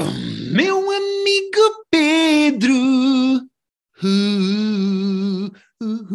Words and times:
Meu 0.00 0.78
amigo 0.90 1.84
Pedro. 1.90 2.72
Uh, 4.02 5.46
uh, 5.80 6.14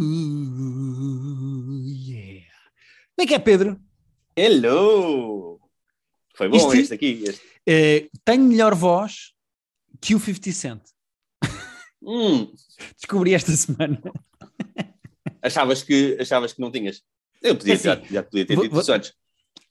uh, 0.67 1.83
yeah. 1.85 2.47
Como 3.15 3.23
é 3.23 3.27
que 3.27 3.35
é, 3.35 3.39
Pedro? 3.39 3.79
Hello! 4.35 5.59
Foi 6.35 6.49
bom 6.49 6.57
Isto- 6.57 6.73
este 6.75 6.93
aqui. 6.95 7.23
Este. 7.25 7.41
Eh, 7.67 8.09
tenho 8.25 8.43
melhor 8.43 8.73
voz 8.75 9.33
que 10.01 10.15
o 10.15 10.19
50 10.19 10.51
Cent. 10.51 10.81
Hum, 12.01 12.51
Descobri 12.95 13.33
esta 13.33 13.51
semana. 13.51 14.01
achavas, 15.41 15.83
que, 15.83 16.17
achavas 16.19 16.53
que 16.53 16.61
não 16.61 16.71
tinhas? 16.71 17.01
Eu 17.41 17.55
podia, 17.55 17.73
É 17.73 17.75
assim, 17.75 17.83
já, 17.83 17.95
já 17.95 18.23
podia 18.23 18.45
ter 18.45 18.55
dito 18.59 18.73
vou- 18.73 18.93
antes. 18.95 19.13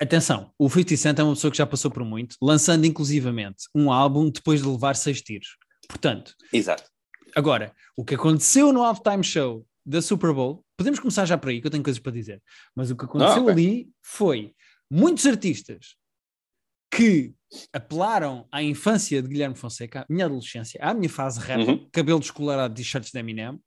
Atenção, 0.01 0.53
o 0.59 0.69
50 0.69 0.97
Cent 0.97 1.19
é 1.19 1.23
uma 1.23 1.35
pessoa 1.35 1.51
que 1.51 1.57
já 1.57 1.67
passou 1.67 1.91
por 1.91 2.05
muito, 2.05 2.37
lançando 2.43 2.85
inclusivamente 2.85 3.65
um 3.75 3.91
álbum 3.91 4.31
depois 4.31 4.61
de 4.63 4.69
levar 4.69 4.95
seis 4.95 5.23
tiros. 5.23 5.57
Portanto, 5.89 6.35
Exato. 6.53 6.85
Agora, 7.35 7.73
o 7.97 8.05
que 8.05 8.15
aconteceu 8.15 8.73
no 8.73 8.83
halftime 8.83 9.23
show 9.25 9.67
da 9.85 10.03
Super 10.03 10.33
Bowl, 10.33 10.65
podemos 10.77 10.99
começar 10.99 11.25
já 11.27 11.39
por 11.39 11.49
aí, 11.51 11.61
que 11.61 11.67
eu 11.67 11.71
tenho 11.71 11.83
coisas 11.83 12.01
para 12.01 12.13
dizer, 12.13 12.43
mas 12.75 12.91
o 12.91 12.97
que 12.97 13.05
aconteceu 13.05 13.43
ok. 13.43 13.53
ali 13.53 13.89
foi 14.03 14.53
muitos 14.91 15.25
artistas 15.27 15.97
que 16.91 17.35
apelaram 17.73 18.47
à 18.51 18.63
infância 18.63 19.21
de 19.23 19.29
Guilherme 19.29 19.55
Fonseca, 19.57 20.01
à 20.03 20.07
minha 20.09 20.27
adolescência, 20.27 20.81
à 20.83 20.93
minha 20.95 21.09
fase 21.09 21.39
rap, 21.41 21.61
Uhum. 21.61 21.89
cabelo 21.93 22.21
descolorado 22.21 22.75
de 22.75 22.83
t-shirts 22.83 23.11
de 23.13 23.19
Eminem. 23.19 23.59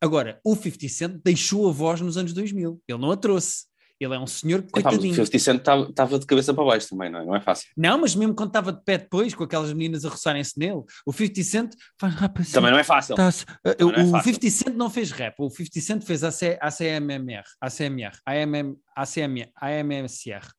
Agora, 0.00 0.40
o 0.44 0.54
50 0.54 0.88
Cent 0.88 1.20
deixou 1.24 1.68
a 1.68 1.72
voz 1.72 2.00
nos 2.00 2.16
anos 2.16 2.32
2000, 2.32 2.80
ele 2.86 2.98
não 2.98 3.10
a 3.10 3.16
trouxe. 3.16 3.64
Ele 4.04 4.14
é 4.14 4.18
um 4.18 4.26
senhor 4.26 4.60
Epá, 4.60 4.68
mas 4.74 4.80
o 4.80 4.98
coitadinho. 4.98 5.14
50 5.14 5.38
Cent 5.38 5.56
estava 5.88 6.18
de 6.18 6.26
cabeça 6.26 6.52
para 6.52 6.64
baixo 6.64 6.88
também, 6.88 7.10
não 7.10 7.20
é? 7.20 7.24
Não 7.24 7.36
é 7.36 7.40
fácil. 7.40 7.68
Não, 7.76 7.98
mas 8.00 8.14
mesmo 8.14 8.34
quando 8.34 8.50
estava 8.50 8.72
de 8.72 8.82
pé 8.84 8.98
depois, 8.98 9.34
com 9.34 9.44
aquelas 9.44 9.72
meninas 9.72 10.04
a 10.04 10.08
roçarem-se 10.08 10.58
nele, 10.58 10.82
o 11.06 11.12
50 11.12 11.42
Cent 11.42 11.74
faz 11.98 12.14
rap 12.14 12.40
assim. 12.40 12.52
Também 12.52 12.70
não 12.70 12.78
é 12.78 12.84
fácil. 12.84 13.14
Também 13.14 13.32
não 13.80 13.90
é 13.90 14.04
o 14.04 14.10
fácil. 14.10 14.34
50 14.34 14.50
Cent 14.50 14.74
não 14.74 14.90
fez 14.90 15.10
rap, 15.10 15.34
o 15.38 15.50
50 15.50 15.80
Cent 15.80 16.02
fez 16.04 16.22
AC, 16.22 16.58
ACMR, 16.60 17.44
ACMR, 17.60 18.18
AMM, 18.26 18.76
ACMR, 18.96 19.50
AMSR, 19.60 20.54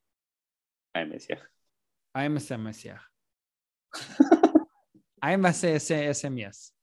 é. 0.94 1.38
AMSMSR, 2.14 3.00
AMSSMS. 5.22 6.72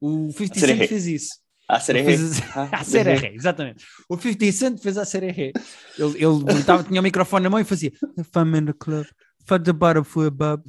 O 0.00 0.30
50 0.30 0.60
Sererê. 0.60 0.78
Cent 0.80 0.88
fez 0.88 1.06
isso. 1.06 1.43
Será 1.80 2.04
Fez 2.04 2.40
Ah, 2.56 2.68
a 2.72 2.84
CRR, 2.84 3.34
exatamente. 3.34 3.84
O 4.08 4.16
50 4.18 4.52
Cent 4.52 4.78
fez 4.80 4.98
a 4.98 5.04
CRR. 5.06 5.52
Ele, 5.98 6.24
ele 6.24 6.62
tava, 6.64 6.84
tinha 6.84 7.00
o 7.00 7.02
microfone 7.02 7.44
na 7.44 7.50
mão 7.50 7.58
e 7.60 7.64
fazia 7.64 7.90
If 8.18 8.28
I'm 8.36 8.54
in 8.58 8.66
the 8.66 8.72
club, 8.74 9.06
fuck 9.46 9.64
the 9.64 9.72
bottom 9.72 10.04
for 10.04 10.26
a 10.26 10.30
bub, 10.30 10.62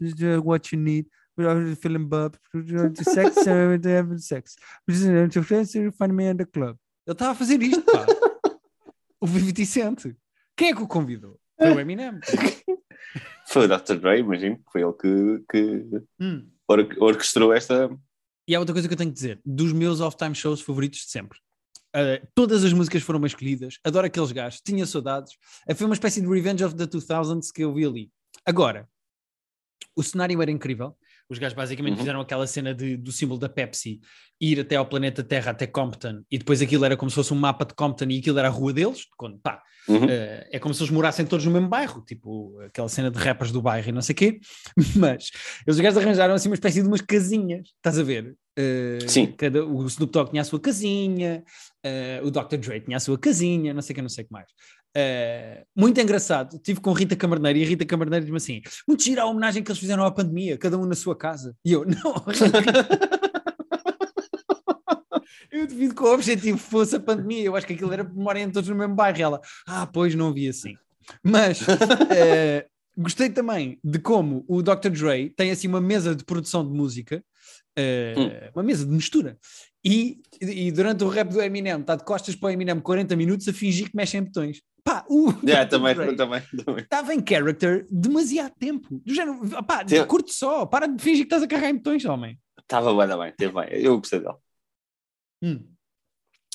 what 0.44 0.74
you 0.76 0.82
need. 0.82 1.08
Feeling 1.82 2.06
bub, 2.08 2.38
sex, 3.04 3.36
having 3.46 4.18
sex. 4.20 4.56
Find 4.90 6.14
me 6.14 6.30
in 6.30 6.38
the 6.38 6.46
club. 6.46 6.78
Ele 7.06 7.12
estava 7.14 7.32
a 7.32 7.36
fazer 7.36 7.62
isto, 7.62 7.82
pá. 7.84 8.06
O 9.20 9.28
50 9.28 9.66
Cent. 9.66 10.16
Quem 10.56 10.70
é 10.70 10.74
que 10.76 10.82
o 10.82 10.88
convidou? 10.88 11.38
Foi 11.59 11.72
o 11.74 11.80
Eminem. 11.80 12.20
Foi 13.48 13.66
o 13.66 13.68
Dr. 13.68 13.96
Dre, 14.00 14.20
imagino. 14.20 14.59
Foi 14.72 14.82
ele 14.82 14.94
que, 14.94 15.44
que 15.52 16.02
Hum. 16.20 16.48
or- 16.68 16.88
orquestrou 17.00 17.54
esta. 17.54 17.90
E 18.48 18.56
há 18.56 18.60
outra 18.60 18.74
coisa 18.74 18.88
que 18.88 18.94
eu 18.94 18.98
tenho 18.98 19.10
que 19.10 19.16
dizer: 19.16 19.42
dos 19.46 19.74
meus 19.74 20.00
off-time 20.00 20.36
shows 20.36 20.62
favoritos 20.62 21.00
de 21.00 21.12
sempre. 21.12 21.40
Uh, 21.96 22.28
todas 22.36 22.64
as 22.64 22.74
músicas 22.74 23.04
foram 23.04 23.20
bem 23.20 23.28
escolhidas, 23.28 23.80
adoro 23.82 24.06
aqueles 24.06 24.32
gajos, 24.32 24.62
tinha 24.62 24.86
saudades. 24.86 25.34
Uh, 25.70 25.76
foi 25.76 25.86
uma 25.86 25.94
espécie 25.94 26.22
de 26.22 26.28
Revenge 26.28 26.64
of 26.64 26.76
the 26.76 26.86
2000s 26.86 27.52
que 27.54 27.64
eu 27.64 27.74
vi 27.74 27.86
ali. 27.86 28.12
Agora, 28.46 28.88
o 29.96 30.04
cenário 30.04 30.42
era 30.42 30.52
incrível. 30.52 30.96
Os 31.30 31.40
gajos 31.40 31.56
basicamente 31.56 31.94
Uhum. 31.94 31.98
fizeram 32.00 32.22
aquela 32.22 32.45
cena 32.45 32.73
de- 32.73 32.98
do 32.98 33.12
símbolo 33.12 33.40
da 33.40 33.50
Pepsi, 33.50 34.00
ir 34.40 34.59
até 34.59 34.76
ao 34.76 34.86
planeta 34.86 35.23
Terra, 35.23 35.52
até 35.52 35.66
Compton, 35.66 36.22
e 36.30 36.38
depois 36.38 36.62
aquilo 36.62 36.86
era 36.86 36.96
como 36.96 37.09
se 37.09 37.16
fosse 37.16 37.34
um 37.34 37.38
mapa 37.38 37.66
de 37.66 37.74
Compton 37.74 38.06
e 38.09 38.19
aquilo 38.19 38.38
era 38.38 38.47
a 38.47 38.52
rua 38.52 38.72
deles. 38.74 39.06
Quando, 39.18 39.40
pá, 39.40 39.62
Uhum. 39.88 40.06
eh, 40.09 40.47
é 40.52 40.59
como 40.59 40.74
se 40.74 40.81
eles 40.81 40.91
morassem 40.91 41.25
todos 41.25 41.46
no 41.46 41.52
mesmo 41.52 41.68
bairro, 41.69 42.02
tipo 42.06 42.59
aquela 42.62 42.90
cena 42.90 43.09
de 43.09 43.18
rappers 43.19 43.52
do 43.52 43.62
bairro 43.62 43.90
e 43.90 43.91
não 43.91 44.02
sei 44.02 44.13
o 44.13 44.16
quê, 44.18 44.40
mas 45.18 45.31
eles 45.66 45.75
os 45.78 45.80
gajos 45.80 45.97
arranjaram 45.97 46.34
assim 46.36 46.50
uma 46.50 46.56
espécie 46.56 46.81
de 46.81 46.88
umas 46.88 47.02
casinhas, 47.02 47.68
estás 47.75 47.97
a 47.97 48.03
ver? 48.03 48.36
Eh, 48.57 49.00
Sim. 49.07 49.34
Cada, 49.38 49.66
o 49.66 49.86
Snoop 49.86 50.12
Dogg 50.13 50.30
tinha 50.30 50.42
a 50.42 50.46
sua 50.46 50.59
casinha, 50.59 51.44
eh, 51.84 52.22
o 52.24 52.31
Dr. 52.31 52.57
Dre 52.57 52.80
tinha 52.81 52.97
a 52.97 53.00
sua 53.02 53.18
casinha, 53.18 53.74
não 53.74 53.81
sei 53.81 53.94
o 53.94 53.96
que, 53.96 54.02
não 54.02 54.09
sei 54.09 54.24
o 54.24 54.28
que 54.28 54.34
mais. 54.34 54.47
Eh, 54.97 55.66
muito 55.75 56.00
engraçado, 56.00 56.57
tive 56.57 56.79
com 56.79 56.94
Rita 56.94 57.17
Camarneiro 57.17 57.59
e 57.59 57.63
a 57.63 57.67
Rita 57.67 57.85
Camarneiro 57.85 58.23
diz-me 58.23 58.38
assim: 58.38 58.61
muito 58.88 59.03
gira 59.03 59.23
a 59.23 59.25
homenagem 59.25 59.61
que 59.61 59.69
eles 59.69 59.79
fizeram 59.79 60.06
à 60.06 60.11
pandemia, 60.11 60.57
cada 60.57 60.78
um 60.78 60.85
na 60.85 60.95
sua 60.95 61.16
casa. 61.17 61.53
E 61.66 61.73
eu, 61.73 61.83
não, 61.85 62.16
Eu 65.51 65.67
devido 65.67 65.95
que 65.95 66.03
o 66.03 66.13
objetivo 66.13 66.57
fosse 66.57 66.97
a 66.97 67.00
pandemia. 67.00 67.44
Eu 67.44 67.56
acho 67.56 67.66
que 67.66 67.73
aquilo 67.73 67.94
era 67.94 68.03
morarem 68.03 68.51
todos 68.51 68.69
no 68.69 68.75
mesmo 68.75 68.94
bairro. 68.94 69.22
Ela, 69.22 69.41
ah, 69.66 69.88
pois 69.88 70.13
não 70.13 70.33
vi 70.33 70.50
assim. 70.50 70.75
Mas 71.23 71.62
eh, 72.12 72.67
gostei 72.97 73.29
também 73.29 73.79
de 73.83 74.00
como 74.00 74.44
o 74.47 74.62
Dr. 74.62 74.89
Dre 74.89 75.29
tem 75.29 75.51
assim 75.51 75.67
uma 75.67 75.79
mesa 75.79 76.13
de 76.13 76.25
produção 76.25 76.66
de 76.66 76.73
música, 76.73 77.23
eh, 77.77 78.51
uma 78.53 78.63
mesa 78.63 78.85
de 78.85 78.91
mistura. 78.91 79.38
E, 79.83 80.19
e 80.41 80.72
durante 80.72 81.03
o 81.03 81.09
rap 81.09 81.29
do 81.29 81.41
Eminem, 81.41 81.79
está 81.79 81.95
de 81.95 82.03
costas 82.03 82.35
para 82.35 82.47
o 82.47 82.51
Eminem 82.51 82.79
40 82.79 83.16
minutos 83.16 83.47
a 83.47 83.53
fingir 83.53 83.89
que 83.89 83.95
mexe 83.95 84.17
em 84.17 84.23
botões. 84.23 84.62
Pá, 84.85 85.03
o 85.09 85.34
Yeah, 85.44 85.68
também, 85.68 85.96
também, 85.96 86.16
também. 86.16 86.84
estava 86.84 87.13
em 87.13 87.23
character 87.28 87.88
demasiado 87.90 88.53
tempo. 88.59 89.01
Do 89.03 89.13
género, 89.13 89.40
pá, 89.63 89.84
Sim. 89.85 90.06
curte 90.06 90.31
só, 90.31 90.66
para 90.66 90.88
de 90.88 91.01
fingir 91.01 91.23
que 91.23 91.34
estás 91.34 91.41
a 91.44 91.47
carregar 91.47 91.72
em 91.72 91.78
botões, 91.78 92.06
homem. 92.06 92.40
Estava 92.62 92.94
bem, 93.07 93.18
bem, 93.18 93.34
teve 93.35 93.53
bem. 93.53 93.68
Eu 93.72 93.97
gostei 93.97 94.19
dele. 94.19 94.35
Hum. 95.44 95.66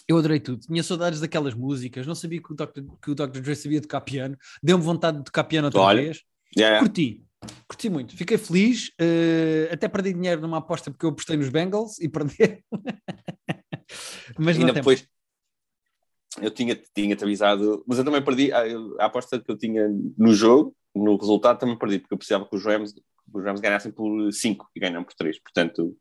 Eu 0.09 0.19
adorei 0.19 0.39
tudo. 0.41 0.61
Tinha 0.61 0.83
saudades 0.83 1.21
daquelas 1.21 1.55
músicas. 1.55 2.07
Não 2.07 2.15
sabia 2.15 2.41
que 2.43 2.53
o 2.53 2.57
Dr. 2.57 2.81
que 3.03 3.11
o 3.11 3.15
Dr. 3.15 3.41
Dre 3.41 3.55
sabia 3.55 3.81
tocar 3.81 4.01
piano. 4.01 4.37
Deu-me 4.63 4.83
vontade 4.83 5.19
de 5.19 5.25
tocar 5.25 5.45
piano 5.45 5.67
outra 5.67 5.81
Olha. 5.81 6.03
vez. 6.03 6.23
Yeah. 6.57 6.81
Curti. 6.81 7.25
Curti 7.69 7.89
muito. 7.89 8.17
Fiquei 8.17 8.37
feliz. 8.39 8.91
eh, 9.01 9.69
até 9.73 9.89
perdi 9.89 10.13
dinheiro 10.13 10.41
numa 10.41 10.59
aposta 10.59 10.91
porque 10.91 11.07
eu 11.07 11.11
apostei 11.11 11.37
nos 11.37 11.49
Bengals 11.49 12.01
e 12.01 12.09
perdi. 12.09 12.37
Mas 14.39 14.57
não 14.59 14.67
Ainda 14.69 14.83
tem. 14.83 14.97
Eu 16.41 16.51
tinha, 16.51 16.81
tinha-te 16.95 17.25
avisado, 17.25 17.85
mas 17.87 17.99
eu 17.99 18.05
também 18.05 18.23
perdi 18.23 18.53
a, 18.53 18.63
a 19.01 19.07
aposta 19.07 19.41
que 19.41 19.51
eu 19.51 19.59
tinha 19.59 19.89
no 20.17 20.33
jogo, 20.33 20.77
no 20.95 21.17
resultado 21.17 21.59
também 21.59 21.79
perdi, 21.79 21.99
porque 21.99 22.15
eu 22.15 22.19
precisava 22.19 22.47
que 22.49 22.55
os 22.57 22.65
Rams, 22.65 22.93
que 22.93 23.03
os 23.33 23.45
Rams 23.45 23.61
ganhassem 23.61 23.91
por 23.93 24.33
5 24.33 24.69
e 24.75 24.81
ganham 24.81 25.03
por 25.05 25.15
3, 25.15 25.41
portanto 25.41 25.97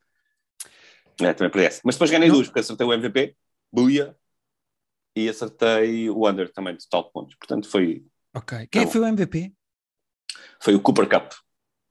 é, 1.21 1.33
também 1.33 1.51
perdi 1.51 1.67
essa. 1.67 1.81
Mas 1.83 1.95
depois 1.95 2.11
ganhei 2.11 2.27
Não. 2.27 2.35
duas, 2.35 2.47
porque 2.47 2.59
acertei 2.59 2.85
o 2.85 2.93
MVP, 2.93 3.35
Buia, 3.71 4.15
e 5.15 5.27
acertei 5.27 6.09
o 6.09 6.27
Under 6.29 6.51
também 6.51 6.75
de 6.75 6.83
total 6.87 7.07
de 7.07 7.11
pontos, 7.11 7.35
portanto 7.35 7.69
foi, 7.69 8.05
Ok. 8.35 8.67
Quem 8.71 8.85
que 8.85 8.91
foi 8.91 9.01
o 9.01 9.05
MVP? 9.07 9.53
foi 10.61 10.75
o 10.75 10.81
Cooper 10.81 11.09
Cup. 11.09 11.31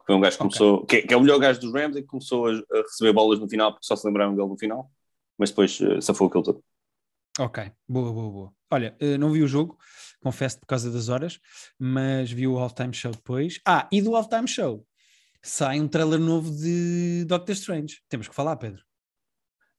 Foi 0.06 0.14
um 0.14 0.20
gajo 0.20 0.36
que 0.36 0.42
começou, 0.42 0.86
que, 0.86 0.96
é- 0.96 1.02
que 1.02 1.12
é 1.12 1.16
o 1.16 1.20
melhor 1.20 1.38
gajo 1.38 1.60
dos 1.60 1.72
Rams 1.72 1.96
e 1.96 2.02
que 2.02 2.06
começou 2.08 2.46
a, 2.46 2.52
a 2.52 2.82
receber 2.82 3.12
bolas 3.12 3.38
no 3.38 3.48
final, 3.48 3.72
porque 3.72 3.86
só 3.86 3.94
se 3.96 4.06
lembraram 4.06 4.34
dele 4.34 4.48
no 4.48 4.56
final, 4.58 4.90
mas 5.36 5.50
depois 5.50 5.78
uh, 5.80 6.00
safou 6.00 6.28
aquilo 6.28 6.42
todo. 6.42 6.64
Ok, 7.38 7.70
boa, 7.88 8.12
boa, 8.12 8.30
boa. 8.30 8.52
Olha, 8.70 8.96
eh, 8.98 9.16
não 9.16 9.30
vi 9.30 9.42
o 9.42 9.46
jogo, 9.48 9.78
confesso 10.20 10.58
por 10.58 10.66
causa 10.66 10.90
das 10.90 11.08
horas, 11.08 11.38
mas 11.78 12.30
vi 12.32 12.46
o 12.46 12.58
halftime 12.58 12.92
show 12.92 13.12
depois. 13.12 13.60
Ah, 13.64 13.88
e 13.92 14.02
do 14.02 14.16
halftime 14.16 14.48
show 14.48 14.84
sai 15.40 15.80
um 15.80 15.86
trailer 15.86 16.18
novo 16.18 16.50
de 16.50 17.24
Doctor 17.26 17.52
Strange. 17.54 18.00
Temos 18.08 18.26
que 18.28 18.34
falar, 18.34 18.56
Pedro. 18.56 18.82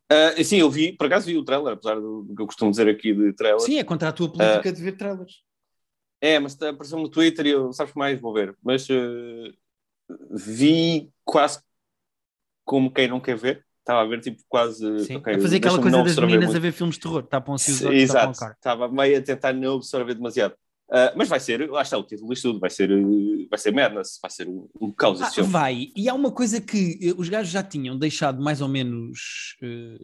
Ah, 0.10 0.42
sim, 0.44 0.58
eu 0.58 0.70
vi, 0.72 0.94
por 0.94 1.08
acaso 1.08 1.28
vi 1.28 1.38
o 1.38 1.44
trailer, 1.44 1.74
apesar 1.74 1.96
do 1.96 2.24
do 2.24 2.36
que 2.36 2.42
eu 2.42 2.48
costumo 2.48 2.72
dizer 2.72 2.88
aqui 2.88 3.14
de 3.14 3.34
trailer. 3.34 3.60
Sim, 3.62 3.78
é 3.78 3.84
contra 3.84 4.10
a 4.10 4.14
tua 4.14 4.32
política 4.32 4.72
de 4.72 4.82
ver 4.82 4.94
trailers. 4.94 5.44
É, 6.22 6.40
mas 6.40 6.56
tá- 6.56 6.70
apareceu 6.70 6.98
no 6.98 7.10
Twitter 7.10 7.46
e 7.46 7.50
eu, 7.50 7.72
sabes 7.74 7.94
mais, 7.94 8.20
vou 8.20 8.34
ver. 8.34 8.58
Mas 8.64 8.90
eh, 8.90 9.54
vi 10.32 11.12
quase 11.24 11.62
como 12.64 12.92
quem 12.92 13.08
não 13.08 13.20
quer 13.20 13.38
ver. 13.38 13.66
Estava 13.90 14.02
a 14.02 14.06
ver, 14.06 14.22
tipo, 14.22 14.40
quase. 14.48 15.06
Sim, 15.06 15.16
ok, 15.16 15.34
a 15.34 15.40
fazer 15.40 15.58
aquela 15.58 15.82
coisa 15.82 16.04
das 16.04 16.16
meninas 16.20 16.46
muito. 16.46 16.58
a 16.58 16.60
ver 16.60 16.72
filmes 16.72 16.96
de 16.96 17.02
terror. 17.02 17.24
Tapam 17.24 17.56
assim 17.56 17.72
os 17.72 17.82
olhos, 17.82 18.04
Exato, 18.04 18.46
estava 18.54 18.88
meio 18.88 19.18
a 19.18 19.22
tentar 19.22 19.52
não 19.52 19.78
absorver 19.78 20.14
demasiado. 20.14 20.54
Ah, 20.92 21.14
mas 21.16 21.28
vai 21.28 21.40
ser, 21.40 21.70
lá 21.70 21.82
está 21.82 21.98
o 21.98 22.04
título 22.04 22.30
disto 22.30 22.50
tudo, 22.50 22.60
vai 22.60 22.70
ser, 22.70 22.90
vai 23.50 23.58
ser 23.60 23.72
Madness, 23.72 24.20
vai 24.22 24.30
ser 24.30 24.48
um, 24.48 24.68
um 24.80 24.92
caos 24.92 25.22
Ah, 25.22 25.32
vai, 25.44 25.88
e 25.96 26.08
há 26.08 26.14
uma 26.14 26.32
coisa 26.32 26.60
que 26.60 27.00
eh, 27.02 27.14
os 27.16 27.30
gajos 27.30 27.52
já 27.52 27.62
tinham 27.64 27.98
deixado 27.98 28.42
mais 28.42 28.60
ou 28.62 28.68
menos 28.68 29.56
eh, 29.62 30.00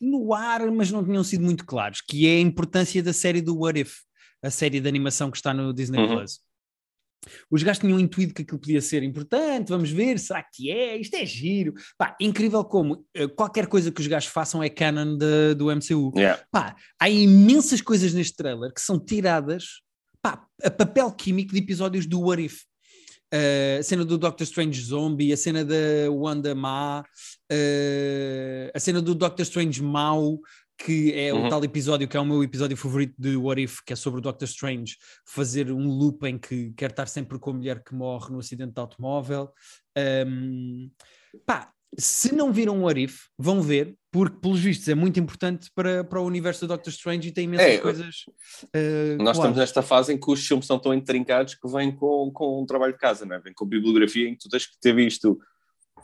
no 0.00 0.34
ar, 0.34 0.68
mas 0.72 0.90
não 0.90 1.04
tinham 1.04 1.22
sido 1.22 1.44
muito 1.44 1.64
claros, 1.64 2.00
que 2.00 2.26
é 2.26 2.36
a 2.36 2.40
importância 2.40 3.00
da 3.02 3.12
série 3.12 3.40
do 3.40 3.56
What 3.58 3.80
If, 3.80 3.98
a 4.42 4.50
série 4.50 4.80
de 4.80 4.88
animação 4.88 5.30
que 5.30 5.36
está 5.36 5.54
no 5.54 5.72
Disney 5.72 5.98
Uhum. 6.00 6.16
Plus. 6.16 6.40
Os 7.50 7.62
gajos 7.62 7.80
tinham 7.80 7.98
intuído 7.98 8.32
que 8.32 8.42
aquilo 8.42 8.58
podia 8.60 8.80
ser 8.80 9.02
importante, 9.02 9.68
vamos 9.68 9.90
ver, 9.90 10.18
será 10.18 10.42
que 10.42 10.70
é? 10.70 10.96
Isto 10.96 11.14
é 11.16 11.26
giro. 11.26 11.74
Pá, 11.98 12.16
incrível 12.20 12.64
como 12.64 13.04
eh, 13.14 13.26
qualquer 13.26 13.66
coisa 13.66 13.90
que 13.90 14.00
os 14.00 14.06
gajos 14.06 14.28
façam 14.30 14.62
é 14.62 14.68
canon 14.68 15.16
da- 15.18 15.54
do 15.54 15.70
MCU. 15.70 16.12
Yeah. 16.16 16.40
Pá, 16.52 16.76
há 17.00 17.08
imensas 17.10 17.80
coisas 17.80 18.14
neste 18.14 18.36
trailer 18.36 18.72
que 18.72 18.80
são 18.80 18.98
tiradas 18.98 19.80
pá, 20.22 20.44
a 20.62 20.70
papel 20.70 21.10
químico 21.12 21.52
de 21.52 21.58
episódios 21.58 22.06
do 22.06 22.20
What 22.20 22.42
If. 22.44 22.62
Uh, 23.34 23.80
a 23.80 23.82
cena 23.82 24.04
do 24.04 24.16
Doctor 24.16 24.44
Strange 24.44 24.80
Zombie, 24.80 25.32
a 25.32 25.36
cena 25.36 25.64
da 25.64 25.74
Wanda 26.10 26.54
Má, 26.54 27.00
uh, 27.52 28.70
a 28.72 28.78
cena 28.78 29.02
do 29.02 29.16
Doctor 29.16 29.42
Strange 29.42 29.82
Mau, 29.82 30.38
que 30.78 31.12
é 31.14 31.32
uhum. 31.32 31.46
o 31.46 31.48
tal 31.48 31.64
episódio 31.64 32.06
que 32.06 32.16
é 32.16 32.20
o 32.20 32.24
meu 32.24 32.42
episódio 32.42 32.76
favorito 32.76 33.14
de 33.18 33.36
What 33.36 33.62
If, 33.62 33.80
que 33.84 33.92
é 33.92 33.96
sobre 33.96 34.18
o 34.18 34.22
Doctor 34.22 34.46
Strange 34.46 34.96
fazer 35.24 35.70
um 35.72 35.88
loop 35.88 36.26
em 36.26 36.38
que 36.38 36.72
quer 36.76 36.90
estar 36.90 37.06
sempre 37.06 37.38
com 37.38 37.50
a 37.50 37.54
mulher 37.54 37.82
que 37.82 37.94
morre 37.94 38.30
no 38.30 38.38
acidente 38.38 38.74
de 38.74 38.80
automóvel. 38.80 39.50
Um, 39.96 40.90
pá, 41.46 41.72
se 41.98 42.34
não 42.34 42.52
viram 42.52 42.78
o 42.78 42.82
What 42.82 43.02
If, 43.02 43.22
vão 43.38 43.62
ver, 43.62 43.96
porque 44.10 44.38
pelos 44.38 44.60
vistos 44.60 44.88
é 44.88 44.94
muito 44.94 45.18
importante 45.18 45.70
para, 45.74 46.04
para 46.04 46.20
o 46.20 46.26
universo 46.26 46.66
do 46.66 46.68
Doctor 46.68 46.90
Strange 46.92 47.28
e 47.28 47.32
tem 47.32 47.44
imensas 47.44 47.66
é, 47.66 47.78
coisas. 47.78 48.16
Uh, 48.64 49.22
nós 49.22 49.36
estamos 49.36 49.56
nesta 49.56 49.82
fase 49.82 50.12
em 50.12 50.20
que 50.20 50.30
os 50.30 50.46
filmes 50.46 50.64
estão 50.64 50.78
tão 50.78 50.92
intrincados 50.92 51.54
que 51.54 51.68
vêm 51.68 51.94
com, 51.94 52.30
com 52.32 52.62
um 52.62 52.66
trabalho 52.66 52.92
de 52.92 52.98
casa, 52.98 53.24
não 53.24 53.36
é? 53.36 53.38
vem 53.38 53.54
com 53.54 53.64
bibliografia 53.64 54.28
em 54.28 54.34
que 54.34 54.40
tu 54.40 54.48
tens 54.48 54.66
que 54.66 54.78
ter 54.80 54.94
visto 54.94 55.38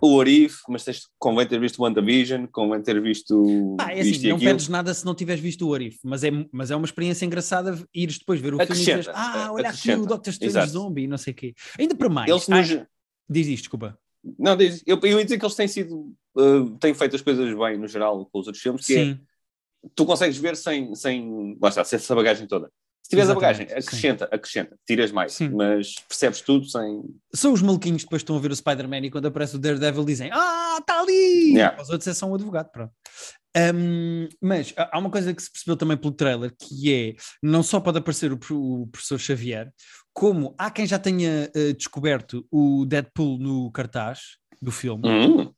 o 0.03 0.15
Orif, 0.17 0.63
mas 0.69 0.83
tens, 0.83 1.09
convém 1.17 1.47
ter 1.47 1.61
visto 1.61 1.79
o 1.79 1.85
WandaVision, 1.85 2.47
convém 2.51 2.83
ter 2.83 3.01
visto. 3.01 3.77
Ah, 3.81 3.95
é 3.95 4.01
assim, 4.01 4.29
não 4.29 4.39
perdes 4.39 4.69
nada 4.69 4.93
se 4.93 5.05
não 5.05 5.15
tiveres 5.15 5.41
visto 5.41 5.65
o 5.65 5.69
Orif, 5.69 5.99
mas 6.03 6.25
é, 6.25 6.31
mas 6.51 6.73
é 6.73 6.77
uma 6.77 6.85
experiência 6.85 7.25
engraçada 7.25 7.79
ires 7.95 8.19
depois 8.19 8.41
ver 8.41 8.53
o 8.53 8.59
filme 8.59 8.73
e 8.73 8.75
dizer, 8.75 9.11
ah, 9.15 9.51
olha 9.53 9.69
aqui 9.69 9.93
o 9.93 10.05
Doctor 10.05 10.33
Strange. 10.33 10.71
Zombie, 10.71 11.07
não 11.07 11.17
sei 11.17 11.33
o 11.33 11.37
quê. 11.37 11.55
Ainda 11.79 11.95
para 11.95 12.09
mais. 12.09 12.29
Eles 12.29 12.49
ah, 12.51 12.87
Diz 13.31 13.47
isto, 13.47 13.63
desculpa. 13.63 13.97
Não, 14.39 14.57
diz, 14.57 14.83
eu, 14.85 14.99
eu 15.05 15.19
ia 15.19 15.25
dizer 15.25 15.39
que 15.39 15.45
eles 15.45 15.55
têm 15.55 15.69
sido. 15.69 16.13
Uh, 16.35 16.77
têm 16.79 16.95
feito 16.95 17.15
as 17.15 17.23
coisas 17.23 17.57
bem 17.57 17.79
no 17.79 17.87
geral 17.87 18.27
com 18.27 18.41
os 18.41 18.47
outros 18.47 18.63
filmes, 18.63 18.85
que 18.85 18.95
é 18.95 19.05
Sim. 19.05 19.11
é. 19.13 19.89
Tu 19.95 20.05
consegues 20.05 20.37
ver 20.37 20.57
sem. 20.57 20.95
sem 20.97 21.57
lá 21.61 21.69
está, 21.69 21.85
sem 21.85 21.97
essa 21.97 22.15
bagagem 22.15 22.47
toda. 22.49 22.71
Se 23.03 23.11
tiveres 23.11 23.31
a 23.31 23.35
bagagem, 23.35 23.67
acrescenta, 23.67 24.27
sim. 24.27 24.35
acrescenta, 24.35 24.79
tiras 24.87 25.11
mais, 25.11 25.33
sim. 25.33 25.49
mas 25.49 25.95
percebes 26.09 26.41
tudo 26.41 26.65
sem. 26.67 27.03
São 27.35 27.53
os 27.53 27.61
maluquinhos 27.61 28.03
que 28.03 28.07
depois 28.07 28.23
estão 28.23 28.37
a 28.37 28.41
ver 28.41 28.53
o 28.53 28.57
Spider-Man 28.57 29.07
e 29.07 29.11
quando 29.11 29.27
aparece 29.27 29.57
o 29.57 29.59
Daredevil 29.59 30.05
dizem 30.05 30.31
Ah, 30.33 30.79
está 30.81 31.01
ali! 31.01 31.53
Yeah. 31.53 31.81
Os 31.83 31.91
outros 31.91 32.07
é 32.07 32.15
só 32.15 32.27
um 32.27 32.35
advogado, 32.35 32.71
pronto. 32.71 32.93
Um, 33.75 34.29
mas 34.41 34.73
há 34.77 34.99
uma 34.99 35.11
coisa 35.11 35.35
que 35.35 35.43
se 35.43 35.53
percebeu 35.53 35.77
também 35.77 35.97
pelo 35.97 36.15
trailer 36.15 36.55
que 36.59 36.95
é 36.95 37.15
não 37.43 37.63
só 37.63 37.81
pode 37.81 37.99
aparecer 37.99 38.33
o, 38.33 38.39
o 38.51 38.87
professor 38.87 39.19
Xavier, 39.19 39.71
como 40.15 40.55
há 40.57 40.71
quem 40.71 40.87
já 40.87 40.99
tenha 40.99 41.51
uh, 41.55 41.75
descoberto 41.75 42.47
o 42.51 42.87
Deadpool 42.87 43.39
no 43.39 43.71
cartaz 43.71 44.39
do 44.61 44.71
filme. 44.71 45.07
Uhum. 45.07 45.53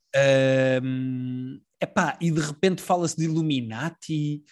Um, 0.82 1.60
epá, 1.80 2.16
e 2.20 2.30
de 2.30 2.40
repente 2.40 2.82
fala-se 2.82 3.16
de 3.16 3.24
Illuminati 3.24 4.42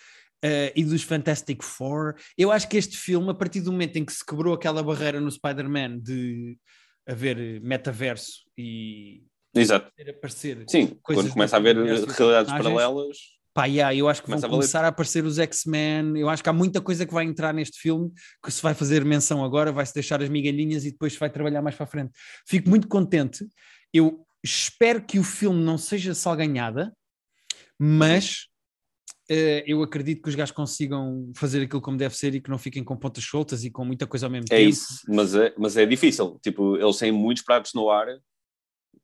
uh, 0.44 0.72
e 0.74 0.84
dos 0.84 1.02
Fantastic 1.02 1.62
Four. 1.62 2.14
Eu 2.36 2.50
acho 2.50 2.68
que 2.68 2.76
este 2.76 2.96
filme, 2.96 3.30
a 3.30 3.34
partir 3.34 3.60
do 3.60 3.72
momento 3.72 3.96
em 3.96 4.04
que 4.04 4.12
se 4.12 4.24
quebrou 4.24 4.54
aquela 4.54 4.82
barreira 4.82 5.20
no 5.20 5.30
Spider-Man 5.30 5.98
de 6.00 6.58
haver 7.06 7.60
metaverso 7.60 8.42
e 8.56 9.24
Exato. 9.54 9.90
aparecer 10.08 10.64
Sim, 10.68 10.98
quando 11.02 11.30
começa 11.30 11.56
a 11.56 11.58
haver 11.58 11.76
realidades 11.76 12.52
paralelas. 12.52 13.16
Pá, 13.54 13.66
yeah, 13.66 13.94
eu 13.94 14.08
acho 14.08 14.22
que 14.22 14.30
vão 14.30 14.38
a 14.38 14.48
começar 14.48 14.82
a 14.82 14.88
aparecer 14.88 15.24
os 15.24 15.38
X-Men. 15.38 16.18
Eu 16.18 16.30
acho 16.30 16.42
que 16.42 16.48
há 16.48 16.54
muita 16.54 16.80
coisa 16.80 17.04
que 17.04 17.12
vai 17.12 17.26
entrar 17.26 17.52
neste 17.52 17.78
filme 17.78 18.10
que 18.42 18.50
se 18.50 18.62
vai 18.62 18.72
fazer 18.72 19.04
menção 19.04 19.44
agora, 19.44 19.70
vai-se 19.70 19.92
deixar 19.92 20.22
as 20.22 20.30
migalhinhas 20.30 20.86
e 20.86 20.90
depois 20.90 21.14
vai 21.16 21.28
trabalhar 21.28 21.60
mais 21.60 21.76
para 21.76 21.84
a 21.84 21.86
frente. 21.86 22.12
Fico 22.46 22.70
muito 22.70 22.88
contente. 22.88 23.46
Eu 23.92 24.26
espero 24.42 25.04
que 25.04 25.18
o 25.18 25.22
filme 25.22 25.62
não 25.62 25.76
seja 25.76 26.14
salganhada, 26.14 26.96
mas 27.78 28.46
eu 29.28 29.82
acredito 29.82 30.22
que 30.22 30.28
os 30.28 30.34
gajos 30.34 30.54
consigam 30.54 31.30
fazer 31.36 31.62
aquilo 31.62 31.80
como 31.80 31.96
deve 31.96 32.16
ser 32.16 32.34
e 32.34 32.40
que 32.40 32.50
não 32.50 32.58
fiquem 32.58 32.82
com 32.82 32.96
pontas 32.96 33.24
soltas 33.24 33.64
e 33.64 33.70
com 33.70 33.84
muita 33.84 34.06
coisa 34.06 34.26
ao 34.26 34.30
mesmo 34.30 34.46
é 34.50 34.56
tempo. 34.56 34.60
É 34.60 34.64
isso, 34.64 35.02
mas 35.08 35.34
é, 35.34 35.54
mas 35.56 35.76
é 35.76 35.86
difícil. 35.86 36.38
Tipo, 36.42 36.76
eles 36.76 36.98
têm 36.98 37.12
muitos 37.12 37.42
pratos 37.42 37.72
no 37.74 37.90
ar 37.90 38.06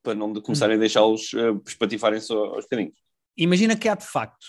para 0.03 0.15
não 0.15 0.33
começarem 0.35 0.77
hum. 0.77 0.79
a 0.79 0.81
deixá-los 0.81 1.33
uh, 1.33 1.63
espatifarem-se 1.67 2.33
aos 2.33 2.65
bocadinhos. 2.65 2.95
Imagina 3.37 3.77
que 3.77 3.89
há 3.89 3.95
de 3.95 4.07
facto 4.07 4.47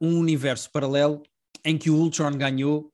um 0.00 0.18
universo 0.18 0.70
paralelo 0.72 1.22
em 1.64 1.78
que 1.78 1.90
o 1.90 1.94
Ultron 1.94 2.36
ganhou 2.36 2.92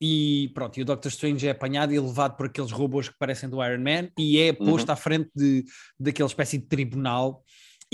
e 0.00 0.50
pronto, 0.54 0.78
e 0.78 0.82
o 0.82 0.84
Doctor 0.84 1.10
Strange 1.10 1.46
é 1.46 1.50
apanhado 1.50 1.92
e 1.92 1.98
levado 1.98 2.36
por 2.36 2.46
aqueles 2.46 2.70
robôs 2.70 3.08
que 3.08 3.16
parecem 3.18 3.48
do 3.48 3.64
Iron 3.64 3.82
Man 3.82 4.10
e 4.18 4.38
é 4.38 4.52
posto 4.52 4.88
uhum. 4.88 4.92
à 4.92 4.96
frente 4.96 5.30
de, 5.34 5.64
daquela 5.98 6.26
espécie 6.26 6.58
de 6.58 6.66
tribunal 6.66 7.42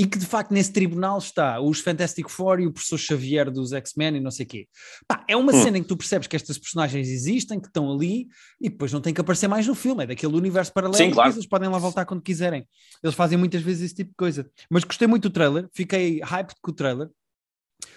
e 0.00 0.06
que 0.06 0.18
de 0.18 0.24
facto 0.24 0.50
nesse 0.50 0.72
tribunal 0.72 1.18
está 1.18 1.60
os 1.60 1.80
Fantastic 1.80 2.26
Four 2.30 2.58
e 2.60 2.66
o 2.66 2.72
professor 2.72 2.96
Xavier 2.96 3.50
dos 3.50 3.70
X-Men 3.70 4.16
e 4.16 4.20
não 4.20 4.30
sei 4.30 4.46
o 4.46 4.48
quê. 4.48 4.66
Pá, 5.06 5.22
é 5.28 5.36
uma 5.36 5.52
hum. 5.52 5.62
cena 5.62 5.76
em 5.76 5.82
que 5.82 5.88
tu 5.88 5.96
percebes 5.96 6.26
que 6.26 6.34
estas 6.34 6.56
personagens 6.56 7.06
existem, 7.06 7.60
que 7.60 7.66
estão 7.66 7.92
ali 7.92 8.26
e 8.58 8.70
depois 8.70 8.90
não 8.94 9.02
tem 9.02 9.12
que 9.12 9.20
aparecer 9.20 9.46
mais 9.46 9.66
no 9.66 9.74
filme, 9.74 10.04
é 10.04 10.06
daquele 10.06 10.34
universo 10.34 10.72
paralelo 10.72 10.96
Sim, 10.96 11.10
claro. 11.10 11.30
eles 11.30 11.46
podem 11.46 11.68
lá 11.68 11.76
voltar 11.76 12.06
quando 12.06 12.22
quiserem. 12.22 12.66
Eles 13.02 13.14
fazem 13.14 13.36
muitas 13.36 13.60
vezes 13.60 13.82
esse 13.82 13.94
tipo 13.96 14.08
de 14.08 14.16
coisa. 14.16 14.50
Mas 14.70 14.84
gostei 14.84 15.06
muito 15.06 15.28
do 15.28 15.30
trailer, 15.34 15.68
fiquei 15.70 16.22
hyped 16.22 16.56
com 16.62 16.70
o 16.70 16.74
trailer. 16.74 17.10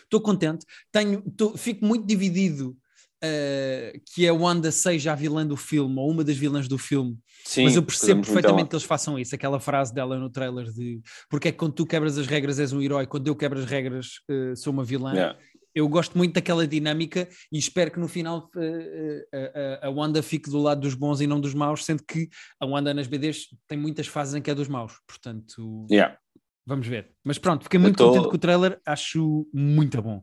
Estou 0.04 0.20
contente, 0.20 0.66
tenho, 0.92 1.22
tô, 1.38 1.56
fico 1.56 1.86
muito 1.86 2.06
dividido 2.06 2.76
uh, 3.24 4.02
que 4.14 4.28
a 4.28 4.34
Wanda 4.34 4.72
seja 4.72 5.14
a 5.14 5.16
vilã 5.16 5.46
do 5.46 5.56
filme, 5.56 5.98
ou 5.98 6.10
uma 6.10 6.24
das 6.24 6.36
vilãs 6.36 6.68
do 6.68 6.78
filme, 6.78 7.18
Sim, 7.46 7.64
mas 7.64 7.76
eu 7.76 7.84
percebo 7.84 8.22
perfeitamente 8.22 8.70
que 8.70 8.76
eles 8.76 8.86
façam 8.86 9.18
isso, 9.18 9.34
aquela 9.34 9.60
frase 9.60 9.94
dela 9.94 10.18
no 10.18 10.30
trailer 10.30 10.72
de 10.72 11.02
porque 11.30 11.48
é 11.50 11.52
que 11.52 11.58
quando 11.58 11.74
tu 11.74 11.86
quebras 11.86 12.18
as 12.18 12.28
regras 12.28 12.60
és 12.60 12.74
um 12.74 12.82
herói, 12.82 13.08
quando 13.08 13.28
eu 13.28 13.36
quebro 13.36 13.60
as 13.60 13.66
regras 13.66 14.20
uh, 14.30 14.56
sou 14.56 14.74
uma 14.74 14.84
vilã. 14.84 15.14
Yeah. 15.14 15.40
Eu 15.76 15.90
gosto 15.90 16.16
muito 16.16 16.36
daquela 16.36 16.68
dinâmica 16.68 17.28
e 17.52 17.58
espero 17.58 17.90
que 17.90 18.00
no 18.00 18.08
final 18.08 18.48
uh, 18.56 19.80
a 19.82 19.90
Wanda 19.90 20.22
fique 20.22 20.48
do 20.48 20.60
lado 20.60 20.82
dos 20.82 20.94
bons 20.94 21.20
e 21.20 21.26
não 21.26 21.42
dos 21.42 21.56
maus, 21.56 21.84
sendo 21.84 22.04
que 22.04 22.30
a 22.60 22.66
Wanda 22.68 22.94
nas 22.94 23.08
BDs 23.08 23.48
tem 23.68 23.76
muitas 23.76 24.06
fases 24.06 24.36
em 24.36 24.42
que 24.42 24.52
é 24.52 24.56
dos 24.56 24.68
maus, 24.68 24.94
portanto 25.08 25.88
yeah. 25.90 26.16
vamos 26.64 26.86
ver. 26.86 27.10
Mas 27.24 27.40
pronto, 27.40 27.64
fiquei 27.64 27.80
muito 27.80 27.98
tô... 27.98 28.10
contente 28.10 28.30
com 28.30 28.36
o 28.36 28.40
trailer, 28.40 28.80
acho 28.86 29.50
muito 29.52 30.00
bom. 30.00 30.22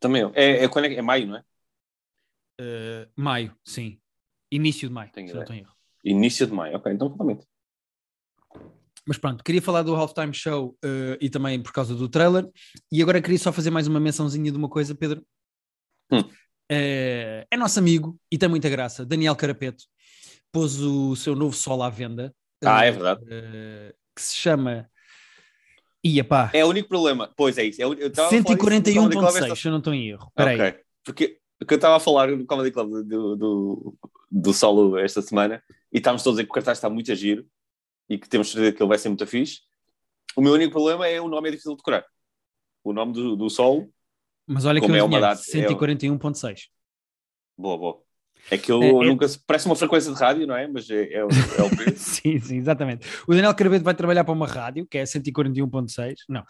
Também 0.00 0.22
eu. 0.22 0.32
É, 0.34 0.64
é, 0.64 0.66
é, 0.66 0.94
é 0.94 1.02
maio, 1.02 1.26
não 1.26 1.36
é? 1.36 1.42
Uh, 2.60 3.08
maio, 3.14 3.54
sim. 3.64 3.98
Início 4.50 4.88
de 4.88 4.94
maio, 4.94 5.10
tenho 5.12 5.28
se 5.28 5.34
não 5.34 5.44
tenho 5.44 5.60
erro. 5.60 5.74
Início 6.04 6.46
de 6.46 6.52
maio, 6.52 6.76
ok, 6.76 6.92
então 6.92 7.08
realmente. 7.08 7.46
Mas 9.06 9.16
pronto, 9.16 9.44
queria 9.44 9.62
falar 9.62 9.82
do 9.82 9.94
Halftime 9.94 10.34
Show 10.34 10.76
uh, 10.84 11.16
e 11.20 11.30
também 11.30 11.62
por 11.62 11.72
causa 11.72 11.94
do 11.94 12.08
trailer. 12.08 12.48
E 12.90 13.00
agora 13.00 13.22
queria 13.22 13.38
só 13.38 13.52
fazer 13.52 13.70
mais 13.70 13.86
uma 13.86 14.00
mençãozinha 14.00 14.50
de 14.50 14.58
uma 14.58 14.68
coisa, 14.68 14.94
Pedro. 14.94 15.24
Hum. 16.10 16.20
Uh, 16.20 17.46
é 17.50 17.56
nosso 17.56 17.78
amigo 17.78 18.18
e 18.30 18.36
tem 18.36 18.48
muita 18.48 18.68
graça. 18.68 19.06
Daniel 19.06 19.36
Carapeto 19.36 19.84
pôs 20.52 20.80
o 20.80 21.14
seu 21.16 21.34
novo 21.34 21.54
solo 21.54 21.82
à 21.82 21.90
venda. 21.90 22.34
Ah, 22.64 22.84
é 22.84 22.90
verdade. 22.90 23.24
que 24.14 24.22
se 24.22 24.34
chama. 24.34 24.90
Ia 26.04 26.24
pá. 26.24 26.50
É 26.52 26.64
o 26.64 26.68
único 26.68 26.88
problema. 26.88 27.32
Pois 27.36 27.56
é 27.56 27.64
isso. 27.64 27.80
É 27.82 27.86
141.6, 27.86 29.56
se 29.56 29.68
eu 29.68 29.70
não 29.70 29.78
estou 29.78 29.94
em 29.94 30.08
erro. 30.08 30.26
Espera 30.28 30.54
okay. 30.54 31.26
aí. 31.26 31.38
Porque 31.58 31.74
porque 31.74 31.74
eu 31.74 31.78
estava 31.78 31.96
a 31.96 32.00
falar 32.00 32.28
no 32.28 32.46
Comedy 32.46 32.70
Club 32.70 33.04
do, 33.04 33.36
do, 33.36 33.98
do, 34.30 34.52
solo 34.54 34.96
esta 34.98 35.20
semana 35.20 35.62
e 35.92 35.98
estávamos 35.98 36.22
todos 36.22 36.38
a 36.38 36.42
dizer 36.42 36.46
que 36.46 36.50
o 36.50 36.54
cartaz 36.54 36.78
está 36.78 36.88
muito 36.88 37.10
a 37.10 37.14
giro 37.14 37.46
e 38.08 38.16
que 38.16 38.28
temos 38.28 38.50
certeza 38.50 38.72
que 38.72 38.82
ele 38.82 38.88
vai 38.88 38.98
ser 38.98 39.08
muito 39.08 39.26
fixe. 39.26 39.62
O 40.36 40.40
meu 40.40 40.52
único 40.52 40.72
problema 40.72 41.08
é 41.08 41.20
o 41.20 41.28
nome 41.28 41.48
é 41.48 41.50
difícil 41.50 41.72
de 41.72 41.78
decorar. 41.78 42.04
O 42.84 42.92
nome 42.92 43.12
do, 43.12 43.36
do 43.36 43.50
solo. 43.50 43.92
Mas 44.46 44.64
olha 44.64 44.80
que 44.80 44.90
eu 44.90 44.94
é 44.94 45.02
uma 45.02 45.20
data, 45.20 45.42
141.6. 45.42 46.52
É... 46.52 46.56
Boa, 47.56 47.76
boa. 47.76 48.07
É 48.50 48.56
que 48.56 48.72
eu 48.72 48.82
é, 48.82 48.88
é, 48.88 48.92
nunca. 48.92 49.26
Parece 49.46 49.66
uma 49.66 49.76
frequência 49.76 50.12
de 50.12 50.18
rádio, 50.18 50.46
não 50.46 50.56
é? 50.56 50.66
Mas 50.66 50.88
é, 50.88 51.02
é, 51.04 51.18
é 51.18 51.24
o 51.24 51.76
preço. 51.76 51.98
sim, 52.22 52.38
sim, 52.38 52.56
exatamente. 52.56 53.06
O 53.26 53.34
Daniel 53.34 53.54
Carabeto 53.54 53.84
vai 53.84 53.94
trabalhar 53.94 54.24
para 54.24 54.32
uma 54.32 54.46
rádio, 54.46 54.86
que 54.86 54.98
é 54.98 55.04
141.6. 55.04 56.14
Não. 56.28 56.44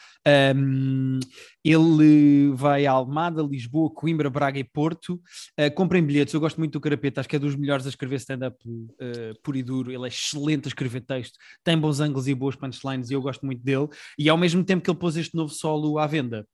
Um, 0.56 1.18
ele 1.64 2.52
vai 2.54 2.86
a 2.86 2.92
Almada, 2.92 3.42
Lisboa, 3.42 3.90
Coimbra, 3.92 4.30
Braga 4.30 4.58
e 4.58 4.64
Porto. 4.64 5.20
Uh, 5.58 5.72
comprem 5.74 6.02
bilhetes. 6.02 6.32
Eu 6.32 6.40
gosto 6.40 6.58
muito 6.58 6.72
do 6.72 6.80
Carapeto, 6.80 7.20
acho 7.20 7.28
que 7.28 7.36
é 7.36 7.38
dos 7.38 7.56
melhores 7.56 7.86
a 7.86 7.88
escrever 7.88 8.16
stand-up 8.16 8.56
uh, 8.66 9.40
puro 9.42 9.56
e 9.56 9.62
duro. 9.62 9.90
Ele 9.90 10.04
é 10.04 10.08
excelente 10.08 10.66
a 10.66 10.68
escrever 10.68 11.00
texto, 11.00 11.38
tem 11.64 11.76
bons 11.76 12.00
ângulos 12.00 12.28
e 12.28 12.34
boas 12.34 12.54
punchlines 12.54 13.10
e 13.10 13.14
eu 13.14 13.22
gosto 13.22 13.44
muito 13.44 13.62
dele. 13.62 13.88
E 14.18 14.28
ao 14.28 14.36
mesmo 14.36 14.62
tempo 14.64 14.82
que 14.82 14.90
ele 14.90 14.98
pôs 14.98 15.16
este 15.16 15.34
novo 15.34 15.52
solo 15.52 15.98
à 15.98 16.06
venda. 16.06 16.46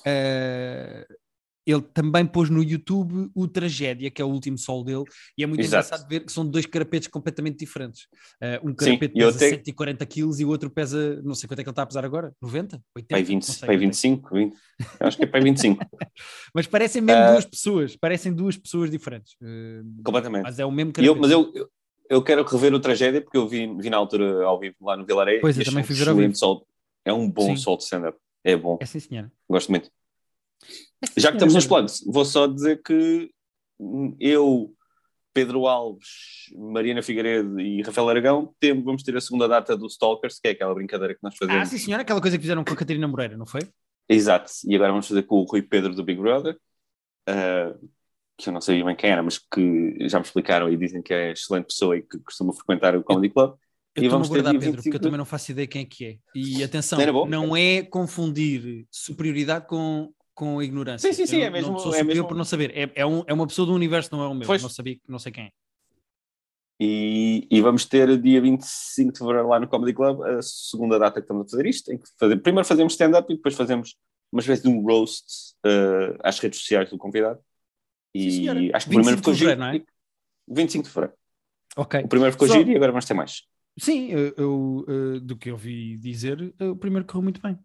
Uh, 0.00 1.23
ele 1.66 1.80
também 1.80 2.26
pôs 2.26 2.50
no 2.50 2.62
YouTube 2.62 3.30
o 3.34 3.48
Tragédia, 3.48 4.10
que 4.10 4.20
é 4.20 4.24
o 4.24 4.28
último 4.28 4.58
sol 4.58 4.84
dele, 4.84 5.04
e 5.36 5.42
é 5.42 5.46
muito 5.46 5.60
Exato. 5.60 5.86
engraçado 5.86 6.08
ver 6.08 6.20
que 6.20 6.32
são 6.32 6.46
dois 6.46 6.66
carapetes 6.66 7.08
completamente 7.08 7.58
diferentes. 7.58 8.02
Uh, 8.42 8.68
um 8.68 8.74
carapete 8.74 9.14
Sim, 9.14 9.18
pesa 9.18 9.38
tenho... 9.38 9.50
140 9.56 10.06
quilos 10.06 10.40
e 10.40 10.44
o 10.44 10.48
outro 10.48 10.70
pesa, 10.70 11.20
não 11.22 11.34
sei 11.34 11.48
quanto 11.48 11.60
é 11.60 11.62
que 11.62 11.68
ele 11.68 11.72
está 11.72 11.82
a 11.82 11.86
pesar 11.86 12.04
agora, 12.04 12.32
90? 12.40 12.80
80? 12.96 13.14
Pai 13.14 13.22
20, 13.22 13.42
sei, 13.42 13.66
pai 13.66 13.76
25, 13.76 14.34
20. 14.34 14.56
acho 15.00 15.16
que 15.16 15.22
é 15.24 15.26
pai 15.26 15.40
25. 15.40 15.84
mas 16.54 16.66
parecem 16.66 17.00
mesmo 17.00 17.22
uh... 17.22 17.32
duas 17.32 17.44
pessoas, 17.46 17.96
parecem 17.96 18.32
duas 18.32 18.56
pessoas 18.56 18.90
diferentes. 18.90 19.34
Uh, 19.42 20.02
completamente. 20.04 20.42
Mas 20.42 20.58
é 20.58 20.66
o 20.66 20.70
mesmo 20.70 20.92
carapete. 20.92 21.16
Eu, 21.16 21.20
mas 21.20 21.30
eu, 21.30 21.52
eu, 21.54 21.68
eu, 22.10 22.22
quero 22.22 22.44
rever 22.44 22.74
o 22.74 22.80
Tragédia, 22.80 23.22
porque 23.22 23.38
eu 23.38 23.48
vi, 23.48 23.66
vi 23.78 23.88
na 23.88 23.96
altura 23.96 24.44
ao 24.44 24.60
vivo 24.60 24.76
lá 24.82 24.96
no 24.96 25.06
Vilaré. 25.06 25.38
Pois, 25.40 25.58
eu 25.58 25.64
também 25.64 25.82
fui 25.82 25.94
ver 25.94 26.08
ao 26.08 26.14
vivo. 26.14 26.34
Sol, 26.34 26.66
é 27.04 27.12
um 27.12 27.30
bom 27.30 27.46
sim. 27.46 27.56
sol 27.56 27.76
de 27.76 27.84
stand-up. 27.84 28.18
É 28.44 28.54
bom. 28.54 28.76
É 28.80 28.84
sim, 28.84 29.00
senhora. 29.00 29.32
Gosto 29.48 29.70
muito. 29.70 29.90
Já 31.16 31.30
que 31.30 31.36
estamos 31.36 31.54
nos 31.54 31.66
plugs, 31.66 32.04
vou 32.06 32.24
só 32.24 32.46
dizer 32.46 32.82
que 32.82 33.30
eu 34.20 34.74
Pedro 35.34 35.66
Alves, 35.66 36.48
Mariana 36.56 37.02
Figueiredo 37.02 37.60
e 37.60 37.82
Rafael 37.82 38.08
Aragão, 38.08 38.54
tem, 38.60 38.80
vamos 38.80 39.02
ter 39.02 39.16
a 39.16 39.20
segunda 39.20 39.48
data 39.48 39.76
do 39.76 39.86
Stalkers, 39.88 40.38
que 40.38 40.48
é 40.48 40.50
aquela 40.52 40.72
brincadeira 40.72 41.12
que 41.12 41.20
nós 41.22 41.36
fazemos. 41.36 41.60
Ah, 41.60 41.66
sim, 41.66 41.76
senhora, 41.76 42.02
aquela 42.02 42.20
coisa 42.20 42.36
que 42.38 42.42
fizeram 42.42 42.64
com 42.64 42.72
a 42.72 42.76
Catarina 42.76 43.08
Moreira, 43.08 43.36
não 43.36 43.44
foi? 43.44 43.60
Exato, 44.08 44.52
e 44.64 44.76
agora 44.76 44.92
vamos 44.92 45.08
fazer 45.08 45.24
com 45.24 45.40
o 45.40 45.44
Rui 45.44 45.60
Pedro 45.60 45.92
do 45.94 46.04
Big 46.04 46.20
Brother, 46.20 46.56
uh, 47.28 47.88
que 48.38 48.48
eu 48.48 48.52
não 48.52 48.60
sabia 48.60 48.84
bem 48.84 48.94
quem 48.94 49.10
era, 49.10 49.22
mas 49.22 49.38
que 49.38 50.08
já 50.08 50.18
me 50.18 50.24
explicaram 50.24 50.70
e 50.70 50.76
dizem 50.76 51.02
que 51.02 51.12
é 51.12 51.32
excelente 51.32 51.66
pessoa 51.66 51.96
e 51.96 52.02
que 52.02 52.18
costuma 52.20 52.52
frequentar 52.52 52.96
o 52.96 53.02
Comedy 53.02 53.32
Club. 53.32 53.56
Eu 53.96 54.04
estou-me 54.04 54.24
a 54.24 54.28
guardar, 54.28 54.52
Pedro, 54.52 54.72
25... 54.72 54.82
porque 54.82 54.96
eu 54.96 55.00
também 55.00 55.18
não 55.18 55.24
faço 55.24 55.52
ideia 55.52 55.66
quem 55.66 55.82
é 55.82 55.84
que 55.84 56.04
é. 56.06 56.18
E 56.34 56.62
atenção, 56.62 56.98
não, 56.98 57.26
não 57.26 57.56
é 57.56 57.82
confundir 57.82 58.86
superioridade 58.90 59.66
com, 59.66 60.12
com 60.34 60.62
ignorância. 60.62 61.12
Sim, 61.12 61.14
sim, 61.14 61.26
sim, 61.26 61.38
eu 61.38 61.46
é 61.46 61.50
mesmo. 61.50 61.72
Não 61.72 61.78
sou 61.78 61.94
é 61.94 62.02
mesmo... 62.02 62.26
por 62.26 62.36
não 62.36 62.44
saber. 62.44 62.76
É, 62.76 62.90
é, 62.94 63.06
um, 63.06 63.22
é 63.26 63.32
uma 63.32 63.46
pessoa 63.46 63.66
do 63.66 63.74
universo, 63.74 64.10
não 64.12 64.22
é 64.22 64.28
o 64.28 64.34
meu. 64.34 64.46
Pois. 64.46 64.62
Não, 64.62 64.68
sabia, 64.68 64.98
não 65.08 65.18
sei 65.18 65.32
quem 65.32 65.44
é. 65.44 65.50
E, 66.80 67.46
e, 67.48 67.60
vamos 67.60 67.84
ter 67.84 68.20
dia 68.20 68.40
25 68.40 69.12
de 69.12 69.18
fevereiro 69.18 69.48
lá 69.48 69.60
no 69.60 69.68
Comedy 69.68 69.94
Club 69.94 70.22
a 70.22 70.42
segunda 70.42 70.98
data 70.98 71.20
que 71.20 71.24
estamos 71.24 71.46
a 71.46 71.50
fazer 71.50 71.66
isto. 71.66 71.92
Em 71.92 71.98
que 71.98 72.08
fazer, 72.18 72.36
primeiro 72.38 72.66
fazemos 72.66 72.94
stand-up 72.94 73.32
e 73.32 73.36
depois 73.36 73.54
fazemos 73.54 73.96
uma 74.32 74.40
espécie 74.40 74.62
de 74.62 74.68
um 74.68 74.82
roast 74.82 75.54
uh, 75.64 76.18
às 76.22 76.38
redes 76.40 76.58
sociais 76.58 76.90
do 76.90 76.98
convidado. 76.98 77.38
E 78.12 78.30
Sim, 78.30 78.70
acho 78.72 78.86
que 78.86 78.92
o 78.92 78.96
primeiro 78.96 79.18
ficou 79.18 79.34
giro. 79.34 79.56
Não 79.56 79.66
é? 79.66 79.82
25 80.48 80.84
de 80.84 80.90
fevereiro. 80.90 81.16
Ok. 81.76 82.00
O 82.00 82.08
primeiro 82.08 82.32
ficou 82.32 82.48
Só... 82.48 82.54
giro 82.54 82.70
e 82.70 82.76
agora 82.76 82.92
vamos 82.92 83.04
ter 83.04 83.14
mais. 83.14 83.42
Sim, 83.76 84.08
eu, 84.10 84.34
eu, 84.36 84.86
eh, 84.88 85.20
do 85.20 85.36
que 85.36 85.50
eu 85.50 85.54
ouvi 85.54 85.96
dizer, 85.98 86.54
eh, 86.60 86.66
o 86.66 86.76
primeiro 86.76 87.04
correu 87.04 87.22
muito 87.22 87.40
bem. 87.42 87.58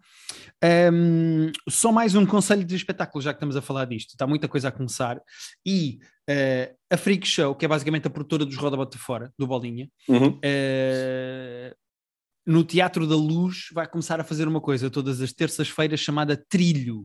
Um, 0.91 1.51
só 1.69 1.91
mais 1.91 2.15
um 2.15 2.25
conselho 2.25 2.65
de 2.65 2.75
espetáculo, 2.75 3.21
já 3.21 3.31
que 3.31 3.37
estamos 3.37 3.55
a 3.55 3.61
falar 3.61 3.85
disto. 3.85 4.09
Está 4.09 4.25
muita 4.25 4.47
coisa 4.47 4.69
a 4.69 4.71
começar. 4.71 5.21
E 5.63 5.99
uh, 6.27 6.75
a 6.89 6.97
Freak 6.97 7.27
Show, 7.27 7.53
que 7.53 7.63
é 7.63 7.67
basicamente 7.67 8.07
a 8.07 8.09
produtora 8.09 8.43
dos 8.43 8.55
Roda 8.55 8.75
Bota 8.75 8.97
Fora, 8.97 9.31
do 9.37 9.45
Bolinha, 9.45 9.87
uhum. 10.07 10.29
uh, 10.29 11.75
no 12.43 12.63
Teatro 12.63 13.05
da 13.05 13.15
Luz 13.15 13.67
vai 13.71 13.87
começar 13.87 14.19
a 14.19 14.23
fazer 14.23 14.47
uma 14.47 14.59
coisa 14.59 14.89
todas 14.89 15.21
as 15.21 15.31
terças-feiras 15.31 15.99
chamada 15.99 16.35
Trilho. 16.35 17.01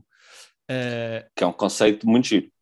Uh, 0.69 1.21
que 1.35 1.43
é 1.43 1.47
um 1.47 1.53
conceito 1.53 2.07
muito 2.09 2.27
giro 2.27 2.54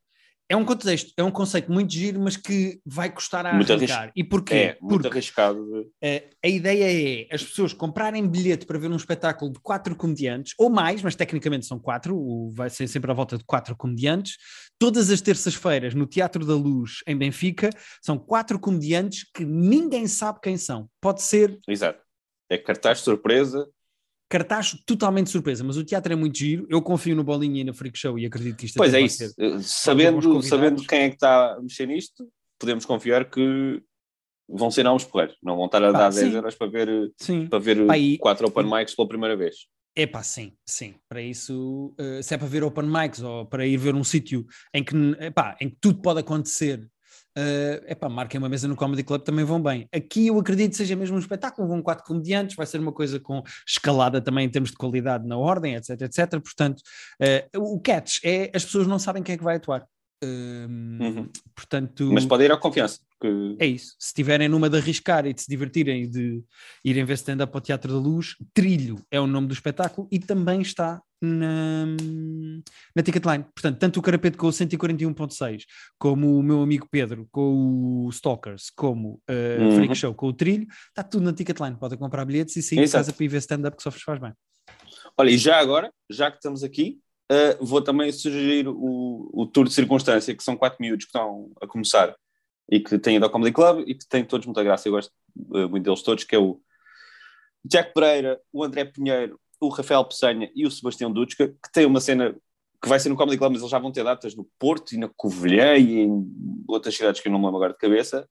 é 0.53 0.55
um 0.55 0.63
contexto, 0.63 1.11
é 1.17 1.23
um 1.23 1.31
conceito 1.31 1.71
muito 1.71 1.91
giro, 1.91 2.19
mas 2.19 2.37
que 2.37 2.79
vai 2.85 3.11
custar 3.11 3.43
a 3.43 3.53
muito 3.53 3.73
arriscar. 3.73 4.11
E 4.15 4.23
porquê? 4.23 4.53
É, 4.53 4.77
muito 4.79 5.01
Porque 5.01 5.07
arriscado. 5.07 5.89
A, 6.01 6.47
a 6.47 6.47
ideia 6.47 7.25
é 7.31 7.33
as 7.33 7.43
pessoas 7.43 7.73
comprarem 7.73 8.27
bilhete 8.27 8.63
para 8.63 8.77
ver 8.77 8.91
um 8.91 8.95
espetáculo 8.95 9.51
de 9.51 9.59
quatro 9.59 9.95
comediantes, 9.95 10.53
ou 10.59 10.69
mais, 10.69 11.01
mas 11.01 11.15
tecnicamente 11.15 11.65
são 11.65 11.79
quatro, 11.79 12.51
vai 12.53 12.69
ser 12.69 12.87
sempre 12.87 13.09
à 13.09 13.15
volta 13.15 13.35
de 13.35 13.43
quatro 13.43 13.75
comediantes, 13.75 14.37
todas 14.77 15.09
as 15.09 15.21
terças-feiras 15.21 15.95
no 15.95 16.05
Teatro 16.05 16.45
da 16.45 16.53
Luz, 16.53 16.99
em 17.07 17.17
Benfica, 17.17 17.71
são 17.99 18.19
quatro 18.19 18.59
comediantes 18.59 19.25
que 19.33 19.43
ninguém 19.43 20.05
sabe 20.05 20.39
quem 20.39 20.55
são. 20.55 20.87
Pode 21.01 21.23
ser... 21.23 21.59
Exato. 21.67 21.99
É 22.47 22.59
cartaz 22.59 22.99
surpresa, 22.99 23.67
cartaz 24.33 24.75
totalmente 24.83 25.29
surpresa, 25.29 25.63
mas 25.63 25.77
o 25.77 25.83
teatro 25.83 26.11
é 26.11 26.15
muito 26.15 26.35
giro. 26.35 26.65
Eu 26.67 26.81
confio 26.81 27.15
no 27.15 27.23
Bolinha 27.23 27.61
e 27.61 27.63
no 27.63 27.71
Freak 27.71 27.95
Show 27.95 28.17
e 28.17 28.25
acredito 28.25 28.57
que 28.57 28.65
isto 28.65 28.77
Pois 28.77 28.91
é, 28.91 28.99
isso. 28.99 29.23
Eh, 29.37 29.59
sabendo, 29.61 30.41
sabendo 30.41 30.81
quem 30.87 31.01
é 31.01 31.09
que 31.09 31.15
está 31.15 31.53
a 31.53 31.61
mexer 31.61 31.85
nisto, 31.85 32.27
podemos 32.57 32.83
confiar 32.83 33.29
que 33.29 33.79
vão 34.49 34.71
ser 34.71 34.81
não 34.81 34.95
os 34.95 35.05
porreiros. 35.05 35.37
Não 35.43 35.55
vão 35.55 35.67
estar 35.67 35.83
a 35.83 35.91
dar 35.91 36.09
10 36.09 36.33
euros 36.33 36.55
para 36.55 36.65
ver, 36.65 37.11
sim. 37.15 37.45
Para 37.45 37.59
ver 37.59 37.85
pá, 37.85 37.95
e, 37.95 38.17
quatro 38.17 38.47
open 38.47 38.65
mics 38.65 38.95
pela 38.95 39.07
primeira 39.07 39.37
vez. 39.37 39.67
É 39.95 40.07
pá, 40.07 40.23
sim, 40.23 40.53
sim. 40.65 40.95
Para 41.07 41.21
isso, 41.21 41.93
uh, 41.99 42.23
se 42.23 42.33
é 42.33 42.37
para 42.37 42.47
ver 42.47 42.63
open 42.63 42.89
mics 42.89 43.21
ou 43.21 43.45
para 43.45 43.67
ir 43.67 43.77
ver 43.77 43.93
um 43.93 44.03
sítio 44.03 44.47
em 44.73 44.83
que, 44.83 44.95
epá, 45.19 45.55
em 45.61 45.69
que 45.69 45.77
tudo 45.79 46.01
pode 46.01 46.21
acontecer 46.21 46.89
Uh, 47.37 47.81
epá, 47.87 48.07
marquem 48.07 48.37
uma 48.37 48.47
mesa 48.47 48.67
no 48.67 48.75
Comedy 48.75 49.03
Club 49.03 49.23
também 49.23 49.43
vão 49.43 49.61
bem. 49.61 49.87
Aqui 49.91 50.27
eu 50.27 50.39
acredito 50.39 50.71
que 50.71 50.77
seja 50.77 50.95
mesmo 50.95 51.15
um 51.15 51.19
espetáculo, 51.19 51.67
vão 51.67 51.81
quatro 51.81 52.05
comediantes, 52.05 52.55
vai 52.55 52.65
ser 52.65 52.79
uma 52.79 52.91
coisa 52.91 53.19
com 53.19 53.41
escalada 53.67 54.21
também 54.21 54.45
em 54.45 54.49
termos 54.49 54.69
de 54.69 54.77
qualidade 54.77 55.27
na 55.27 55.37
ordem, 55.37 55.75
etc, 55.75 56.01
etc. 56.01 56.29
Portanto, 56.39 56.81
uh, 57.55 57.59
o 57.59 57.79
catch 57.79 58.19
é 58.23 58.51
as 58.53 58.63
pessoas 58.63 58.85
não 58.85 58.99
sabem 58.99 59.23
quem 59.23 59.33
é 59.33 59.37
que 59.37 59.43
vai 59.43 59.55
atuar. 59.55 59.87
Uh, 60.23 61.03
uhum. 61.03 61.29
Portanto, 61.55 62.09
Mas 62.13 62.25
pode 62.25 62.45
ir 62.45 62.51
à 62.51 62.57
confiança. 62.57 62.99
Porque... 63.19 63.55
É 63.59 63.65
isso. 63.65 63.95
Se 63.99 64.07
estiverem 64.07 64.47
numa 64.47 64.69
de 64.69 64.77
arriscar 64.77 65.25
e 65.25 65.33
de 65.33 65.41
se 65.41 65.49
divertirem 65.49 66.03
e 66.03 66.07
de 66.07 66.43
irem 66.83 67.03
ver 67.03 67.15
stand-up 67.15 67.53
ao 67.53 67.61
Teatro 67.61 67.91
da 67.91 67.99
Luz, 67.99 68.35
Trilho 68.53 69.03
é 69.11 69.19
o 69.19 69.27
nome 69.27 69.47
do 69.47 69.53
espetáculo 69.53 70.07
e 70.11 70.19
também 70.19 70.61
está 70.61 71.01
na, 71.23 71.85
na 72.95 73.01
Ticketline. 73.01 73.43
Portanto, 73.55 73.79
tanto 73.79 73.99
o 73.99 74.03
Carapeto 74.03 74.37
com 74.37 74.47
o 74.47 74.51
141.6, 74.51 75.63
como 75.97 76.37
o 76.37 76.43
meu 76.43 76.61
amigo 76.61 76.87
Pedro 76.91 77.27
com 77.31 78.05
o 78.05 78.09
Stalkers, 78.09 78.69
como 78.69 79.21
uh, 79.29 79.63
uhum. 79.63 79.75
Freak 79.75 79.95
Show 79.95 80.13
com 80.13 80.27
o 80.27 80.33
Trilho, 80.33 80.67
está 80.89 81.03
tudo 81.03 81.23
na 81.23 81.33
Ticketline. 81.33 81.77
Podem 81.77 81.97
comprar 81.97 82.25
bilhetes 82.25 82.55
e 82.57 82.61
sair 82.61 82.85
de 82.85 82.91
casa 82.91 83.13
para 83.13 83.25
ir 83.25 83.27
ver 83.29 83.37
stand-up 83.37 83.77
que 83.77 83.83
só 83.83 83.89
vos 83.89 84.01
faz 84.01 84.19
bem. 84.19 84.33
Olha, 85.17 85.29
e 85.29 85.37
já 85.37 85.59
agora, 85.59 85.91
já 86.09 86.29
que 86.29 86.37
estamos 86.37 86.63
aqui, 86.63 86.99
uh, 87.31 87.65
vou 87.65 87.81
também 87.81 88.11
sugerir 88.11 88.67
o, 88.67 89.29
o 89.33 89.45
Tour 89.45 89.67
de 89.67 89.73
Circunstância, 89.73 90.35
que 90.35 90.43
são 90.43 90.57
quatro 90.57 90.77
minutos 90.81 91.05
que 91.05 91.09
estão 91.09 91.51
a 91.61 91.67
começar 91.67 92.15
e 92.69 92.79
que 92.79 92.97
têm 92.97 93.17
ido 93.17 93.25
ao 93.25 93.31
Comedy 93.31 93.51
Club 93.51 93.83
e 93.87 93.95
que 93.95 94.07
têm 94.07 94.25
todos 94.25 94.45
muita 94.45 94.63
graça. 94.63 94.87
Eu 94.87 94.93
gosto 94.93 95.11
uh, 95.37 95.69
muito 95.69 95.83
deles 95.83 96.01
todos, 96.01 96.23
que 96.23 96.35
é 96.35 96.39
o 96.39 96.59
Jack 97.65 97.93
Pereira, 97.93 98.39
o 98.51 98.63
André 98.63 98.85
Pinheiro, 98.85 99.39
o 99.65 99.69
Rafael 99.69 100.03
Peçanha 100.05 100.51
e 100.55 100.65
o 100.65 100.71
Sebastião 100.71 101.11
Dutzka, 101.11 101.49
que 101.49 101.71
tem 101.71 101.85
uma 101.85 101.99
cena 101.99 102.35
que 102.81 102.89
vai 102.89 102.99
ser 102.99 103.09
no 103.09 103.15
Comedy 103.15 103.37
Club, 103.37 103.53
mas 103.53 103.61
eles 103.61 103.71
já 103.71 103.79
vão 103.79 103.91
ter 103.91 104.03
datas 104.03 104.35
no 104.35 104.45
Porto 104.59 104.93
e 104.93 104.97
na 104.97 105.09
Covilhã 105.15 105.77
e 105.77 106.01
em 106.01 106.27
outras 106.67 106.95
cidades 106.95 107.21
que 107.21 107.27
eu 107.29 107.31
não 107.31 107.39
me 107.39 107.45
lembro 107.45 107.57
agora 107.57 107.73
de 107.73 107.79
cabeça, 107.79 108.27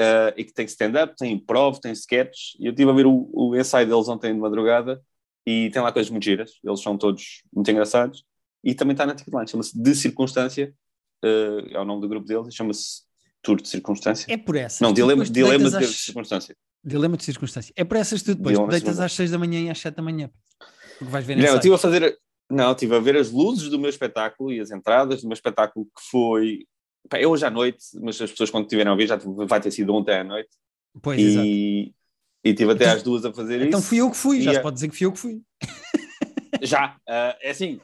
uh, 0.00 0.32
e 0.34 0.44
que 0.44 0.52
tem 0.52 0.64
stand-up, 0.64 1.14
tem 1.16 1.32
improv, 1.32 1.78
tem 1.78 1.92
sketch, 1.92 2.54
e 2.58 2.66
eu 2.66 2.70
estive 2.70 2.90
a 2.90 2.94
ver 2.94 3.06
o, 3.06 3.30
o 3.32 3.54
ensaio 3.54 3.86
deles 3.86 4.08
ontem 4.08 4.32
de 4.32 4.40
madrugada, 4.40 5.02
e 5.46 5.68
tem 5.70 5.82
lá 5.82 5.92
coisas 5.92 6.10
muito 6.10 6.24
giras, 6.24 6.52
eles 6.64 6.80
são 6.80 6.96
todos 6.96 7.42
muito 7.52 7.70
engraçados, 7.70 8.24
e 8.64 8.74
também 8.74 8.92
está 8.92 9.04
na 9.04 9.14
Ticketline, 9.14 9.48
chama-se 9.48 9.78
De 9.78 9.94
Circunstância, 9.94 10.74
uh, 11.24 11.68
é 11.70 11.78
o 11.78 11.84
nome 11.84 12.00
do 12.00 12.08
grupo 12.08 12.26
deles, 12.26 12.54
chama-se 12.54 13.02
Tour 13.42 13.60
de 13.60 13.68
Circunstância. 13.68 14.32
É 14.32 14.36
por 14.38 14.56
essa. 14.56 14.82
Não, 14.82 14.92
Dilema, 14.92 15.24
dilema 15.24 15.68
de 15.68 15.76
às... 15.76 15.96
Circunstância. 15.96 16.56
Dilema 16.84 17.16
de 17.16 17.24
Circunstância. 17.24 17.72
É 17.76 17.84
por 17.84 17.96
essas 17.96 18.22
tu 18.22 18.34
depois, 18.34 18.54
dilema 18.54 18.72
deitas 18.72 18.98
às 19.00 19.12
6 19.12 19.30
da 19.30 19.38
manhã 19.38 19.60
e 19.60 19.70
às 19.70 19.78
7 19.78 19.94
da 19.94 20.02
manhã. 20.02 20.30
Porque 20.98 21.12
vais 21.12 21.24
ver 21.24 21.36
Não, 21.36 21.46
eu 21.46 21.56
estive 21.56 21.74
a 21.74 21.78
fazer. 21.78 22.18
Não, 22.50 22.72
estive 22.72 22.94
a 22.94 22.98
ver 22.98 23.16
as 23.16 23.30
luzes 23.30 23.68
do 23.68 23.78
meu 23.78 23.88
espetáculo 23.88 24.52
e 24.52 24.60
as 24.60 24.70
entradas 24.70 25.22
do 25.22 25.28
meu 25.28 25.34
espetáculo 25.34 25.86
que 25.86 26.02
foi. 26.10 26.66
Pá, 27.08 27.18
é 27.18 27.26
hoje 27.26 27.44
à 27.44 27.50
noite, 27.50 27.84
mas 28.00 28.20
as 28.20 28.30
pessoas 28.30 28.50
quando 28.50 28.64
estiverem 28.64 28.88
a 28.88 28.92
ouvir 28.92 29.06
já 29.06 29.16
vai 29.16 29.60
ter 29.60 29.70
sido 29.70 29.94
ontem 29.94 30.18
à 30.18 30.24
noite. 30.24 30.50
Pois, 31.00 31.18
e, 31.18 31.24
exato. 31.24 31.46
E 31.46 31.94
estive 32.44 32.72
até 32.72 32.84
então, 32.84 32.96
às 32.96 33.02
duas 33.02 33.24
a 33.24 33.32
fazer 33.32 33.54
então 33.56 33.68
isso. 33.68 33.78
Então 33.78 33.82
fui 33.82 33.98
eu 33.98 34.10
que 34.10 34.16
fui, 34.16 34.40
já 34.40 34.54
se 34.54 34.60
pode 34.60 34.74
dizer 34.74 34.88
que 34.88 34.96
fui 34.96 35.06
eu 35.06 35.12
que 35.12 35.18
fui. 35.18 35.40
Já, 36.62 36.96
uh, 37.08 37.36
é 37.40 37.50
assim, 37.50 37.80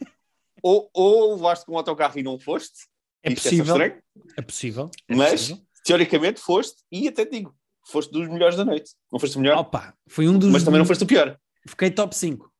ou, 0.62 0.88
ou 0.92 1.34
levaste 1.34 1.66
com 1.66 1.72
o 1.72 1.78
autocarro 1.78 2.18
e 2.18 2.22
não 2.22 2.38
foste, 2.38 2.86
é 3.22 3.34
possível, 3.34 3.80
é, 3.80 4.00
é 4.36 4.42
possível, 4.42 4.90
é 5.08 5.14
mas 5.14 5.30
possível. 5.32 5.62
teoricamente 5.84 6.40
foste, 6.40 6.82
e 6.90 7.08
até 7.08 7.24
digo, 7.24 7.54
foste 7.90 8.12
dos 8.12 8.28
melhores 8.28 8.56
da 8.56 8.64
noite. 8.64 8.92
Não 9.12 9.18
foste 9.18 9.36
o 9.36 9.40
melhor, 9.40 9.58
Opa, 9.58 9.94
foi 10.08 10.28
um 10.28 10.38
dos 10.38 10.50
mas 10.50 10.62
também 10.62 10.78
não 10.78 10.86
foste 10.86 11.04
o 11.04 11.06
pior. 11.06 11.38
Fiquei 11.66 11.90
top 11.90 12.14
5. 12.14 12.50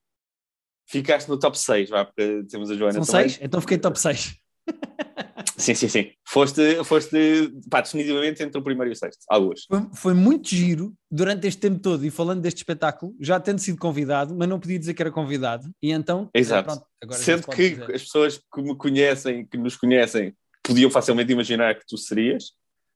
Ficaste 0.87 1.29
no 1.29 1.39
top 1.39 1.59
6, 1.59 1.91
vá, 1.91 2.05
porque 2.05 2.45
temos 2.49 2.71
a 2.71 2.75
Joana 2.75 3.05
São 3.05 3.05
também. 3.05 3.29
6? 3.29 3.41
Então 3.43 3.61
fiquei 3.61 3.79
top 3.79 3.99
6. 3.99 4.37
sim, 5.57 5.75
sim, 5.75 5.89
sim. 5.89 6.11
Foste, 6.27 6.83
foste 6.85 7.53
pá, 7.71 7.83
definitivamente 7.83 8.43
entre 8.43 8.59
o 8.59 8.63
primeiro 8.63 8.91
e 8.91 8.95
o 8.95 8.97
sexto, 8.97 9.21
algumas. 9.29 9.65
Foi, 9.65 9.87
foi, 9.95 10.15
muito 10.15 10.49
giro 10.49 10.95
durante 11.11 11.47
este 11.47 11.61
tempo 11.61 11.79
todo 11.79 12.05
e 12.07 12.11
falando 12.11 12.41
deste 12.41 12.59
espetáculo, 12.59 13.15
já 13.21 13.39
tendo 13.39 13.59
sido 13.59 13.79
convidado, 13.79 14.35
mas 14.35 14.49
não 14.49 14.59
podia 14.59 14.79
dizer 14.79 14.95
que 14.95 15.03
era 15.03 15.11
convidado, 15.11 15.71
e 15.83 15.91
então. 15.91 16.31
Exato. 16.33 16.81
Pronto, 17.01 17.19
Sendo 17.19 17.47
que 17.49 17.71
dizer. 17.71 17.95
as 17.95 18.03
pessoas 18.03 18.39
que 18.39 18.63
me 18.63 18.75
conhecem, 18.77 19.47
que 19.47 19.59
nos 19.59 19.77
conhecem, 19.77 20.35
podiam 20.63 20.91
facilmente 20.91 21.33
imaginar 21.33 21.75
que 21.75 21.87
tu 21.87 21.99
serias. 21.99 22.53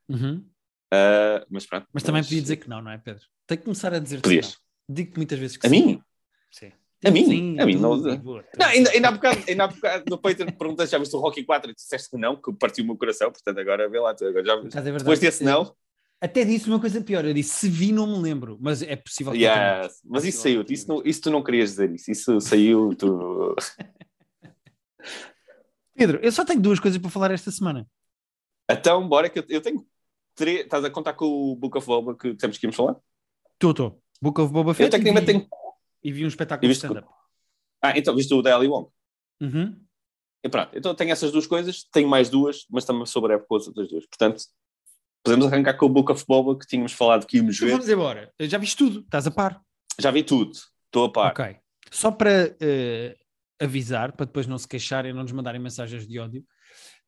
Uhum. 0.09 0.45
Uh, 0.93 1.47
mas 1.49 1.65
pronto. 1.65 1.87
Mas 1.91 2.03
também 2.03 2.23
podia 2.23 2.43
dizer 2.43 2.57
que 2.57 2.69
não, 2.69 2.83
não 2.83 2.91
é, 2.91 2.99
Pedro? 2.99 3.25
Tem 3.47 3.57
que 3.57 3.65
começar 3.65 3.95
a 3.95 3.99
dizer 3.99 4.21
que 4.21 4.29
não. 4.29 4.49
Digo-te 4.89 5.17
muitas 5.17 5.39
vezes 5.39 5.57
que 5.57 5.67
a 5.67 5.71
sim. 5.71 5.87
mim? 5.87 6.03
Sim. 6.51 6.73
A 7.05 7.11
mim? 7.11 7.27
Sim, 7.27 7.59
a 7.59 7.67
mim, 7.67 7.77
não. 7.77 7.97
não 7.97 8.43
ainda, 8.61 8.91
ainda, 8.91 9.09
há 9.09 9.13
bocado, 9.13 9.43
ainda 9.49 9.65
há 9.65 9.69
bocado 9.69 10.05
no 10.09 10.19
Peito 10.19 10.45
perguntaste 10.53 10.93
já 10.93 10.99
viste 10.99 11.17
o 11.17 11.19
Rocky 11.19 11.43
4 11.43 11.71
e 11.71 11.75
tu 11.75 11.79
disseste 11.79 12.11
que 12.11 12.17
não, 12.17 12.37
que 12.37 12.53
partiu 12.53 12.85
o 12.85 12.87
meu 12.87 12.97
coração, 12.97 13.33
portanto 13.33 13.59
agora 13.59 13.89
vê 13.89 13.99
lá, 13.99 14.11
agora 14.11 14.45
já, 14.45 14.81
é 14.81 14.93
depois 14.93 15.19
desse 15.19 15.43
não. 15.43 15.75
Até 16.21 16.45
disse 16.45 16.69
uma 16.69 16.79
coisa 16.79 17.01
pior, 17.01 17.25
eu 17.25 17.35
disse 17.35 17.57
se 17.57 17.69
vi 17.69 17.91
não 17.91 18.07
me 18.07 18.23
lembro, 18.23 18.57
mas 18.61 18.83
é 18.83 18.95
possível 18.95 19.33
que 19.33 19.41
yes, 19.41 20.01
Mas 20.05 20.25
isso 20.25 20.43
saiu, 20.43 20.65
isso, 20.69 20.89
não, 20.89 21.03
isso 21.05 21.23
tu 21.23 21.31
não 21.31 21.43
querias 21.43 21.71
dizer 21.71 21.91
isso, 21.91 22.13
isso 22.13 22.41
saiu, 22.41 22.95
tu... 22.95 23.57
Pedro, 25.97 26.21
eu 26.23 26.31
só 26.31 26.45
tenho 26.45 26.61
duas 26.61 26.79
coisas 26.79 27.01
para 27.01 27.11
falar 27.11 27.33
esta 27.33 27.51
semana. 27.51 27.85
Então, 28.71 29.09
bora 29.09 29.29
que 29.29 29.41
eu, 29.41 29.45
eu 29.49 29.61
tenho 29.61 29.85
três, 30.35 30.61
estás 30.61 30.85
a 30.85 30.91
contar 30.91 31.15
com 31.15 31.27
o 31.27 31.57
Book 31.57 31.77
of 31.79 31.87
Boba 31.87 32.17
que 32.17 32.35
temos 32.35 32.59
que 32.59 32.67
irmos 32.67 32.77
falar? 32.77 32.97
Estou, 33.55 33.71
estou. 33.71 34.03
Book 34.21 34.41
of 34.41 34.53
Boba 34.53 34.75
Fett. 34.75 34.85
Eu 34.87 34.91
tecnicamente 34.91 35.27
tenho 35.27 35.49
e 36.03 36.12
vi 36.12 36.25
um 36.25 36.29
espetáculo 36.29 36.69
de 36.69 36.75
stand-up. 36.77 37.09
Ah, 37.81 37.97
então 37.97 38.15
viste 38.15 38.33
o 38.35 38.43
da 38.43 38.57
Ali 38.57 38.69
Wong? 38.69 38.89
Uhum. 39.41 39.77
E 40.45 40.49
pronto, 40.49 40.71
então 40.77 40.95
tenho 40.95 41.11
essas 41.12 41.31
duas 41.31 41.47
coisas, 41.47 41.85
tenho 41.93 42.09
mais 42.09 42.29
duas, 42.29 42.67
mas 42.71 42.85
também 42.85 43.07
sobre 43.07 43.35
a 43.35 43.39
com 43.39 43.57
as 43.57 43.67
outras 43.69 43.89
duas. 43.89 44.05
Portanto, 44.07 44.43
podemos 45.23 45.47
arrancar 45.47 45.75
com 45.75 45.87
o 45.87 45.89
Book 45.89 46.11
of 46.11 46.25
Boba 46.27 46.59
que 46.59 46.67
tínhamos 46.67 46.93
falado 46.93 47.27
que 47.27 47.37
íamos 47.37 47.57
Então 47.57 47.67
ver. 47.69 47.73
vamos 47.73 47.89
embora. 47.89 48.33
Já 48.41 48.59
viste 48.59 48.77
tudo? 48.77 49.01
Estás 49.01 49.27
a 49.27 49.31
par? 49.31 49.61
Já 50.01 50.11
vi 50.11 50.23
tudo, 50.25 50.53
estou 50.87 51.05
a 51.05 51.12
par. 51.12 51.31
Ok. 51.33 51.57
Só 51.91 52.11
para 52.11 52.57
eh, 52.61 53.17
avisar, 53.61 54.12
para 54.12 54.27
depois 54.27 54.47
não 54.47 54.59
se 54.59 54.67
queixarem 54.67 55.11
e 55.11 55.15
não 55.15 55.23
nos 55.23 55.33
mandarem 55.33 55.61
mensagens 55.61 56.07
de 56.07 56.19
ódio. 56.19 56.45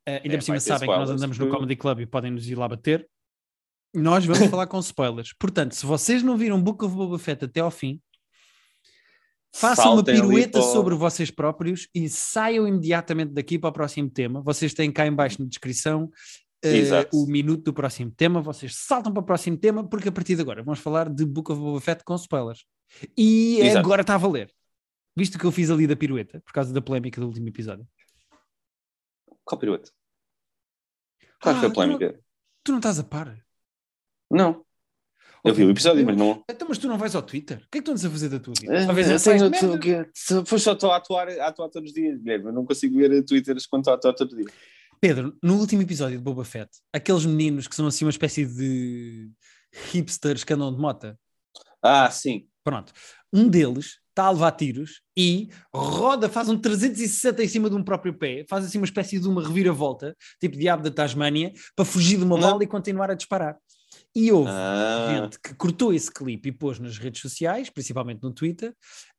Eh, 0.05 0.21
ainda 0.23 0.35
É, 0.35 0.37
por 0.37 0.43
cima 0.43 0.59
sabem 0.59 0.87
que 0.89 0.95
nós 0.95 1.09
andamos 1.09 1.37
no 1.37 1.49
Comedy 1.49 1.75
Club 1.75 2.01
e 2.01 2.05
podem 2.05 2.31
nos 2.31 2.47
ir 2.47 2.55
lá 2.55 2.67
bater. 2.67 3.09
Nós 3.95 4.25
vamos 4.25 4.47
falar 4.49 4.67
com 4.67 4.79
spoilers. 4.79 5.33
Portanto, 5.39 5.73
se 5.73 5.85
vocês 5.85 6.21
não 6.21 6.37
viram 6.37 6.61
Book 6.61 6.83
of 6.83 6.93
Boba 6.95 7.17
Fett 7.17 7.45
até 7.45 7.61
ao 7.61 7.71
fim, 7.71 8.01
façam 9.55 9.85
uma 9.93 9.95
Saltem 9.97 10.15
ali 10.15 10.27
pirueta 10.27 10.59
para 10.59 10.61
sobre 10.73 10.95
vocês 10.95 11.31
próprios 11.31 11.87
e 11.95 12.09
saiam 12.09 12.67
imediatamente 12.67 13.31
daqui 13.33 13.57
para 13.57 13.69
o 13.69 13.73
próximo 13.73 14.09
tema. 14.09 14.41
Vocês 14.41 14.73
têm 14.73 14.91
cá 14.91 15.07
em 15.07 15.13
baixo 15.13 15.41
na 15.41 15.47
descrição 15.47 16.11
Exato. 16.61 17.15
o 17.15 17.25
minuto 17.25 17.63
do 17.63 17.73
próximo 17.73 18.11
tema. 18.11 18.41
Vocês 18.41 18.75
saltam 18.75 19.13
para 19.13 19.21
o 19.21 19.25
próximo 19.25 19.57
tema, 19.57 19.87
porque 19.87 20.09
a 20.09 20.11
partir 20.11 20.35
de 20.35 20.41
agora 20.41 20.61
vamos 20.61 20.79
falar 20.79 21.09
de 21.09 21.25
Book 21.25 21.51
of 21.51 21.61
Boba 21.61 21.79
Fett 21.79 22.03
com 22.03 22.15
spoilers. 22.15 22.65
E 23.17 23.59
Exato. 23.61 23.79
agora 23.79 24.01
está 24.01 24.15
a 24.15 24.17
valer. 24.17 24.51
Visto 25.17 25.39
que 25.39 25.45
eu 25.45 25.51
fiz 25.51 25.69
ali 25.69 25.87
da 25.87 25.95
pirueta, 25.95 26.41
por 26.41 26.51
causa 26.51 26.73
da 26.73 26.81
polémica 26.81 27.21
do 27.21 27.27
último 27.27 27.47
episódio. 27.47 27.87
Qual 29.45 29.57
pirueta? 29.57 29.89
Qual 31.41 31.55
Ah, 31.55 31.59
foi 31.59 31.67
a 31.67 31.71
tu 31.71 31.75
polémica? 31.75 32.19
Tu 32.63 32.71
não 32.71 32.79
estás 32.79 32.99
a 32.99 33.03
par? 33.03 33.44
Não. 34.29 34.63
Eu 35.43 35.53
vi 35.53 35.63
o 35.63 35.69
episódio, 35.69 36.03
mas 36.03 36.17
não. 36.17 36.43
Então, 36.49 36.67
mas 36.67 36.79
tu 36.79 36.87
não 36.87 36.97
vais 36.97 37.15
ao 37.15 37.21
Twitter? 37.21 37.57
O 37.57 37.69
que 37.71 37.77
é 37.77 37.81
que 37.81 37.81
tu 37.83 37.91
andas 37.91 38.03
a 38.03 38.09
fazer 38.09 38.29
da 38.29 38.39
tua 38.39 38.53
vida? 38.59 38.73
Eh, 38.73 38.83
Uma 38.85 38.93
vez 38.93 39.07
eu 39.07 39.15
em 39.15 39.19
sais 39.19 39.39
tenho 39.39 39.51
de 39.51 39.59
tu- 39.59 39.67
merda? 39.67 39.79
que- 39.79 40.43
Pois 40.49 40.63
só 40.63 40.73
estou 40.73 40.91
a 40.91 40.97
atuar, 40.97 41.29
a 41.29 41.47
atuar 41.47 41.69
todos 41.69 41.89
os 41.89 41.93
dias, 41.93 42.17
Guilherme. 42.19 42.45
Eu 42.47 42.53
não 42.53 42.65
consigo 42.65 42.97
ver 42.97 43.23
Twitters 43.23 43.67
quando 43.67 43.81
estou 43.83 43.93
a 43.93 43.95
atuar 43.95 44.13
todos 44.13 44.33
os 44.33 44.39
dias. 44.39 44.51
Pedro, 44.99 45.37
no 45.43 45.57
último 45.59 45.83
episódio 45.83 46.17
de 46.17 46.23
Boba 46.23 46.43
Fett, 46.43 46.71
aqueles 46.91 47.25
meninos 47.27 47.67
que 47.67 47.75
são 47.75 47.85
assim 47.85 48.05
uma 48.05 48.09
espécie 48.11 48.43
de 48.45 49.29
hipsters 49.91 50.43
que 50.43 50.53
andam 50.53 50.73
de 50.73 50.79
mota, 50.81 51.19
Ah, 51.81 52.09
sim. 52.09 52.47
pronto, 52.63 52.91
um 53.31 53.47
deles 53.47 53.99
está 54.09 54.23
a 54.23 54.31
levar 54.31 54.51
tiros 54.53 55.01
e 55.15 55.49
roda, 55.73 56.29
faz 56.29 56.47
um 56.49 56.57
360 56.57 57.43
em 57.43 57.47
cima 57.47 57.69
de 57.69 57.75
um 57.75 57.83
próprio 57.83 58.17
pé, 58.17 58.45
faz 58.49 58.65
assim 58.65 58.77
uma 58.79 58.85
espécie 58.85 59.19
de 59.19 59.27
uma 59.27 59.45
reviravolta, 59.45 60.15
tipo 60.39 60.57
diabo 60.57 60.81
da 60.81 60.89
Tasmânia, 60.89 61.51
para 61.75 61.85
fugir 61.85 62.17
de 62.17 62.23
uma 62.23 62.37
Não. 62.39 62.49
bala 62.51 62.63
e 62.63 62.67
continuar 62.67 63.11
a 63.11 63.13
disparar. 63.13 63.57
E 64.15 64.31
houve 64.31 64.49
Ah, 64.51 65.07
gente 65.25 65.39
que 65.39 65.53
cortou 65.55 65.93
esse 65.93 66.09
clipe 66.11 66.49
e 66.49 66.51
pôs 66.51 66.79
nas 66.79 66.97
redes 66.97 67.21
sociais, 67.21 67.69
principalmente 67.69 68.23
no 68.23 68.31
Twitter, 68.31 68.73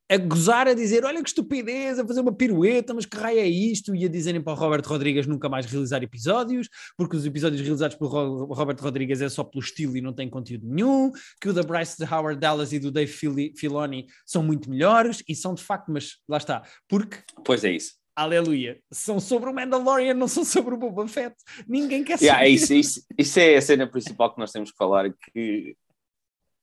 a 0.08 0.16
gozar, 0.16 0.68
a 0.68 0.72
dizer: 0.72 1.04
Olha 1.04 1.20
que 1.22 1.28
estupidez, 1.28 1.98
a 1.98 2.06
fazer 2.06 2.20
uma 2.20 2.32
pirueta, 2.34 2.94
mas 2.94 3.04
que 3.04 3.16
raio 3.16 3.40
é 3.40 3.46
isto? 3.46 3.94
E 3.94 4.04
a 4.04 4.08
dizerem 4.08 4.40
para 4.40 4.52
o 4.52 4.56
Robert 4.56 4.82
Rodrigues 4.86 5.26
nunca 5.26 5.48
mais 5.48 5.66
realizar 5.66 6.02
episódios, 6.02 6.68
porque 6.96 7.16
os 7.16 7.26
episódios 7.26 7.60
realizados 7.60 7.96
pelo 7.96 8.08
Ro- 8.10 8.54
Robert 8.54 8.76
Rodrigues 8.80 9.20
é 9.20 9.28
só 9.28 9.42
pelo 9.44 9.62
estilo 9.62 9.96
e 9.96 10.00
não 10.00 10.12
tem 10.14 10.30
conteúdo 10.30 10.64
nenhum, 10.66 11.10
que 11.40 11.48
o 11.48 11.52
da 11.52 11.62
Bryce 11.62 11.98
de 11.98 12.04
Howard 12.10 12.40
Dallas 12.40 12.72
e 12.72 12.78
do 12.78 12.90
Dave 12.92 13.12
Filoni 13.56 14.06
são 14.24 14.42
muito 14.42 14.70
melhores, 14.70 15.22
e 15.28 15.34
são 15.34 15.54
de 15.54 15.62
facto, 15.62 15.90
mas 15.90 16.18
lá 16.28 16.36
está, 16.38 16.62
porque. 16.88 17.18
pois 17.44 17.64
é 17.64 17.72
isso. 17.72 17.94
Aleluia, 18.16 18.80
são 18.90 19.20
sobre 19.20 19.50
o 19.50 19.54
Mandalorian, 19.54 20.14
não 20.14 20.26
são 20.26 20.42
sobre 20.42 20.74
o 20.74 20.78
Boba 20.78 21.06
Fett. 21.06 21.36
Ninguém 21.68 22.02
quer 22.02 22.16
saber. 22.16 22.26
Yeah, 22.26 22.48
isso, 22.48 22.72
isso, 22.72 23.06
isso 23.18 23.38
é 23.38 23.56
a 23.56 23.60
cena 23.60 23.86
principal 23.86 24.32
que 24.32 24.40
nós 24.40 24.50
temos 24.50 24.70
que 24.70 24.76
falar, 24.78 25.12
que 25.12 25.76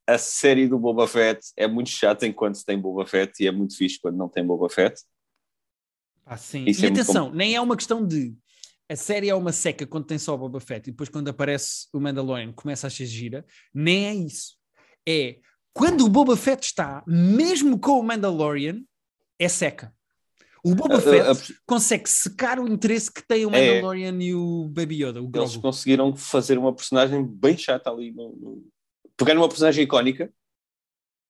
a 0.08 0.18
série 0.18 0.68
do 0.68 0.80
Boba 0.80 1.08
Fett 1.08 1.40
é 1.56 1.68
muito 1.68 1.92
chata 1.92 2.26
enquanto 2.26 2.66
tem 2.66 2.80
Boba 2.80 3.06
Fett 3.06 3.32
e 3.40 3.48
é 3.48 3.52
muito 3.52 3.78
fixe 3.78 4.00
quando 4.02 4.18
não 4.18 4.28
tem 4.28 4.44
Boba 4.44 4.68
Fett. 4.68 5.00
Ah, 6.26 6.38
sim. 6.38 6.66
Isso 6.66 6.84
e 6.84 6.88
é 6.88 6.90
atenção, 6.90 7.32
nem 7.32 7.54
é 7.54 7.62
uma 7.62 7.78
questão 7.78 8.04
de 8.04 8.36
a 8.90 8.96
série 8.96 9.30
é 9.30 9.36
uma 9.36 9.52
seca 9.52 9.86
quando 9.86 10.06
tem 10.06 10.18
só 10.18 10.34
o 10.34 10.38
Boba 10.38 10.60
Fett 10.60 10.90
e 10.90 10.92
depois 10.92 11.08
quando 11.08 11.28
aparece 11.28 11.88
o 11.94 12.00
Mandalorian 12.00 12.52
começa 12.52 12.88
a 12.88 12.90
ser 12.90 13.06
gira, 13.06 13.46
nem 13.72 14.08
é 14.08 14.16
isso. 14.16 14.58
É 15.08 15.38
quando 15.72 16.04
o 16.04 16.10
Boba 16.10 16.36
Fett 16.36 16.66
está, 16.66 17.04
mesmo 17.06 17.80
com 17.80 18.00
o 18.00 18.04
Mandalorian, 18.04 18.82
é 19.40 19.48
seca. 19.48 19.94
O 20.66 20.74
Boba 20.76 20.96
A- 20.98 21.02
Fett 21.02 21.28
a- 21.28 21.32
a- 21.32 21.60
consegue 21.66 22.10
secar 22.10 22.58
o 22.60 22.68
interesse 22.68 23.12
que 23.12 23.22
tem 23.28 23.46
o 23.46 23.54
É. 23.54 23.76
Mandalorian 23.76 24.18
e 24.24 24.34
o 24.34 24.70
Baby 24.70 25.04
Yoda, 25.04 25.22
o 25.22 25.30
Eles 25.36 25.58
conseguiram 25.58 26.16
fazer 26.16 26.58
uma 26.58 26.74
personagem 26.74 27.26
bem 27.26 27.58
chata 27.58 27.90
ali. 27.90 28.12
No, 28.12 28.30
no... 28.36 28.68
Pegar 29.18 29.36
uma 29.36 29.50
personagem 29.50 29.84
icónica 29.84 30.34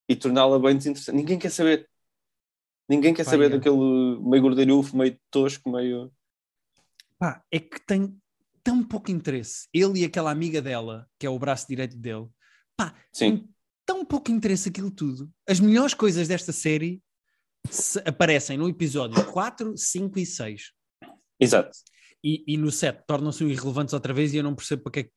e 0.08 0.14
torná-la 0.14 0.58
bem 0.58 0.76
desinteressante. 0.76 1.16
Ninguém 1.16 1.38
quer 1.38 1.50
saber. 1.50 1.88
Ninguém 2.88 3.12
quer 3.12 3.24
Pá, 3.24 3.30
saber 3.32 3.46
é. 3.46 3.48
daquele 3.48 3.76
meio 4.20 4.42
gordalhufo, 4.42 4.96
meio 4.96 5.18
tosco, 5.30 5.70
meio. 5.70 6.12
Pá, 7.18 7.42
é 7.50 7.58
que 7.58 7.80
tem 7.84 8.16
tão 8.62 8.84
pouco 8.84 9.10
interesse. 9.10 9.66
Ele 9.72 10.00
e 10.00 10.04
aquela 10.04 10.30
amiga 10.30 10.62
dela, 10.62 11.08
que 11.18 11.26
é 11.26 11.30
o 11.30 11.38
braço 11.38 11.66
direito 11.68 11.96
dele, 11.96 12.28
pá, 12.76 12.94
Sim. 13.12 13.48
tão 13.84 14.04
pouco 14.04 14.30
interesse 14.30 14.68
aquilo 14.68 14.90
tudo. 14.90 15.30
As 15.48 15.58
melhores 15.60 15.92
coisas 15.94 16.28
desta 16.28 16.52
série 16.52 17.02
aparecem 18.04 18.56
no 18.58 18.68
episódio 18.68 19.24
4, 19.32 19.74
5 19.76 20.18
e 20.18 20.26
6. 20.26 20.72
Exato. 21.40 21.70
E, 22.22 22.42
e 22.46 22.56
no 22.56 22.70
7 22.70 23.02
tornam-se 23.06 23.44
irrelevantes 23.44 23.92
outra 23.92 24.12
vez 24.14 24.32
e 24.32 24.38
eu 24.38 24.42
não 24.42 24.54
percebo 24.54 24.82
para 24.84 24.92
que 24.92 25.00
é 25.00 25.02
que. 25.04 25.10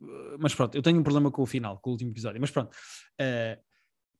Uh, 0.00 0.36
Mas 0.40 0.54
pronto, 0.54 0.74
eu 0.74 0.82
tenho 0.82 0.98
um 0.98 1.02
problema 1.02 1.30
com 1.30 1.42
o 1.42 1.46
final, 1.46 1.78
com 1.80 1.90
o 1.90 1.92
último 1.92 2.10
episódio. 2.10 2.40
Mas 2.40 2.50
pronto, 2.50 2.74
Uh, 3.20 3.60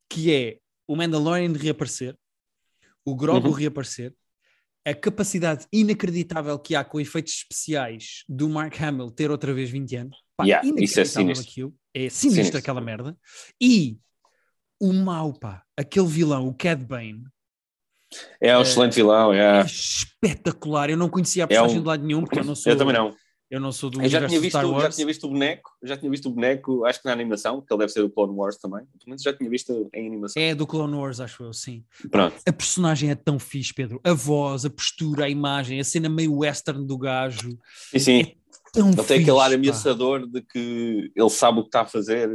que 0.09 0.33
é 0.33 0.59
o 0.87 0.95
Mandalorian 0.95 1.53
reaparecer, 1.55 2.17
o 3.05 3.17
Grogu 3.17 3.49
Uhum. 3.49 3.55
reaparecer, 3.55 4.15
a 4.85 4.95
capacidade 4.95 5.67
inacreditável 5.73 6.59
que 6.59 6.75
há 6.75 6.85
com 6.85 7.01
efeitos 7.01 7.33
especiais 7.33 8.25
do 8.29 8.49
Mark 8.49 8.79
Hamill 8.81 9.11
ter 9.11 9.31
outra 9.31 9.55
vez 9.55 9.71
20 9.71 9.97
anos. 9.97 10.17
Pá, 10.37 10.45
Yeah, 10.45 10.69
isso 10.69 11.01
é 11.01 11.03
inacreditável 11.03 11.07
sinistro. 11.35 11.51
aquilo. 11.51 11.77
É 11.95 12.01
sinistro, 12.11 12.31
Sinistro. 12.31 12.59
aquela 12.59 12.81
merda. 12.81 13.17
E 13.61 13.99
o 14.81 14.93
mau, 14.93 15.33
pá, 15.33 15.65
aquele 15.77 16.07
vilão, 16.09 16.47
o 16.49 16.55
Cad 16.55 16.85
Bane, 16.85 17.25
É 18.41 18.57
um 18.57 18.61
É. 18.61 18.63
excelente 18.63 18.95
vilão. 18.95 19.33
é 19.33 19.61
É. 19.61 19.65
espetacular. 19.65 20.91
Eu 20.91 20.97
não 20.97 21.09
conhecia 21.09 21.45
a 21.45 21.47
personagem 21.47 21.79
um- 21.79 21.83
de 21.83 21.87
lado 21.87 22.05
nenhum, 22.05 22.23
porque 22.23 22.39
eu 22.39 22.45
não 22.45 22.55
sou. 22.55 22.73
Eu 22.73 22.79
também 22.79 22.95
não. 22.95 23.15
Eu 23.51 23.61
não 23.61 23.71
sou 23.71 23.91
do 23.91 24.01
Eu 24.01 24.09
já 24.09 24.27
tinha, 24.27 24.41
visto, 24.41 24.53
Star 24.53 24.65
já 24.65 24.71
Wars. 24.71 24.95
tinha 24.95 25.07
visto 25.07 25.25
o 25.27 25.29
boneco, 25.29 25.71
já 25.83 25.95
tinha 25.95 26.11
visto 26.11 26.27
o 26.27 26.31
boneco, 26.31 26.87
acho 26.87 27.01
que 27.03 27.05
na 27.05 27.13
animação, 27.13 27.61
que 27.61 27.71
ele 27.71 27.81
deve 27.81 27.93
ser 27.93 28.01
do 28.01 28.09
Clone 28.09 28.33
Wars 28.35 28.57
também. 28.57 28.81
Pelo 28.87 29.09
menos 29.09 29.21
já 29.23 29.31
tinha 29.37 29.51
visto 29.51 29.91
em 29.93 30.07
animação. 30.07 30.43
É 30.43 30.55
do 30.55 30.67
Clone 30.67 30.95
Wars, 30.95 31.21
acho 31.21 31.45
eu, 31.45 31.53
sim. 31.53 31.85
Pronto. 32.11 32.35
A 32.49 32.51
personagem 32.53 33.11
é 33.11 33.15
tão 33.15 33.39
fixe, 33.39 33.75
Pedro. 33.75 34.01
A 34.03 34.15
voz, 34.15 34.65
a 34.65 34.71
postura, 34.71 35.27
a 35.27 35.29
imagem, 35.29 35.79
a 35.79 35.85
cena 35.85 36.09
meio 36.09 36.35
western 36.39 36.87
do 36.87 36.97
gajo. 36.97 37.59
E 37.93 38.01
sim, 38.01 38.35
Tão 38.73 38.87
ele 38.87 38.97
tem 38.97 39.05
fixe, 39.05 39.21
aquele 39.21 39.39
ar 39.41 39.53
ameaçador 39.53 40.27
de 40.27 40.41
que 40.41 41.13
ele 41.15 41.29
sabe 41.31 41.59
o 41.59 41.63
que 41.63 41.69
está 41.69 41.83
a 41.83 41.87
fazer. 41.87 42.31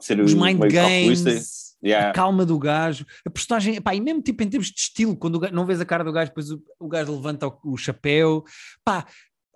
Ser 0.00 0.20
Os 0.20 0.34
mind 0.34 0.58
meio 0.60 0.70
games, 1.82 1.94
a 1.94 1.98
Yeah. 1.98 2.12
calma 2.12 2.46
do 2.46 2.58
gajo, 2.58 3.04
a 3.26 3.30
personagem, 3.30 3.80
pá, 3.80 3.94
e 3.94 4.00
mesmo 4.00 4.22
tipo 4.22 4.42
em 4.42 4.48
termos 4.48 4.68
de 4.68 4.78
estilo, 4.80 5.16
quando 5.16 5.38
gajo- 5.40 5.54
não 5.54 5.66
vês 5.66 5.80
a 5.80 5.84
cara 5.84 6.04
do 6.04 6.12
gajo, 6.12 6.30
depois 6.30 6.50
o, 6.50 6.62
o 6.78 6.88
gajo 6.88 7.12
levanta 7.14 7.46
o, 7.48 7.58
o 7.64 7.76
chapéu, 7.76 8.44
pá, 8.84 9.06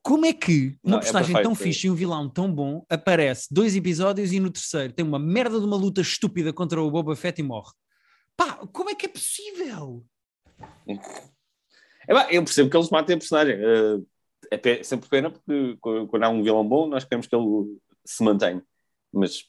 como 0.02 0.24
é 0.24 0.32
que 0.32 0.76
uma 0.84 0.92
Não, 0.92 0.98
é 0.98 1.00
personagem 1.00 1.34
perfeito, 1.34 1.42
tão 1.44 1.52
é. 1.52 1.68
fixe 1.68 1.86
e 1.86 1.90
um 1.90 1.94
vilão 1.94 2.28
tão 2.28 2.52
bom 2.52 2.84
aparece 2.88 3.48
dois 3.50 3.74
episódios 3.74 4.32
e 4.32 4.38
no 4.38 4.50
terceiro 4.50 4.92
tem 4.92 5.04
uma 5.04 5.18
merda 5.18 5.58
de 5.58 5.66
uma 5.66 5.76
luta 5.76 6.00
estúpida 6.00 6.52
contra 6.52 6.80
o 6.80 6.90
Boba 6.90 7.16
Fett 7.16 7.40
e 7.40 7.44
morre? 7.44 7.72
Pá, 8.36 8.54
como 8.72 8.88
é 8.90 8.94
que 8.94 9.06
é 9.06 9.08
possível? 9.08 10.04
É, 12.06 12.14
pá, 12.14 12.28
eu 12.30 12.42
percebo 12.44 12.70
que 12.70 12.76
eles 12.76 12.90
matem 12.90 13.16
a 13.16 13.18
personagem. 13.18 13.56
Eh, 13.56 14.00
é 14.80 14.82
sempre 14.84 15.08
pena 15.08 15.30
porque 15.30 15.76
qu- 15.80 16.06
quando 16.06 16.22
há 16.22 16.28
um 16.28 16.42
vilão 16.42 16.66
bom, 16.66 16.86
nós 16.86 17.02
queremos 17.04 17.26
que 17.26 17.34
ele 17.34 17.76
se 18.04 18.22
mantenha. 18.22 18.62
Mas 19.12 19.44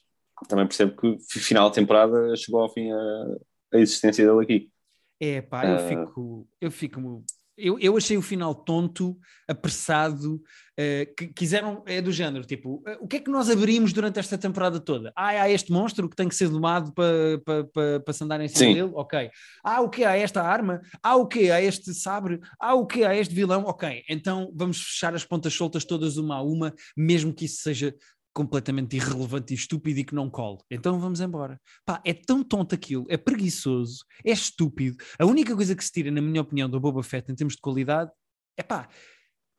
também 0.48 0.66
percebo 0.68 0.96
que 0.96 1.18
fi- 1.30 1.40
final 1.40 1.70
da 1.70 1.76
temporada 1.76 2.36
chegou 2.36 2.62
ao 2.62 2.70
fim 2.74 2.92
a, 2.92 3.36
a 3.74 3.78
existência 3.80 4.26
dele 4.26 4.44
aqui. 4.44 4.72
É 5.20 5.42
pá, 5.42 5.66
eu 5.66 5.76
Ah. 5.76 5.80
fico, 5.80 6.48
eu 6.62 6.72
fico, 6.72 7.24
eu, 7.58 7.80
eu 7.80 7.98
achei 7.98 8.16
o 8.18 8.22
final 8.22 8.54
tonto, 8.54 9.18
apressado, 9.48 10.40
eh, 10.78 11.08
que 11.08 11.28
quiseram, 11.30 11.82
é 11.88 12.00
do 12.00 12.12
género, 12.12 12.46
tipo, 12.46 12.84
eh, 12.86 12.98
o 13.02 13.08
que 13.08 13.16
é 13.16 13.20
que 13.20 13.32
nós 13.32 13.50
abrimos 13.50 13.92
durante 13.92 14.20
esta 14.20 14.38
temporada 14.38 14.80
toda? 14.80 15.12
Ah, 15.16 15.30
há 15.30 15.50
este 15.50 15.72
monstro 15.72 16.08
que 16.08 16.16
tem 16.16 16.30
que 16.30 16.36
ser 16.36 16.50
domado 16.50 16.94
para 16.94 17.40
pa, 17.44 17.64
pa, 17.74 18.00
pa 18.06 18.14
se 18.14 18.24
andar 18.24 18.40
em 18.42 18.48
cima 18.48 18.60
Sim. 18.60 18.74
dele? 18.76 18.92
Ok. 18.94 19.32
Ah, 19.64 19.82
o 19.82 19.90
que 19.90 20.04
Há 20.04 20.16
esta 20.16 20.44
arma? 20.44 20.82
Ah, 21.02 21.16
o 21.16 21.28
que 21.28 21.50
Há 21.50 21.60
este 21.62 21.94
sabre? 21.96 22.40
Ah, 22.60 22.76
o 22.76 22.86
que 22.86 23.04
Há 23.04 23.16
este 23.16 23.34
vilão? 23.34 23.64
Ok, 23.66 24.04
então 24.08 24.52
vamos 24.56 24.80
fechar 24.80 25.16
as 25.16 25.26
pontas 25.26 25.52
soltas 25.54 25.84
todas 25.84 26.18
uma 26.18 26.36
a 26.36 26.44
uma, 26.44 26.74
mesmo 26.96 27.34
que 27.34 27.46
isso 27.46 27.64
seja 27.64 27.92
completamente 28.38 28.96
irrelevante 28.96 29.52
e 29.52 29.56
estúpido 29.56 30.00
e 30.00 30.04
que 30.04 30.14
não 30.14 30.30
cole. 30.30 30.60
Então 30.70 31.00
vamos 31.00 31.20
embora. 31.22 31.60
Pá, 31.84 32.00
é 32.06 32.14
tão 32.14 32.44
tonto 32.44 32.76
aquilo, 32.76 33.04
é 33.10 33.18
preguiçoso, 33.18 34.06
é 34.24 34.32
estúpido. 34.32 34.96
A 35.18 35.26
única 35.26 35.56
coisa 35.56 35.76
que 35.76 35.84
se 35.84 35.92
tira, 35.92 36.12
na 36.12 36.22
minha 36.22 36.44
opinião, 36.44 36.70
do 36.70 36.80
Boba 36.80 37.02
Fett 37.02 37.32
em 37.32 37.36
termos 37.36 37.56
de 37.56 37.62
qualidade 37.62 38.12
é 38.56 38.62
pá, 38.62 38.88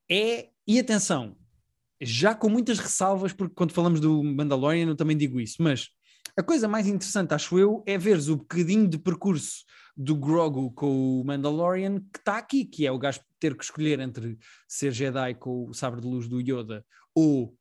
é. 0.08 0.50
E 0.64 0.78
atenção, 0.78 1.36
já 2.00 2.36
com 2.36 2.48
muitas 2.48 2.78
ressalvas, 2.78 3.32
porque 3.32 3.52
quando 3.52 3.72
falamos 3.72 3.98
do 3.98 4.22
Mandalorian 4.22 4.86
eu 4.86 4.94
também 4.94 5.16
digo 5.16 5.40
isso, 5.40 5.56
mas 5.60 5.88
a 6.36 6.42
coisa 6.44 6.68
mais 6.68 6.86
interessante, 6.86 7.34
acho 7.34 7.58
eu, 7.58 7.82
é 7.84 7.98
veres 7.98 8.28
o 8.28 8.36
bocadinho 8.36 8.86
de 8.86 8.96
percurso 8.96 9.64
do 9.96 10.14
Grogu 10.14 10.70
com 10.70 11.20
o 11.20 11.24
Mandalorian 11.24 11.98
que 11.98 12.18
está 12.20 12.38
aqui, 12.38 12.64
que 12.64 12.86
é 12.86 12.92
o 12.92 12.98
gajo 12.98 13.18
ter 13.40 13.56
que 13.56 13.64
escolher 13.64 13.98
entre 13.98 14.38
ser 14.68 14.92
Jedi 14.92 15.34
com 15.34 15.68
o 15.68 15.74
sabre 15.74 16.00
de 16.00 16.06
luz 16.06 16.28
do 16.28 16.40
Yoda 16.40 16.84
ou 17.12 17.57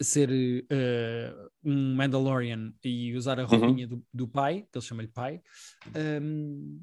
ser 0.00 0.30
uh, 0.30 1.48
um 1.64 1.94
Mandalorian 1.94 2.72
e 2.84 3.14
usar 3.16 3.38
a 3.40 3.42
Uhum. 3.44 3.48
roupinha 3.48 3.86
do, 3.88 4.02
do 4.12 4.28
pai, 4.28 4.66
que 4.70 4.78
ele 4.78 4.84
chama-lhe 4.84 5.08
pai, 5.08 5.40
um, 6.22 6.80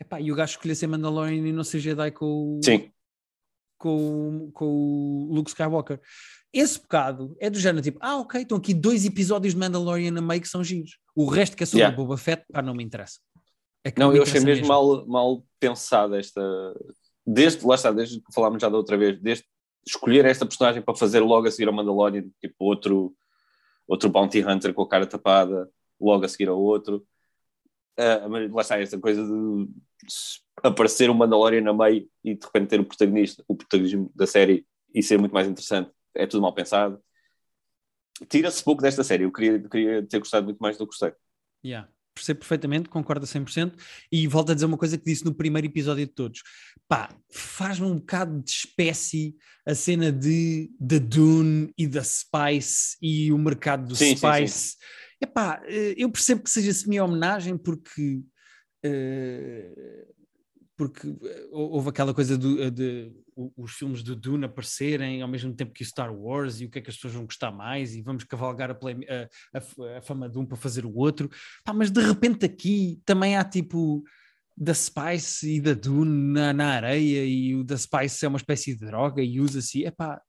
epá, 0.00 0.20
e 0.20 0.30
o 0.30 0.34
gajo 0.34 0.52
escolher 0.52 0.74
ser 0.74 0.86
Mandalorian 0.86 1.46
e 1.46 1.52
não 1.52 1.64
ser 1.64 1.80
Jedi 1.80 2.10
com, 2.12 2.58
o- 2.58 2.60
com, 3.78 4.50
com 4.52 4.66
o 4.66 5.34
Luke 5.34 5.50
Skywalker. 5.50 6.00
Esse 6.52 6.78
bocado 6.80 7.34
é 7.40 7.48
do 7.48 7.58
género 7.58 7.82
tipo, 7.82 7.98
ah, 8.02 8.18
ok, 8.18 8.42
estão 8.42 8.58
aqui 8.58 8.74
dois 8.74 9.04
episódios 9.06 9.54
de 9.54 9.60
Mandalorian 9.60 10.16
a 10.16 10.20
meio 10.20 10.40
que 10.40 10.48
são 10.48 10.62
giros. 10.62 10.98
O 11.16 11.24
resto 11.26 11.56
que 11.56 11.62
é 11.62 11.66
sobre 11.66 11.78
Yeah. 11.80 11.96
Boba 11.96 12.16
Fett, 12.16 12.44
pá, 12.52 12.60
não 12.62 12.74
me 12.74 12.84
interessa. 12.84 13.18
É 13.84 13.90
que 13.90 13.98
não, 13.98 14.12
me 14.12 14.18
eu 14.18 14.22
achei 14.22 14.40
interessa 14.40 14.60
mesmo 14.60 14.68
mal, 14.68 15.06
mal 15.06 15.44
pensada 15.58 16.18
esta. 16.18 16.40
Desde, 17.26 17.64
lá 17.66 17.74
está, 17.74 17.90
desde 17.90 18.18
que 18.20 18.32
falámos 18.34 18.60
já 18.60 18.68
da 18.68 18.76
outra 18.76 18.96
vez, 18.96 19.18
desde 19.20 19.44
escolher 19.86 20.24
esta 20.24 20.46
personagem 20.46 20.82
para 20.82 20.96
fazer 20.96 21.20
logo 21.20 21.46
a 21.46 21.50
seguir 21.50 21.68
ao 21.68 21.74
Mandalorian, 21.74 22.28
tipo 22.40 22.56
outro, 22.58 23.14
outro 23.86 24.08
Bounty 24.08 24.44
Hunter 24.44 24.72
com 24.74 24.82
a 24.82 24.88
cara 24.88 25.06
tapada, 25.06 25.70
logo 26.00 26.24
a 26.24 26.28
seguir 26.28 26.48
ao 26.48 26.60
outro. 26.60 27.06
Mas 28.30 28.50
lá 28.50 28.62
está, 28.62 28.80
esta 28.80 28.98
coisa 28.98 29.22
de 29.24 29.68
aparecer 30.62 31.10
um 31.10 31.14
Mandalorian 31.14 31.68
a 31.68 31.74
meio 31.74 32.08
e 32.24 32.34
de 32.34 32.44
repente 32.44 32.68
ter 32.68 32.80
o 32.80 32.84
protagonista, 32.84 33.44
o 33.46 33.54
protagonismo 33.54 34.10
da 34.14 34.26
série 34.26 34.66
e 34.94 35.02
ser 35.02 35.18
muito 35.18 35.32
mais 35.32 35.46
interessante. 35.48 35.90
É 36.14 36.26
tudo 36.26 36.42
mal 36.42 36.54
pensado. 36.54 37.02
Tira-se 38.28 38.62
pouco 38.62 38.82
desta 38.82 39.02
série. 39.02 39.24
Eu 39.24 39.32
queria, 39.32 39.58
queria 39.68 40.02
ter 40.06 40.18
gostado 40.18 40.44
muito 40.44 40.58
mais 40.58 40.76
do 40.76 40.86
que 40.86 40.92
gostei. 40.92 41.12
Yeah. 41.64 41.88
Percebo 42.14 42.40
perfeitamente, 42.40 42.88
concordo 42.88 43.24
a 43.24 43.26
100%. 43.26 43.72
E 44.10 44.26
volto 44.26 44.52
a 44.52 44.54
dizer 44.54 44.66
uma 44.66 44.76
coisa 44.76 44.98
que 44.98 45.04
disse 45.04 45.24
no 45.24 45.34
primeiro 45.34 45.66
episódio 45.66 46.06
de 46.06 46.12
todos: 46.12 46.42
pá, 46.86 47.08
faz-me 47.30 47.86
um 47.86 47.96
bocado 47.96 48.42
de 48.42 48.50
espécie 48.50 49.34
a 49.66 49.74
cena 49.74 50.12
de 50.12 50.70
da 50.78 50.98
Dune 50.98 51.72
e 51.78 51.86
da 51.86 52.02
Spice 52.02 52.96
e 53.00 53.32
o 53.32 53.38
mercado 53.38 53.88
do 53.88 53.96
Sim, 53.96 54.16
sim, 54.16 54.16
Spice. 54.16 54.76
Epá, 55.20 55.62
eh, 55.66 55.94
eu 55.96 56.10
percebo 56.10 56.42
que 56.42 56.50
seja 56.50 56.72
semi-homenagem 56.72 57.56
porque. 57.56 58.22
eh, 58.84 60.06
porque 60.88 61.08
eh, 61.08 61.48
hou- 61.52 61.70
houve 61.72 61.88
aquela 61.90 62.12
coisa 62.14 62.36
do- 62.36 62.62
eh, 62.62 62.70
de, 62.70 63.12
os 63.56 63.72
filmes 63.72 64.02
do 64.02 64.14
Dune 64.16 64.44
aparecerem 64.44 65.22
ao 65.22 65.28
mesmo 65.28 65.54
tempo 65.54 65.72
que 65.72 65.82
o 65.82 65.86
Star 65.86 66.14
Wars 66.14 66.60
e 66.60 66.66
o 66.66 66.70
que 66.70 66.78
é 66.78 66.82
que 66.82 66.90
as 66.90 66.96
pessoas 66.96 67.14
vão 67.14 67.24
gostar 67.24 67.50
mais 67.52 67.94
e 67.94 68.02
vamos 68.02 68.24
cavalgar 68.24 68.70
a, 68.70 68.74
play- 68.74 69.06
a- 69.08 69.28
a 69.58 69.98
a 69.98 70.02
fama 70.02 70.28
de 70.28 70.38
um 70.38 70.44
para 70.46 70.56
fazer 70.56 70.84
o 70.84 70.94
outro. 70.96 71.28
Pá, 71.64 71.72
mas 71.72 71.90
de 71.90 72.00
repente 72.00 72.44
aqui 72.44 73.00
também 73.04 73.36
há 73.36 73.44
tipo 73.44 74.02
da 74.56 74.74
Spice 74.74 75.56
e 75.56 75.60
da 75.60 75.72
Dune 75.74 76.32
na, 76.34 76.52
na 76.52 76.66
areia 76.74 77.24
e 77.24 77.54
o 77.54 77.64
da 77.64 77.76
Spice 77.76 78.24
é 78.24 78.28
uma 78.28 78.36
espécie 78.38 78.74
de 78.76 78.84
droga 78.84 79.22
e 79.22 79.40
usa-se. 79.40 79.84
Epá, 79.84 80.20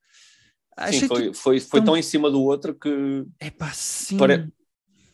Sim, 0.92 1.08
foi, 1.08 1.34
foi, 1.34 1.60
foi 1.60 1.80
tão- 1.82 1.86
tão 1.88 1.98
em 1.98 2.02
cima 2.02 2.32
do 2.32 2.42
outro 2.42 2.74
que 2.74 3.26
Epá, 3.40 3.72
sim. 3.74 4.18
Pare- 4.18 4.50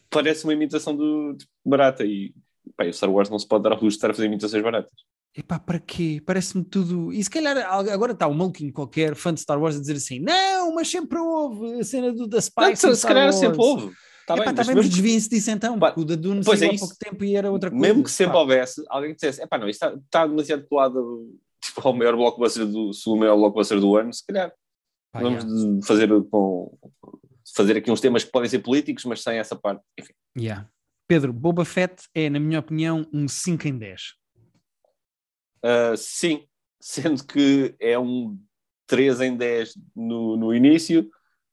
parece 0.09 0.43
uma 0.43 0.53
imitação 0.53 0.95
do, 0.95 1.33
de 1.33 1.45
barata. 1.65 2.05
E 2.05 2.33
o 2.79 2.93
Star 2.93 3.11
Wars 3.11 3.29
não 3.29 3.37
se 3.39 3.47
pode 3.47 3.63
dar 3.63 3.71
ao 3.71 3.75
luxo 3.75 3.89
de 3.89 3.95
estar 3.95 4.11
a 4.11 4.13
fazer 4.13 4.27
imitações 4.27 4.63
baratas. 4.63 4.93
Epá, 5.35 5.59
para 5.59 5.79
quê? 5.79 6.21
Parece-me 6.25 6.63
tudo. 6.63 7.13
E 7.13 7.23
se 7.23 7.29
calhar 7.29 7.55
al- 7.57 7.89
agora 7.89 8.11
está 8.13 8.27
um 8.27 8.33
maluquinho 8.33 8.73
qualquer, 8.73 9.15
fã 9.15 9.33
de 9.33 9.39
Star 9.39 9.61
Wars, 9.61 9.75
a 9.75 9.79
dizer 9.79 9.93
assim: 9.93 10.19
não, 10.19 10.73
mas 10.73 10.89
sempre 10.89 11.17
houve 11.19 11.79
a 11.79 11.83
cena 11.83 12.11
do 12.11 12.27
da 12.27 12.41
Spice. 12.41 12.85
Não, 12.85 12.93
se 12.93 12.99
Star 12.99 13.09
calhar 13.11 13.25
Wars. 13.25 13.35
sempre 13.35 13.57
houve. 13.61 13.93
Tá 14.25 14.35
Epá, 14.35 14.45
bem, 14.45 14.53
tá 14.55 14.59
mas 14.59 14.67
bem, 14.67 14.75
mesmo 14.75 14.87
mas 14.87 14.89
desviem-se 14.95 15.29
disso 15.29 15.49
então, 15.51 15.79
porque 15.79 16.01
o 16.01 16.05
da 16.05 16.15
Dune 16.15 16.41
pois 16.43 16.59
saiu 16.59 16.69
é 16.69 16.71
há 16.71 16.75
isso. 16.75 16.85
pouco 16.87 16.99
tempo 16.99 17.23
e 17.23 17.35
era 17.35 17.49
outra 17.51 17.69
coisa. 17.71 17.81
mesmo 17.87 18.03
que 18.03 18.11
sempre 18.11 18.33
Pá, 18.33 18.39
houvesse 18.39 18.83
alguém 18.87 19.09
que 19.11 19.15
dissesse, 19.15 19.41
epá, 19.41 19.57
não, 19.57 19.67
isto 19.67 19.83
está, 19.85 19.97
está 19.97 20.27
demasiado 20.27 20.67
colado 20.67 21.31
tipo, 21.63 21.87
ao 21.87 21.93
maior 21.95 22.15
blockbuster 22.15 22.67
do, 22.67 22.93
se 22.93 23.09
o 23.09 23.15
maior 23.15 23.35
blockbuster 23.37 23.79
do 23.79 23.95
ano, 23.97 24.13
se 24.13 24.23
calhar 24.25 24.51
pá, 25.11 25.21
vamos 25.21 25.43
yeah, 25.43 25.81
fazer 25.85 26.09
com 26.29 26.77
fazer 27.55 27.77
aqui 27.77 27.89
uns 27.89 28.01
temas 28.01 28.23
que 28.23 28.31
podem 28.31 28.47
ser 28.47 28.59
políticos, 28.59 29.03
mas 29.05 29.23
sem 29.23 29.39
essa 29.39 29.55
parte. 29.55 29.81
Enfim, 29.99 30.13
yeah. 30.37 30.69
Pedro, 31.07 31.33
Boba 31.33 31.65
Fett 31.65 32.03
é, 32.13 32.29
na 32.29 32.39
minha 32.39 32.59
opinião, 32.59 33.07
um 33.11 33.27
5 33.27 33.67
em 33.67 33.75
10. 33.79 34.13
Ah, 35.63 35.95
sim, 35.97 36.47
sendo 36.79 37.23
que 37.25 37.75
é 37.79 37.97
um 37.99 38.39
3 38.87 39.21
em 39.21 39.35
10 39.37 39.73
no, 39.95 40.35
no 40.37 40.53
início, 40.53 41.09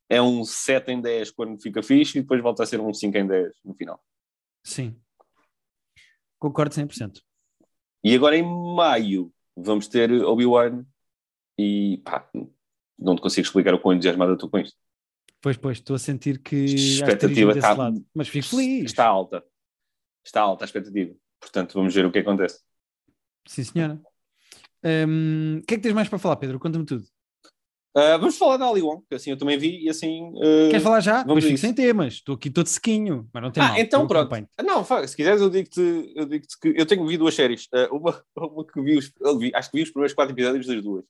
é 0.08 0.22
um 0.22 0.44
7 0.44 0.92
em 0.92 1.00
10 1.00 1.30
quando 1.32 1.60
fica 1.60 1.82
fixe 1.82 2.18
e 2.18 2.22
depois 2.22 2.40
volta 2.42 2.62
a 2.62 2.66
ser 2.66 2.80
um 2.80 2.92
5 2.94 3.16
em 3.18 3.26
10 3.26 3.52
no 3.64 3.74
final. 3.74 4.02
Sim. 4.64 4.96
Concordo 6.38 6.74
100%. 6.74 7.20
E 8.04 8.14
agora 8.14 8.36
em 8.36 8.42
maio 8.42 9.32
vamos 9.56 9.88
ter 9.88 10.10
Obi-Wan 10.12 10.84
e 11.58 12.00
pá, 12.04 12.28
não 12.98 13.16
te 13.16 13.22
consigo 13.22 13.46
explicar 13.46 13.74
o 13.74 13.80
quão 13.80 13.94
entusiasmado 13.94 14.32
eu 14.32 14.34
estou 14.36 14.50
com 14.50 14.58
isto. 14.58 14.76
Pois, 15.40 15.56
pois, 15.56 15.78
estou 15.78 15.96
a 15.96 15.98
sentir 15.98 16.38
que 16.40 16.64
que 16.66 16.74
Expectativa 16.74 17.52
está- 17.52 17.74
lado. 17.74 18.04
Mas 18.14 18.28
fico 18.28 18.46
feliz. 18.48 18.84
Está 18.86 19.06
alta. 19.06 19.44
Está 20.24 20.40
alta 20.40 20.64
a 20.64 20.66
expectativa. 20.66 21.14
Portanto, 21.40 21.74
vamos 21.74 21.94
ver 21.94 22.04
o 22.06 22.12
que 22.12 22.18
acontece. 22.18 22.60
Sim, 23.46 23.64
senhora. 23.64 24.00
O 24.82 25.62
que 25.66 25.74
é 25.74 25.76
que 25.76 25.82
tens 25.82 25.94
mais 25.94 26.08
para 26.08 26.18
falar, 26.18 26.36
Pedro? 26.36 26.58
Conta-me 26.58 26.84
tudo. 26.86 27.04
Ah, 27.94 28.18
vamos 28.18 28.36
falar 28.36 28.58
da 28.58 28.68
Ali 28.68 28.82
Wong, 28.82 29.02
que 29.08 29.14
assim 29.14 29.30
eu 29.30 29.38
também 29.38 29.56
vi 29.58 29.84
e 29.84 29.88
assim. 29.88 30.30
ah, 30.42 30.68
Queres 30.70 30.82
falar 30.82 31.00
já? 31.00 31.22
vamos 31.24 31.44
fico 31.44 31.58
sem 31.58 31.72
temas. 31.72 32.14
Estou 32.14 32.34
aqui 32.34 32.50
todo 32.50 32.66
sequinho, 32.66 33.28
mas 33.32 33.42
não 33.42 33.50
tem 33.50 33.62
Ah, 33.62 33.68
mal. 33.70 33.78
então 33.78 34.06
pronto. 34.06 34.22
acompanho. 34.34 34.48
Não, 34.62 34.84
se 35.08 35.16
quiseres, 35.16 35.40
eu 35.40 35.48
digo-te 35.50 35.80
eu 36.14 36.26
digo 36.26 36.46
que 36.60 36.74
eu 36.76 36.86
tenho 36.86 37.06
vi 37.06 37.16
duas 37.16 37.34
séries. 37.34 37.68
Ah, 37.72 37.88
uma, 37.90 38.22
uma 38.36 38.66
que 38.66 38.80
vi, 38.82 38.98
os, 38.98 39.12
vi- 39.38 39.52
acho 39.54 39.70
que 39.70 39.76
vi 39.78 39.82
os 39.84 39.90
primeiros 39.90 40.14
quatro 40.14 40.34
episódios 40.34 40.66
das 40.66 40.82
duas. 40.82 41.04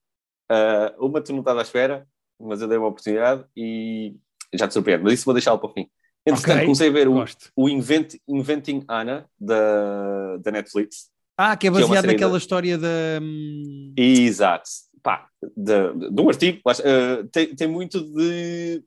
Ah, 0.49 0.95
uma 0.99 1.21
tu 1.23 1.33
não 1.33 1.41
estás 1.41 1.59
à 1.59 1.63
espera, 1.63 2.07
mas 2.41 2.63
eu 2.63 2.69
dei 2.69 2.79
uma 2.79 2.89
oportunidade 2.89 3.45
e 3.57 4.17
já 4.55 4.69
te 4.69 4.75
surpreendo. 4.75 5.05
Mas 5.05 5.15
isso 5.15 5.25
vou 5.25 5.35
deixá-lo 5.35 5.59
para 5.59 5.71
o 5.71 5.73
fim. 5.73 5.91
Entretanto, 6.27 6.55
Ok, 6.55 6.65
comecei 6.65 6.89
a 6.89 6.93
ver 6.93 7.09
o, 7.09 7.15
Gosto. 7.15 7.53
o 7.57 7.69
Invent, 7.69 8.15
Inventing 8.29 8.85
Anna 8.89 9.29
da, 9.39 10.37
da 10.39 10.51
Netflix. 10.53 11.11
Ah, 11.37 11.57
que 11.57 11.67
é 11.67 11.71
que 11.71 11.77
é 11.77 11.81
baseado 11.81 12.07
naquela 12.07 12.33
da- 12.33 12.39
história 12.39 12.79
da. 12.79 12.89
hum, 13.23 13.93
Exato. 13.97 14.69
Pá, 15.03 15.29
de, 15.57 15.93
de, 15.95 16.11
de 16.11 16.21
um 16.23 16.29
artigo. 16.29 16.61
ah, 16.69 17.29
tem, 17.31 17.55
tem 17.55 17.69
muito 17.69 18.01
de 18.03 18.83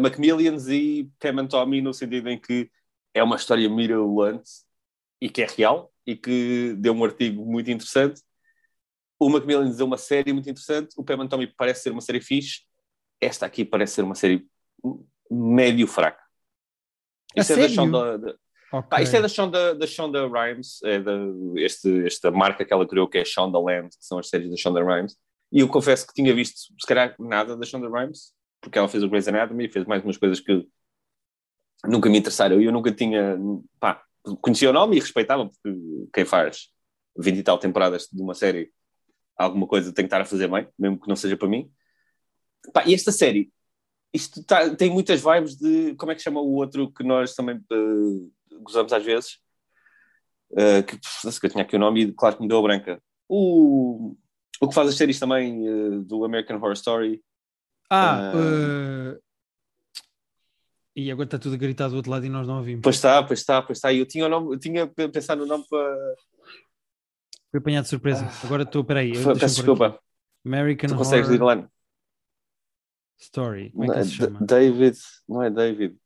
Macmillions 0.00 0.68
e 0.68 1.10
Pam 1.18 1.40
and 1.40 1.46
Tommy 1.48 1.80
no 1.80 1.92
sentido 1.94 2.28
em 2.28 2.38
que 2.38 2.70
é 3.14 3.22
uma 3.22 3.36
história 3.36 3.68
mirabolante 3.68 4.50
e 5.20 5.28
que 5.28 5.42
é 5.42 5.46
real 5.46 5.92
e 6.06 6.14
que 6.16 6.74
deu 6.78 6.92
um 6.92 7.04
artigo 7.04 7.44
muito 7.44 7.70
interessante. 7.70 8.20
O 9.18 9.28
Macmillan 9.30 9.70
deu 9.70 9.86
uma 9.86 9.96
série 9.98 10.32
muito 10.32 10.50
interessante. 10.50 10.94
O 10.96 11.04
Pam 11.04 11.22
and 11.22 11.28
Tommy 11.28 11.46
parece 11.46 11.84
ser 11.84 11.90
uma 11.90 12.00
série 12.00 12.20
fixe. 12.20 12.62
Esta 13.20 13.46
aqui 13.46 13.64
parece 13.64 13.94
ser 13.94 14.02
uma 14.02 14.14
série 14.16 14.46
médio 15.30 15.86
fraca. 15.86 16.22
A 17.36 17.40
Isto 17.40 17.52
é 17.54 17.56
da 17.56 18.34
sério? 18.72 18.78
Shonda, 18.78 18.78
da- 18.78 18.78
Ok. 18.78 18.88
Pá, 18.88 19.02
isto 19.02 19.16
é 19.16 19.20
da 19.20 19.28
Shonda, 19.28 19.74
da 19.74 19.86
Shonda 19.86 20.26
Rhimes, 20.28 20.82
é 20.84 21.00
da, 21.00 21.12
este, 21.56 22.06
esta 22.06 22.30
marca 22.30 22.64
que 22.64 22.72
ela 22.72 22.86
criou 22.88 23.08
que 23.08 23.18
é 23.18 23.24
Shonda 23.24 23.58
Land, 23.58 23.90
que 23.90 24.04
são 24.04 24.18
as 24.18 24.28
séries 24.28 24.50
da 24.50 24.56
Shonda 24.56 24.82
Rhimes. 24.82 25.16
E 25.52 25.60
eu 25.60 25.68
confesso 25.68 26.06
que 26.06 26.14
tinha 26.14 26.34
visto, 26.34 26.56
se 26.80 26.86
calhar, 26.86 27.14
nada 27.18 27.56
da 27.56 27.66
Shonda 27.66 27.88
Rhimes, 27.88 28.32
porque 28.60 28.78
ela 28.78 28.88
fez 28.88 29.02
o 29.02 29.08
Grey's 29.08 29.28
Anatomy, 29.28 29.68
fez 29.68 29.84
mais 29.86 30.02
umas 30.02 30.16
coisas 30.16 30.40
que 30.40 30.66
nunca 31.86 32.08
me 32.08 32.18
interessaram. 32.18 32.60
E 32.60 32.64
eu 32.64 32.72
nunca 32.72 32.90
tinha, 32.92 33.38
pá, 33.78 34.02
conhecia 34.40 34.70
o 34.70 34.72
nome 34.72 34.96
e 34.96 35.00
respeitava, 35.00 35.46
porque 35.48 35.78
quem 36.14 36.24
faz 36.24 36.68
20 37.18 37.38
e 37.38 37.42
tal 37.42 37.58
temporadas 37.58 38.08
de 38.10 38.22
uma 38.22 38.34
série, 38.34 38.70
alguma 39.36 39.66
coisa 39.66 39.92
tem 39.92 40.04
que 40.04 40.06
estar 40.06 40.20
a 40.20 40.24
fazer 40.24 40.48
bem, 40.48 40.66
mesmo 40.78 41.00
que 41.00 41.08
não 41.08 41.16
seja 41.16 41.36
para 41.36 41.48
mim. 41.48 41.70
Pá, 42.72 42.84
e 42.86 42.94
esta 42.94 43.10
série, 43.12 43.50
isto 44.14 44.42
tá- 44.44 44.74
tem 44.74 44.90
muitas 44.90 45.20
vibes 45.22 45.56
de, 45.56 45.94
como 45.96 46.12
é 46.12 46.14
que 46.14 46.22
chama 46.22 46.40
o 46.40 46.52
outro 46.54 46.90
que 46.92 47.02
nós 47.02 47.34
também 47.34 47.56
eh, 47.56 48.28
gozamos 48.60 48.92
às 48.92 49.04
vezes? 49.04 49.38
Eh, 50.56 50.82
que, 50.82 50.98
que 50.98 51.46
eu 51.46 51.50
tinha 51.50 51.62
aqui 51.64 51.76
o 51.76 51.78
nome 51.78 52.02
e 52.02 52.12
claro 52.12 52.36
que 52.36 52.42
me 52.42 52.48
deu 52.48 52.58
a 52.58 52.62
branca. 52.62 53.02
O, 53.28 54.14
o 54.60 54.68
que 54.68 54.74
faz 54.74 54.88
as 54.88 54.96
séries 54.96 55.18
também 55.18 55.66
eh, 55.66 55.98
do 56.04 56.24
American 56.24 56.56
Horror 56.56 56.72
Story. 56.74 57.22
Ah, 57.90 58.30
Ah. 58.30 58.32
eh, 58.34 59.18
e 60.94 61.10
agora 61.10 61.26
está 61.26 61.38
tudo 61.38 61.54
a 61.54 61.58
gritar 61.58 61.88
do 61.88 61.96
outro 61.96 62.10
lado 62.10 62.26
e 62.26 62.28
nós 62.28 62.46
não 62.46 62.58
ouvimos. 62.58 62.82
Pois 62.82 62.96
está, 62.96 63.22
pois 63.22 63.40
está, 63.40 63.62
pois 63.62 63.78
está. 63.78 63.90
E 63.92 63.98
eu 63.98 64.06
tinha, 64.06 64.26
o 64.26 64.28
nome, 64.28 64.54
eu 64.54 64.58
tinha 64.58 64.86
pensado 64.86 65.40
no 65.40 65.46
nome 65.46 65.64
para. 65.68 66.14
Foi 67.50 67.60
apanhado 67.60 67.84
de 67.84 67.90
surpresa. 67.90 68.28
Agora 68.44 68.62
estou, 68.64 68.84
peraí. 68.84 69.08
eu- 69.10 69.14
Peço 69.14 69.24
pôr 69.24 69.36
aqui. 69.36 69.46
desculpa. 69.46 70.00
American 70.44 70.88
Tu 70.90 70.96
consegues 70.96 71.30
ir 71.30 71.40
Horror 71.40 71.60
lá? 71.62 71.68
Story. 73.18 73.70
Como 73.70 73.84
é 73.84 73.86
Não 73.86 73.94
que 73.94 74.00
ele 74.00 74.08
se 74.08 74.14
chama? 74.16 74.40
David, 74.42 74.98
não 75.28 75.42
é 75.42 75.50
David. 75.50 75.96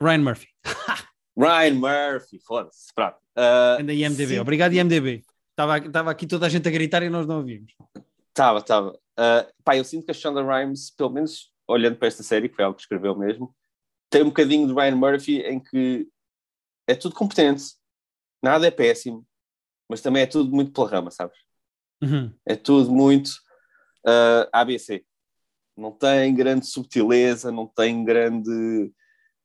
Ryan 0.00 0.18
Murphy. 0.18 0.48
Ryan 1.36 1.74
Murphy, 1.74 2.38
foda-se. 2.40 2.92
Pronto. 2.94 3.16
Ah, 3.36 3.76
Anda 3.80 3.92
IMDB. 3.92 4.34
sim. 4.34 4.38
Obrigado, 4.40 4.72
IMDB. 4.72 5.24
Estava, 5.50 5.78
estava 5.78 6.10
aqui 6.10 6.26
toda 6.26 6.46
a 6.46 6.48
gente 6.48 6.68
a 6.68 6.70
gritar 6.70 7.02
e 7.02 7.08
nós 7.08 7.26
não 7.26 7.38
ouvimos. 7.38 7.72
Estava, 8.28 8.58
estava. 8.58 8.90
Uh, 8.90 9.52
pá, 9.64 9.76
eu 9.76 9.84
sinto 9.84 10.04
que 10.04 10.10
a 10.10 10.14
Shonda 10.14 10.42
Rhimes, 10.42 10.90
pelo 10.90 11.10
menos 11.10 11.52
olhando 11.66 11.96
para 11.96 12.08
esta 12.08 12.22
série, 12.22 12.48
que 12.48 12.56
foi 12.56 12.64
algo 12.64 12.76
que 12.76 12.82
escreveu 12.82 13.16
mesmo, 13.16 13.54
tem 14.10 14.22
um 14.22 14.28
bocadinho 14.28 14.66
de 14.66 14.72
Ryan 14.72 14.96
Murphy 14.96 15.40
em 15.40 15.60
que 15.60 16.08
é 16.86 16.94
tudo 16.94 17.14
competente, 17.14 17.64
nada 18.42 18.66
é 18.66 18.70
péssimo, 18.70 19.26
mas 19.88 20.00
também 20.00 20.22
é 20.22 20.26
tudo 20.26 20.50
muito 20.54 20.72
pela 20.72 20.88
rama, 20.88 21.10
sabes? 21.10 21.36
Uhum. 22.02 22.32
É 22.46 22.56
tudo 22.56 22.90
muito 22.90 23.28
uh, 24.06 24.48
ABC. 24.52 25.04
Não 25.76 25.92
tem 25.92 26.34
grande 26.34 26.66
subtileza, 26.66 27.52
não 27.52 27.66
tem 27.66 28.04
grande 28.04 28.92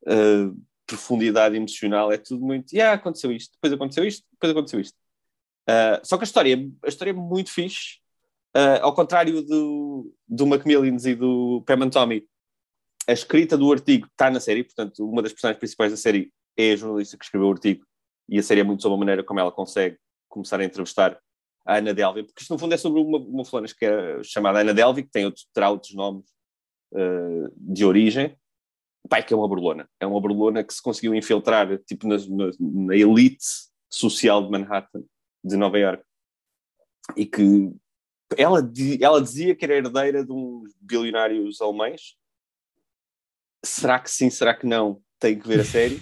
uh, 0.07 0.55
profundidade 0.85 1.55
emocional, 1.55 2.11
é 2.11 2.17
tudo 2.17 2.45
muito. 2.45 2.73
Yeah, 2.73 2.93
aconteceu 2.93 3.31
isto, 3.31 3.53
depois 3.53 3.73
aconteceu 3.73 4.05
isto, 4.05 4.25
depois 4.31 4.51
aconteceu 4.51 4.79
isto. 4.79 4.95
Uh, 5.69 5.99
só 6.03 6.17
que 6.17 6.23
a 6.23 6.25
história, 6.25 6.69
a 6.83 6.87
história 6.87 7.11
é 7.11 7.13
muito 7.13 7.51
fixe, 7.51 7.99
uh, 8.55 8.81
ao 8.81 8.93
contrário 8.93 9.41
do, 9.41 10.13
do 10.27 10.45
Macmillans 10.45 11.05
e 11.05 11.15
do 11.15 11.63
Pam 11.65 11.89
Tommy. 11.89 12.27
A 13.07 13.13
escrita 13.13 13.57
do 13.57 13.71
artigo 13.71 14.07
está 14.07 14.29
na 14.29 14.39
série, 14.39 14.63
portanto, 14.63 15.07
uma 15.07 15.21
das 15.21 15.33
personagens 15.33 15.59
principais 15.59 15.91
da 15.91 15.97
série 15.97 16.31
é 16.55 16.71
a 16.71 16.75
jornalista 16.75 17.17
que 17.17 17.25
escreveu 17.25 17.47
o 17.49 17.51
artigo, 17.51 17.85
e 18.29 18.39
a 18.39 18.43
série 18.43 18.61
é 18.61 18.63
muito 18.63 18.81
sobre 18.81 18.95
a 18.95 18.99
maneira 18.99 19.23
como 19.23 19.39
ela 19.39 19.51
consegue 19.51 19.97
começar 20.29 20.59
a 20.59 20.63
entrevistar 20.63 21.19
a 21.65 21.77
Ana 21.77 21.93
Delvey, 21.93 22.23
porque 22.23 22.41
isto 22.41 22.53
no 22.53 22.59
fundo 22.59 22.73
é 22.73 22.77
sobre 22.77 23.01
uma, 23.01 23.17
uma 23.17 23.43
que 23.67 23.85
é 23.85 24.23
chamada 24.23 24.59
Ana 24.59 24.73
Delvey, 24.73 25.03
que 25.03 25.11
tem 25.11 25.25
outro, 25.25 25.43
terá 25.53 25.69
outros 25.69 25.93
nomes 25.93 26.25
uh, 26.93 27.53
de 27.55 27.85
origem, 27.85 28.35
pai 29.09 29.23
que 29.23 29.33
é 29.33 29.37
uma 29.37 29.47
burlona. 29.47 29.89
É 29.99 30.05
uma 30.05 30.19
burlona 30.19 30.63
que 30.63 30.73
se 30.73 30.81
conseguiu 30.81 31.13
infiltrar 31.13 31.77
tipo 31.79 32.07
na, 32.07 32.17
na, 32.17 32.51
na 32.59 32.95
elite 32.95 33.45
social 33.89 34.43
de 34.43 34.49
Manhattan, 34.49 35.03
de 35.43 35.55
Nova 35.55 35.77
York, 35.77 36.03
e 37.15 37.25
que 37.25 37.71
ela, 38.37 38.59
ela 38.99 39.21
dizia 39.21 39.55
que 39.55 39.65
era 39.65 39.75
herdeira 39.75 40.25
de 40.25 40.31
uns 40.31 40.73
bilionários 40.79 41.61
alemães. 41.61 42.15
Será 43.63 43.99
que 43.99 44.09
sim, 44.09 44.29
será 44.29 44.55
que 44.55 44.65
não? 44.65 45.01
Tem 45.19 45.37
que 45.37 45.47
ver 45.47 45.59
a 45.59 45.65
série. 45.65 46.01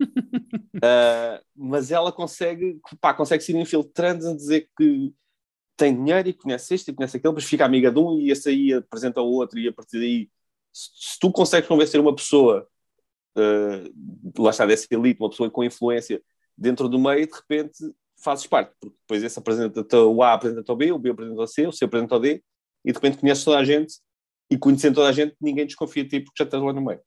uh, 0.00 1.42
mas 1.54 1.90
ela 1.90 2.12
consegue, 2.12 2.80
pá, 3.00 3.12
consegue 3.12 3.42
se 3.42 3.52
ir 3.52 3.56
infiltrando 3.56 4.28
a 4.28 4.34
dizer 4.34 4.68
que 4.76 5.12
tem 5.76 5.94
dinheiro 5.96 6.28
e 6.28 6.34
conhece 6.34 6.74
este 6.74 6.90
e 6.90 6.94
conhece 6.94 7.16
aquele, 7.16 7.34
mas 7.34 7.44
fica 7.44 7.64
amiga 7.64 7.90
de 7.90 7.98
um 7.98 8.18
e 8.18 8.30
esse 8.30 8.48
aí 8.48 8.72
apresenta 8.72 9.20
o 9.20 9.26
outro 9.26 9.58
e 9.58 9.68
a 9.68 9.72
partir 9.72 9.98
daí 9.98 10.30
se, 10.72 10.90
se 10.94 11.18
tu 11.20 11.30
consegues 11.30 11.68
convencer 11.68 12.00
uma 12.00 12.14
pessoa 12.14 12.66
uh, 13.36 14.42
lá 14.42 14.50
está 14.50 14.66
dessa 14.66 14.86
elite, 14.90 15.20
uma 15.20 15.30
pessoa 15.30 15.50
com 15.50 15.64
influência 15.64 16.22
dentro 16.56 16.88
do 16.88 16.98
meio, 16.98 17.26
de 17.26 17.32
repente 17.32 17.78
fazes 18.22 18.46
parte, 18.46 18.72
porque 18.80 18.96
depois 19.00 19.22
esse 19.22 19.38
apresenta 19.38 19.98
o 19.98 20.22
A 20.22 20.34
apresenta 20.34 20.72
o 20.72 20.76
B, 20.76 20.92
o 20.92 20.98
B 20.98 21.10
apresenta 21.10 21.40
o 21.40 21.46
C, 21.46 21.66
o 21.66 21.72
C 21.72 21.84
apresenta 21.84 22.16
o 22.16 22.18
D 22.20 22.42
e 22.84 22.92
de 22.92 22.98
repente 22.98 23.18
conheces 23.18 23.44
toda 23.44 23.58
a 23.58 23.64
gente 23.64 23.94
e 24.50 24.56
conhecendo 24.56 24.96
toda 24.96 25.08
a 25.08 25.12
gente 25.12 25.34
ninguém 25.40 25.66
desconfia 25.66 26.04
de 26.04 26.10
ti 26.10 26.20
porque 26.20 26.42
já 26.42 26.44
estás 26.44 26.62
lá 26.62 26.72
no 26.72 26.80
meio. 26.80 27.00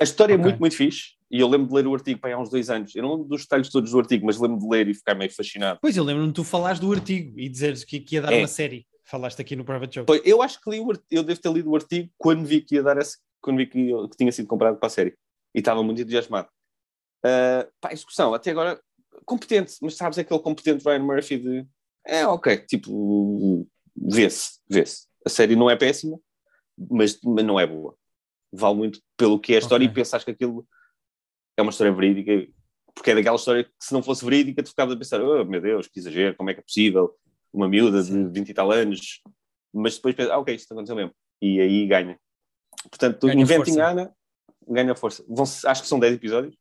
A 0.00 0.04
história 0.04 0.34
okay. 0.34 0.42
é 0.42 0.48
muito, 0.48 0.60
muito 0.60 0.76
fixe 0.76 1.12
e 1.30 1.40
eu 1.40 1.48
lembro 1.48 1.68
de 1.68 1.74
ler 1.74 1.86
o 1.86 1.94
artigo 1.94 2.20
há 2.26 2.38
uns 2.38 2.50
dois 2.50 2.68
anos. 2.68 2.94
Eu 2.94 3.02
não 3.02 3.12
lembro 3.12 3.28
dos 3.28 3.42
detalhes 3.42 3.70
todos 3.70 3.90
do 3.90 3.98
artigo, 3.98 4.26
mas 4.26 4.38
lembro 4.38 4.58
de 4.58 4.68
ler 4.68 4.88
e 4.88 4.94
ficar 4.94 5.14
meio 5.14 5.32
fascinado. 5.32 5.78
Pois, 5.80 5.96
eu 5.96 6.04
lembro-me 6.04 6.28
de 6.28 6.34
tu 6.34 6.44
falares 6.44 6.80
do 6.80 6.92
artigo 6.92 7.38
e 7.38 7.48
dizeres 7.48 7.84
que, 7.84 8.00
que 8.00 8.16
ia 8.16 8.22
dar 8.22 8.32
é. 8.32 8.38
uma 8.38 8.48
série. 8.48 8.86
Falaste 9.12 9.42
aqui 9.42 9.54
no 9.54 9.62
Private 9.62 9.96
Joke. 9.96 10.22
Eu 10.24 10.40
acho 10.40 10.58
que 10.58 10.70
li 10.70 10.80
o, 10.80 10.90
eu 11.10 11.22
devo 11.22 11.38
ter 11.38 11.52
lido 11.52 11.70
o 11.70 11.76
artigo 11.76 12.10
quando 12.16 12.46
vi 12.46 12.62
que 12.62 12.76
ia 12.76 12.82
dar 12.82 12.96
esse, 12.96 13.18
quando 13.42 13.58
vi 13.58 13.66
que, 13.66 13.92
que 14.08 14.16
tinha 14.16 14.32
sido 14.32 14.48
comprado 14.48 14.78
para 14.78 14.86
a 14.86 14.90
série. 14.90 15.14
E 15.54 15.58
estava 15.58 15.82
muito 15.82 16.00
entusiasmado. 16.00 16.48
Uh, 17.22 17.70
pá, 17.78 17.92
execução, 17.92 18.32
até 18.32 18.50
agora, 18.52 18.80
competente, 19.26 19.74
mas 19.82 19.96
sabes 19.96 20.18
aquele 20.18 20.40
competente 20.40 20.82
Ryan 20.82 21.00
Murphy 21.00 21.38
de 21.38 21.66
é 22.06 22.26
ok, 22.26 22.56
tipo, 22.60 23.68
vê-se, 23.94 24.60
vê-se. 24.66 25.06
A 25.26 25.28
série 25.28 25.56
não 25.56 25.68
é 25.68 25.76
péssima, 25.76 26.18
mas, 26.90 27.20
mas 27.22 27.44
não 27.44 27.60
é 27.60 27.66
boa. 27.66 27.94
Vale 28.50 28.76
muito 28.76 28.98
pelo 29.18 29.38
que 29.38 29.52
é 29.52 29.56
a 29.56 29.58
história 29.58 29.84
okay. 29.84 29.92
e 29.92 29.94
pensas 29.94 30.24
que 30.24 30.30
aquilo 30.30 30.66
é 31.54 31.60
uma 31.60 31.70
história 31.70 31.92
verídica, 31.92 32.50
porque 32.94 33.10
é 33.10 33.14
daquela 33.14 33.36
história 33.36 33.64
que 33.64 33.70
se 33.78 33.92
não 33.92 34.02
fosse 34.02 34.24
verídica 34.24 34.62
tu 34.62 34.70
ficavas 34.70 34.94
a 34.94 34.98
pensar, 34.98 35.20
oh 35.20 35.44
meu 35.44 35.60
Deus, 35.60 35.86
que 35.86 36.00
exagero, 36.00 36.34
como 36.34 36.48
é 36.48 36.54
que 36.54 36.60
é 36.60 36.62
possível? 36.62 37.14
Uma 37.52 37.68
miúda 37.68 38.02
de 38.02 38.28
20 38.28 38.48
e 38.48 38.54
tal 38.54 38.70
anos, 38.70 39.22
mas 39.72 39.96
depois 39.96 40.14
pensas, 40.14 40.32
ah 40.32 40.38
ok, 40.38 40.54
isto 40.54 40.72
aconteceu 40.72 40.96
mesmo. 40.96 41.12
E 41.40 41.60
aí 41.60 41.86
ganha. 41.86 42.18
Portanto, 42.90 43.26
ganha 43.26 43.40
Inventing 43.40 43.74
força. 43.74 43.86
Anna 43.86 44.14
ganha 44.68 44.94
força. 44.94 45.24
Vão, 45.28 45.44
acho 45.44 45.82
que 45.82 45.88
são 45.88 45.98
10 45.98 46.14
episódios 46.14 46.56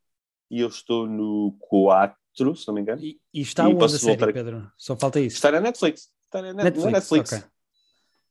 e 0.49 0.59
eu 0.59 0.67
estou 0.67 1.07
no 1.07 1.55
4, 1.59 2.15
se 2.55 2.67
não 2.67 2.75
me 2.75 2.81
engano. 2.81 3.01
E, 3.01 3.19
e 3.33 3.41
está 3.41 3.69
e 3.69 3.73
onde 3.73 3.85
a 3.85 3.89
série. 3.89 4.33
Pedro? 4.33 4.69
Só 4.77 4.97
falta 4.97 5.19
isso. 5.19 5.35
Está 5.35 5.51
na 5.51 5.61
Netflix. 5.61 6.09
Está 6.25 6.41
na 6.41 6.53
Netflix. 6.53 6.83
Na 6.83 6.91
Netflix. 6.91 7.31
Okay. 7.31 7.43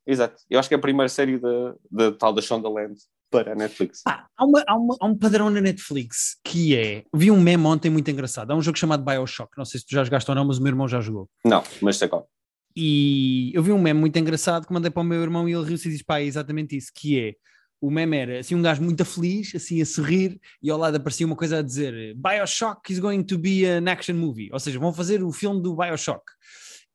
Exato. 0.07 0.43
Eu 0.49 0.59
acho 0.59 0.69
que 0.69 0.75
é 0.75 0.79
a 0.79 0.81
primeira 0.81 1.09
série 1.09 1.39
da, 1.39 1.75
da 1.91 2.13
tal 2.13 2.33
da 2.33 2.43
Shondaland 2.43 2.95
para 3.31 3.53
a 3.53 3.55
Netflix. 3.55 4.03
Ah, 4.07 4.27
há, 4.37 4.45
uma, 4.45 4.65
há, 4.67 4.77
uma, 4.77 4.97
há 5.01 5.07
um 5.07 5.17
padrão 5.17 5.51
na 5.51 5.61
Netflix 5.61 6.39
que 6.45 6.77
é. 6.77 7.05
Vi 7.15 7.31
um 7.31 7.41
meme 7.41 7.65
ontem 7.67 7.91
muito 7.91 8.11
engraçado. 8.11 8.51
Há 8.51 8.57
um 8.57 8.63
jogo 8.63 8.79
chamado 8.79 9.05
Bioshock. 9.05 9.57
Não 9.57 9.65
sei 9.65 9.81
se 9.81 9.87
tu 9.87 9.93
já 9.95 10.03
jogaste 10.03 10.31
ou 10.31 10.35
não, 10.35 10.45
mas 10.45 10.59
o 10.59 10.63
meu 10.63 10.71
irmão 10.71 10.89
já 10.89 11.01
jogou. 11.01 11.29
Não, 11.45 11.63
mas 11.81 11.97
sei 11.97 12.09
qual. 12.09 12.29
E 12.77 13.51
eu 13.55 13.63
vi 13.63 13.73
um 13.73 13.81
meme 13.81 14.01
muito 14.01 14.19
engraçado 14.19 14.67
que 14.67 14.73
mandei 14.73 14.91
para 14.91 15.03
o 15.03 15.05
meu 15.05 15.23
irmão 15.23 15.49
e 15.49 15.53
ele 15.53 15.65
riu-se 15.65 15.89
e 15.89 15.93
disse: 15.93 16.05
pá, 16.05 16.21
é 16.21 16.25
exatamente 16.25 16.77
isso, 16.77 16.91
que 16.95 17.19
é 17.19 17.35
o 17.81 17.91
meme 17.91 18.17
era 18.17 18.41
assim 18.41 18.55
um 18.55 18.63
gajo 18.63 18.83
muito 18.83 19.05
feliz, 19.05 19.55
assim 19.55 19.81
a 19.81 19.87
sorrir, 19.87 20.39
e 20.63 20.71
ao 20.71 20.79
lado 20.79 20.97
aparecia 20.97 21.27
uma 21.27 21.37
coisa 21.37 21.59
a 21.59 21.63
dizer 21.63 22.15
Bioshock 22.15 22.93
is 22.93 22.99
going 22.99 23.23
to 23.23 23.39
be 23.39 23.65
an 23.65 23.91
action 23.91 24.15
movie, 24.15 24.51
ou 24.53 24.61
seja, 24.61 24.79
vão 24.79 24.93
fazer 24.93 25.23
o 25.23 25.33
filme 25.33 25.63
do 25.63 25.75
Bioshock. 25.75 26.23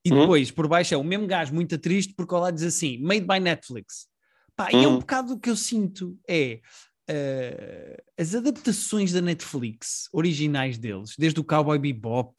E 0.05 0.11
uhum. 0.11 0.21
depois, 0.21 0.51
por 0.51 0.67
baixo, 0.67 0.93
é 0.93 0.97
o 0.97 1.03
mesmo 1.03 1.25
gajo 1.25 1.53
muito 1.53 1.77
triste, 1.79 2.13
porque 2.15 2.35
ao 2.35 2.41
lado 2.41 2.53
diz 2.53 2.63
assim, 2.63 2.99
made 2.99 3.25
by 3.25 3.39
Netflix. 3.39 4.07
Pá, 4.55 4.69
uhum. 4.71 4.79
E 4.79 4.83
é 4.83 4.87
um 4.87 4.91
uhum. 4.91 4.99
bocado 4.99 5.33
o 5.33 5.39
que 5.39 5.49
eu 5.49 5.55
sinto, 5.55 6.15
é 6.29 6.61
uh, 7.09 8.03
as 8.15 8.35
adaptações 8.35 9.11
da 9.11 9.21
Netflix, 9.21 10.07
originais 10.13 10.77
deles, 10.77 11.15
desde 11.17 11.39
o 11.39 11.43
Cowboy 11.43 11.79
Bebop, 11.79 12.35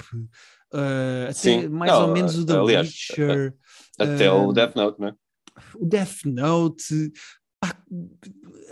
uh, 0.76 1.30
até 1.30 1.68
mais 1.68 1.92
Não, 1.92 2.08
ou 2.08 2.12
menos 2.12 2.38
o 2.38 2.46
The 2.46 2.56
aliás, 2.56 2.88
Witcher. 2.88 3.54
Até 3.98 4.30
uh, 4.30 4.48
o 4.48 4.52
Death 4.52 4.76
Note, 4.76 5.00
né? 5.00 5.14
O 5.74 5.86
Death 5.86 6.24
Note, 6.24 7.12
pá, 7.58 7.76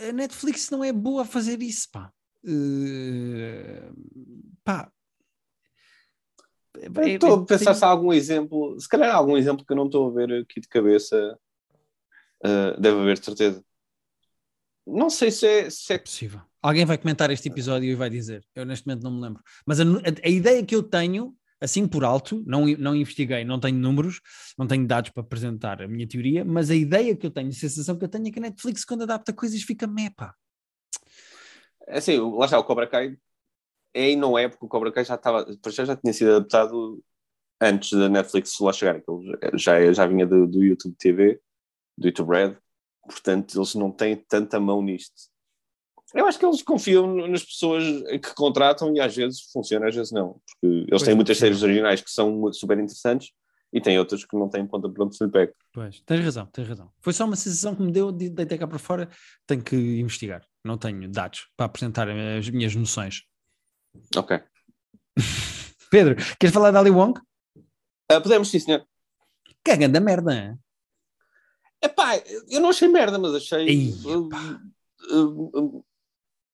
a 0.08 0.12
Netflix 0.12 0.70
não 0.70 0.84
é 0.84 0.92
boa 0.92 1.22
a 1.22 1.26
fazer 1.26 1.62
isso, 1.62 1.88
pá. 1.90 2.12
Uh, 2.44 3.94
pá. 4.62 4.90
Estou 6.76 7.30
é, 7.30 7.42
a 7.42 7.44
pensar 7.44 7.70
tem... 7.70 7.74
se 7.74 7.84
há 7.84 7.88
algum 7.88 8.12
exemplo, 8.12 8.78
se 8.78 8.88
calhar 8.88 9.10
há 9.10 9.14
algum 9.14 9.36
exemplo 9.36 9.64
que 9.64 9.72
eu 9.72 9.76
não 9.76 9.86
estou 9.86 10.10
a 10.10 10.14
ver 10.14 10.42
aqui 10.42 10.60
de 10.60 10.68
cabeça. 10.68 11.38
Uh, 12.44 12.78
deve 12.78 13.00
haver, 13.00 13.18
de 13.18 13.24
certeza. 13.24 13.64
Não 14.86 15.08
sei 15.08 15.30
se 15.30 15.46
é, 15.46 15.70
se 15.70 15.94
é 15.94 15.98
possível. 15.98 16.42
Alguém 16.60 16.84
vai 16.84 16.98
comentar 16.98 17.30
este 17.30 17.48
episódio 17.48 17.90
e 17.90 17.94
vai 17.94 18.10
dizer. 18.10 18.44
Eu 18.54 18.66
neste 18.66 18.86
momento 18.86 19.02
não 19.02 19.12
me 19.12 19.20
lembro. 19.20 19.42
Mas 19.64 19.80
a, 19.80 19.84
a, 19.84 20.26
a 20.26 20.28
ideia 20.28 20.64
que 20.64 20.74
eu 20.74 20.82
tenho 20.82 21.34
assim 21.64 21.88
por 21.88 22.05
alto, 22.05 22.42
não, 22.46 22.66
não 22.66 22.94
investiguei, 22.94 23.44
não 23.44 23.59
tenho 23.59 23.77
números, 23.77 24.20
não 24.59 24.66
tenho 24.66 24.87
dados 24.87 25.11
para 25.11 25.22
apresentar 25.22 25.83
a 25.83 25.88
minha 25.88 26.07
teoria, 26.07 26.44
mas 26.44 26.70
a 26.70 26.74
ideia 26.74 27.16
que 27.16 27.27
eu 27.27 27.31
tenho, 27.31 27.48
a 27.48 27.53
sensação 27.53 27.98
que 27.98 28.05
eu 28.05 28.09
tenho 28.09 28.29
é 28.29 28.31
que 28.31 28.38
a 28.38 28.42
Netflix, 28.42 28.85
quando 28.85 29.03
adapta 29.03 29.33
coisas, 29.33 29.62
fica 29.62 29.87
mepa. 29.87 30.35
É 31.87 31.98
assim, 31.98 32.18
lá 32.18 32.44
está, 32.44 32.59
o 32.59 32.64
Cobra 32.64 32.87
Kai 32.87 33.16
é 33.94 34.11
e 34.11 34.16
não 34.16 34.37
é, 34.37 34.48
porque 34.48 34.64
o 34.64 34.68
Cobra 34.68 34.92
Kai 34.92 35.05
já 35.05 35.14
estava, 35.14 35.46
já, 35.68 35.85
já 35.85 35.96
tinha 35.96 36.12
sido 36.12 36.37
adaptado 36.37 37.03
antes 37.61 37.92
da 37.92 38.09
Netflix 38.09 38.59
lá 38.61 38.72
chegar, 38.72 39.00
já, 39.55 39.92
já 39.92 40.07
vinha 40.07 40.27
do, 40.27 40.46
do 40.46 40.62
YouTube 40.62 40.96
TV, 40.98 41.40
do 41.96 42.09
YouTube 42.09 42.31
Red, 42.31 42.57
portanto 43.03 43.57
eles 43.57 43.74
não 43.74 43.90
têm 43.90 44.16
tanta 44.16 44.59
mão 44.59 44.83
nisto. 44.83 45.34
Eu 46.14 46.27
acho 46.27 46.38
que 46.38 46.46
eles 46.46 46.62
confiam 46.62 47.29
nas 47.29 47.42
pessoas 47.42 47.85
que 48.22 48.35
contratam 48.35 48.94
e 48.94 49.00
às 49.00 49.16
vezes 49.16 49.42
funciona, 49.53 49.88
às 49.88 49.94
vezes 49.94 50.12
não. 50.12 50.40
Porque 50.46 50.77
eles 50.77 50.88
pois 50.90 51.03
têm 51.03 51.14
muitas 51.14 51.37
séries 51.37 51.62
originais 51.62 52.00
que 52.00 52.11
são 52.11 52.53
super 52.53 52.79
interessantes 52.79 53.33
e 53.72 53.81
têm 53.81 53.98
outras 53.98 54.24
que 54.24 54.37
não 54.37 54.48
têm 54.48 54.64
ponta 54.64 54.88
para 54.88 55.05
onde 55.05 55.16
se 55.16 55.24
lhe 55.24 55.31
pega. 55.31 55.53
Pois, 55.72 56.00
tens 56.07 56.24
razão, 56.24 56.46
tens 56.46 56.68
razão. 56.68 56.92
Foi 57.00 57.12
só 57.12 57.24
uma 57.24 57.35
sensação 57.35 57.74
que 57.74 57.83
me 57.83 57.90
deu 57.90 58.12
de 58.12 58.31
deitar 58.31 58.57
cá 58.57 58.68
para 58.68 58.79
fora. 58.79 59.09
Tenho 59.44 59.64
que 59.64 59.74
investigar. 59.74 60.46
Não 60.64 60.79
tenho 60.79 61.11
dados 61.11 61.48
para 61.57 61.66
apresentar 61.66 62.09
as 62.09 62.48
minhas 62.48 62.77
noções. 62.77 63.24
Ok. 64.16 64.40
Pedro, 65.90 66.14
queres 66.38 66.55
falar 66.55 66.70
da 66.70 66.79
Ali 66.79 66.90
Wong? 66.90 67.18
Uh, 68.11 68.20
podemos, 68.22 68.48
sim, 68.48 68.61
senhor. 68.61 68.87
Caga 69.64 69.88
da 69.88 69.98
merda. 69.98 70.57
Epá, 71.83 72.16
eu 72.48 72.61
não 72.61 72.70
achei 72.70 72.87
merda, 72.87 73.18
mas 73.18 73.35
achei. 73.35 73.68
Ei, 73.68 73.94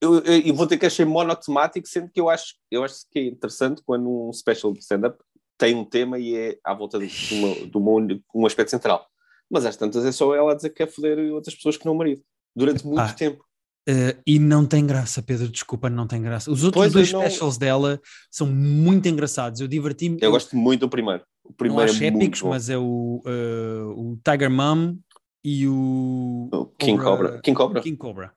eu, 0.01 0.15
eu, 0.19 0.41
eu, 0.41 0.55
vou 0.55 0.65
ter 0.65 0.77
que 0.77 0.85
achar 0.85 1.05
monotemático, 1.05 1.87
sendo 1.87 2.09
que 2.09 2.19
eu 2.19 2.27
acho, 2.27 2.55
eu 2.71 2.83
acho 2.83 3.05
que 3.11 3.19
é 3.19 3.25
interessante 3.25 3.83
quando 3.85 4.09
um 4.09 4.33
special 4.33 4.73
stand-up 4.79 5.17
tem 5.57 5.75
um 5.75 5.85
tema 5.85 6.17
e 6.17 6.35
é 6.35 6.57
à 6.63 6.73
volta 6.73 6.97
de, 6.97 7.35
uma, 7.35 7.53
de 7.67 7.77
uma, 7.77 8.21
um 8.33 8.45
aspecto 8.47 8.71
central. 8.71 9.05
Mas 9.49 9.63
às 9.63 9.77
tantas 9.77 10.03
é 10.03 10.11
só 10.11 10.33
ela 10.33 10.53
a 10.53 10.55
dizer 10.55 10.69
que 10.69 10.77
quer 10.77 10.91
foder 10.91 11.31
outras 11.31 11.53
pessoas 11.53 11.77
que 11.77 11.85
não 11.85 11.93
o 11.93 11.97
marido, 11.97 12.23
durante 12.55 12.85
muito 12.85 12.99
ah, 12.99 13.13
tempo. 13.13 13.45
Uh, 13.87 14.17
e 14.25 14.39
não 14.39 14.65
tem 14.65 14.87
graça, 14.87 15.21
Pedro, 15.21 15.47
desculpa, 15.47 15.87
não 15.87 16.07
tem 16.07 16.21
graça. 16.21 16.49
Os 16.49 16.63
outros 16.63 16.81
pois 16.81 16.93
dois 16.93 17.11
não... 17.11 17.21
specials 17.21 17.57
dela 17.57 18.01
são 18.31 18.47
muito 18.47 19.07
engraçados. 19.07 19.61
Eu 19.61 19.67
diverti-me. 19.67 20.17
Eu, 20.19 20.27
eu, 20.27 20.31
gosto 20.31 20.55
muito 20.55 20.81
do 20.81 20.89
primeiro. 20.89 21.23
O 21.43 21.53
primeiro 21.53 21.85
não 21.85 21.93
acho 21.93 22.03
é 22.03 22.07
épicos, 22.07 22.41
mas 22.41 22.69
é 22.69 22.77
o, 22.77 23.21
uh, 23.25 23.89
o 23.99 24.19
Tiger 24.23 24.49
Mom 24.49 24.95
e 25.43 25.67
o, 25.67 26.49
o 26.51 26.65
King 26.77 27.01
Cobra. 27.01 27.27
Cobra. 27.27 27.41
King 27.41 27.57
Cobra. 27.57 27.81
King 27.81 27.97
Cobra. 27.97 28.33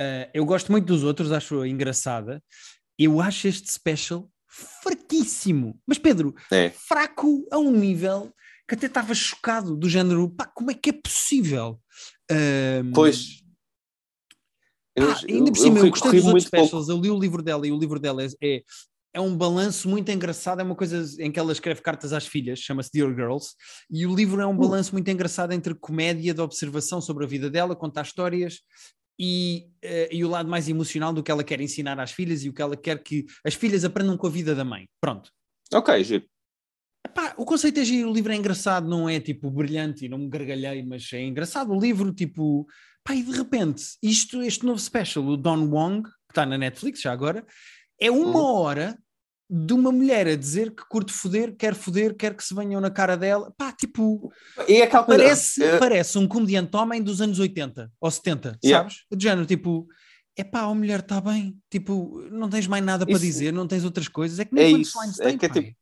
Uh, 0.00 0.28
eu 0.34 0.44
gosto 0.44 0.72
muito 0.72 0.86
dos 0.86 1.04
outros, 1.04 1.30
acho 1.32 1.64
engraçada. 1.64 2.42
Eu 2.98 3.20
acho 3.20 3.48
este 3.48 3.70
special 3.70 4.28
fraquíssimo. 4.82 5.80
Mas 5.86 5.98
Pedro, 5.98 6.34
é. 6.50 6.70
fraco 6.70 7.46
a 7.50 7.58
um 7.58 7.72
nível 7.72 8.32
que 8.68 8.74
até 8.74 8.86
estava 8.86 9.14
chocado, 9.14 9.76
do 9.76 9.88
género, 9.88 10.30
pá, 10.30 10.46
como 10.46 10.70
é 10.70 10.74
que 10.74 10.90
é 10.90 10.92
possível? 10.92 11.80
Uh, 12.30 12.92
pois. 12.94 13.42
Eu, 14.96 15.08
ainda 15.28 15.50
por 15.50 15.58
cima, 15.58 15.78
eu, 15.78 15.84
ri- 15.84 15.90
gostei 15.90 16.12
dos 16.12 16.24
outros 16.24 16.44
muito 16.44 16.50
pouco. 16.50 16.66
specials. 16.66 16.88
Eu 16.88 17.00
li 17.00 17.10
o 17.10 17.18
livro 17.18 17.42
dela 17.42 17.66
e 17.66 17.72
o 17.72 17.78
livro 17.78 17.98
dela 17.98 18.22
é, 18.22 18.28
é, 18.42 18.62
é 19.14 19.20
um 19.20 19.36
balanço 19.36 19.88
muito 19.88 20.10
engraçado. 20.10 20.60
É 20.60 20.62
uma 20.62 20.76
coisa 20.76 21.04
em 21.22 21.32
que 21.32 21.38
ela 21.38 21.52
escreve 21.52 21.82
cartas 21.82 22.12
às 22.12 22.26
filhas, 22.26 22.60
chama-se 22.60 22.90
Dear 22.92 23.10
Girls. 23.10 23.54
E 23.90 24.06
o 24.06 24.14
livro 24.14 24.40
é 24.40 24.46
um 24.46 24.56
balanço 24.56 24.92
muito 24.92 25.10
engraçado 25.10 25.52
entre 25.52 25.74
comédia 25.74 26.32
de 26.32 26.40
observação 26.40 27.00
sobre 27.00 27.24
a 27.24 27.28
vida 27.28 27.50
dela, 27.50 27.74
contar 27.76 28.02
histórias. 28.02 28.60
E, 29.18 29.68
eh, 29.82 30.08
e 30.10 30.24
o 30.24 30.28
lado 30.28 30.48
mais 30.48 30.68
emocional 30.68 31.12
do 31.12 31.22
que 31.22 31.30
ela 31.30 31.44
quer 31.44 31.60
ensinar 31.60 31.98
às 32.00 32.10
filhas 32.10 32.42
e 32.44 32.48
o 32.48 32.52
que 32.52 32.60
ela 32.60 32.76
quer 32.76 33.02
que 33.02 33.24
as 33.44 33.54
filhas 33.54 33.84
aprendam 33.84 34.16
com 34.16 34.26
a 34.26 34.30
vida 34.30 34.54
da 34.54 34.64
mãe. 34.64 34.88
Pronto. 35.00 35.30
Ok, 35.72 36.02
giro. 36.02 36.24
Epá, 37.06 37.34
o 37.36 37.44
conceito 37.44 37.78
é 37.80 37.84
giro, 37.84 38.10
o 38.10 38.12
livro 38.12 38.32
é 38.32 38.36
engraçado, 38.36 38.88
não 38.88 39.08
é 39.08 39.20
tipo 39.20 39.50
brilhante 39.50 40.04
e 40.04 40.08
não 40.08 40.18
me 40.18 40.28
gargalhei, 40.28 40.82
mas 40.82 41.12
é 41.12 41.22
engraçado 41.22 41.70
o 41.72 41.78
livro, 41.78 42.12
tipo, 42.12 42.66
pá, 43.04 43.14
e 43.14 43.22
de 43.22 43.30
repente, 43.30 43.84
isto, 44.02 44.42
este 44.42 44.64
novo 44.64 44.80
special, 44.80 45.24
o 45.26 45.36
Don 45.36 45.66
Wong, 45.68 46.02
que 46.02 46.10
está 46.30 46.44
na 46.46 46.56
Netflix 46.58 47.00
já 47.02 47.12
agora, 47.12 47.46
é 48.00 48.10
uma 48.10 48.38
Uhum. 48.40 48.44
hora 48.56 48.98
de 49.48 49.72
uma 49.74 49.92
mulher 49.92 50.26
a 50.26 50.36
dizer 50.36 50.70
que 50.74 50.82
curte 50.88 51.12
foder, 51.12 51.54
quer 51.56 51.74
foder, 51.74 52.16
quer 52.16 52.34
que 52.34 52.42
se 52.42 52.54
venham 52.54 52.80
na 52.80 52.90
cara 52.90 53.16
dela, 53.16 53.52
pá, 53.56 53.72
tipo, 53.72 54.32
é 54.68 54.86
parece, 54.86 55.62
eh, 55.62 55.78
parece 55.78 56.16
um 56.18 56.26
comediante 56.26 56.74
homem 56.76 57.02
dos 57.02 57.20
anos 57.20 57.38
80 57.38 57.90
ou 58.00 58.10
70, 58.10 58.58
Yeah. 58.64 58.88
sabes? 58.88 59.04
De 59.14 59.22
género, 59.22 59.46
tipo, 59.46 59.86
é 60.36 60.42
pá, 60.42 60.62
a 60.62 60.74
mulher 60.74 61.00
está 61.00 61.20
bem, 61.20 61.56
tipo, 61.70 62.22
não 62.30 62.48
tens 62.48 62.66
mais 62.66 62.82
nada 62.84 63.04
para 63.04 63.14
Isso- 63.14 63.22
dizer, 63.24 63.52
não 63.52 63.66
tens 63.68 63.84
outras 63.84 64.08
coisas, 64.08 64.38
é 64.38 64.44
que 64.46 64.58
É 64.58 64.62
nem 64.64 64.80
isso, 64.80 64.92
punchlines 64.94 65.20
é 65.20 65.24
tem, 65.24 65.38
que 65.38 65.46
é 65.46 65.48
tipo- 65.48 65.76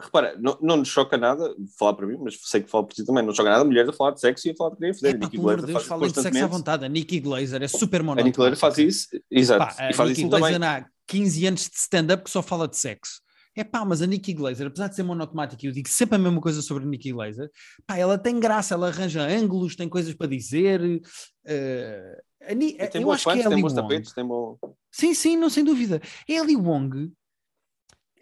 Repara, 0.00 0.36
não, 0.40 0.58
não 0.60 0.76
nos 0.78 0.88
choca 0.88 1.16
nada, 1.16 1.54
falar 1.78 1.94
para 1.94 2.04
mim, 2.04 2.16
mas 2.20 2.36
sei 2.42 2.60
que 2.62 2.68
falo 2.68 2.84
por 2.84 2.94
ti 2.94 3.04
também, 3.04 3.22
não 3.22 3.28
nos 3.28 3.36
choca 3.36 3.48
nada 3.48 3.64
mulheres 3.64 3.88
a 3.90 3.92
falar 3.92 4.10
de 4.10 4.18
sexo 4.20 4.48
e 4.48 4.50
a 4.50 4.56
falar 4.56 4.70
de 4.70 4.76
querer 4.78 4.90
É 4.90 4.94
foder. 4.94 5.12
pá, 5.18 5.24
Nicky 5.26 5.36
Glazer 5.38 5.60
Deus, 5.66 5.72
faz 5.72 5.86
falem 5.86 6.10
de 6.10 6.20
sexo 6.20 6.44
à 6.44 6.46
vontade. 6.48 6.84
A 6.84 6.88
Nikki 6.88 7.20
Glazer 7.20 7.62
é 7.62 7.68
super 7.68 8.00
A 8.00 8.02
monótona. 8.02 8.24
Nicky 8.26 8.36
Glazer 8.36 8.58
faz 8.58 8.78
isso, 8.78 9.06
exato, 9.30 9.76
Pá, 9.76 9.82
a 9.84 9.90
e 9.90 9.94
faz 9.94 10.08
Nikki 10.08 10.22
isso 10.22 10.30
Glazer 10.30 10.58
bem. 10.58 10.68
há 10.68 10.86
15 11.06 11.46
anos 11.46 11.68
de 11.68 11.76
stand-up 11.76 12.24
que 12.24 12.30
só 12.30 12.42
fala 12.42 12.68
de 12.68 12.76
sexo. 12.76 13.20
É 13.56 13.62
pá, 13.62 13.84
mas 13.84 14.02
a 14.02 14.06
Nikki 14.06 14.32
Glazer, 14.34 14.66
apesar 14.66 14.88
de 14.88 14.96
ser 14.96 15.04
monotemática, 15.04 15.64
eu 15.64 15.70
digo 15.70 15.88
sempre 15.88 16.16
a 16.16 16.18
mesma 16.18 16.40
coisa 16.40 16.60
sobre 16.60 16.82
a 16.84 16.86
Nikki 16.86 17.12
Glazer, 17.12 17.48
pá, 17.86 17.96
ela 17.96 18.18
tem 18.18 18.40
graça, 18.40 18.74
ela 18.74 18.88
arranja 18.88 19.22
ângulos, 19.22 19.76
tem 19.76 19.88
coisas 19.88 20.12
para 20.12 20.26
dizer. 20.26 21.00
eh, 21.44 22.22
a 22.42 22.88
Tem 22.88 23.02
eu 23.02 23.12
acho 23.12 23.24
que 23.24 23.30
é 23.30 23.46
a 23.46 23.48
tem 23.48 23.62
Wong. 23.74 23.74
tapetes, 23.74 24.12
tem 24.12 24.26
bom. 24.26 24.58
Sim, 24.90 25.14
sim, 25.14 25.36
não 25.36 25.48
sem 25.48 25.64
dúvida. 25.64 26.00
Ali 26.28 26.56
Wong. 26.56 27.12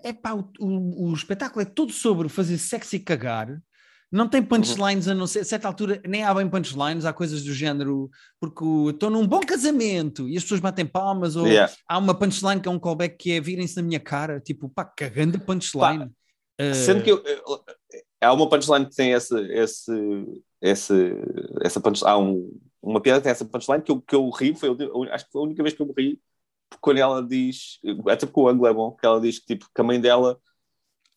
É 0.05 0.13
pá, 0.13 0.33
o, 0.35 0.51
o, 0.61 1.11
o 1.11 1.15
espetáculo 1.15 1.63
é 1.63 1.65
todo 1.65 1.93
sobre 1.93 2.29
fazer 2.29 2.59
sexo 2.59 2.95
e 2.97 3.01
cagar. 3.01 3.61
Não 4.13 4.29
tem 4.29 4.43
punchlines 4.43 5.09
a 5.09 5.15
não 5.15 5.27
ser, 5.27 5.41
a 5.41 5.45
certa 5.45 5.67
altura 5.67 5.99
nem 6.07 6.23
há 6.23 6.35
bem 6.35 6.47
punchlines, 6.47 7.07
há 7.07 7.15
coisas 7.15 7.43
do 7.43 7.55
género, 7.55 8.11
porque 8.39 8.63
estou 8.91 9.09
num 9.09 9.27
bom 9.27 9.41
casamento 9.41 10.29
e 10.29 10.37
as 10.37 10.43
pessoas 10.43 10.61
batem 10.61 10.85
palmas, 10.85 11.35
ou 11.35 11.47
Yeah. 11.47 11.73
há 11.89 11.97
uma 11.97 12.15
punchline 12.15 12.61
que 12.61 12.69
é 12.69 12.71
um 12.71 12.79
callback 12.79 13.17
que 13.17 13.33
é 13.33 13.41
virem-se 13.41 13.75
na 13.77 13.83
minha 13.83 13.99
cara, 13.99 14.39
tipo, 14.39 14.69
pá, 14.69 14.85
cagando 14.85 15.41
punchline. 15.41 16.11
Eh, 16.59 16.75
Sendo 16.75 17.03
que 17.03 17.11
eu, 17.11 17.25
eu- 17.25 17.65
há 18.21 18.33
uma 18.35 18.49
punchline 18.51 18.85
que 18.85 18.95
tem 18.95 19.13
esse, 19.13 19.35
esse, 19.51 19.93
esse, 20.61 20.95
essa 21.63 21.81
punchline, 21.81 22.11
há 22.13 22.19
um, 22.19 22.61
uma 22.83 23.01
piada 23.01 23.19
que 23.21 23.25
tem 23.25 23.33
essa 23.33 23.47
punchline 23.47 23.83
que 23.83 23.91
eu, 23.91 24.03
que 24.03 24.15
eu 24.15 24.29
ri, 24.29 24.55
foi 24.55 24.69
acho 25.11 25.25
que 25.25 25.33
foi 25.33 25.41
a 25.41 25.45
única 25.45 25.63
vez 25.63 25.75
que 25.75 25.81
eu 25.81 25.87
me 25.87 25.95
ri, 25.97 26.21
porque 26.69 26.81
quando 26.83 26.99
ela 26.99 27.27
diz, 27.27 27.79
até 28.11 28.27
porque 28.27 28.41
o 28.41 28.49
ângulo 28.49 28.67
é 28.69 28.75
bom, 28.75 28.93
que 28.93 29.07
ela 29.07 29.21
diz 29.23 29.39
que, 29.39 29.47
tipo, 29.57 29.67
que 29.75 29.81
a 29.81 29.85
mãe 29.85 29.99
dela 29.99 30.39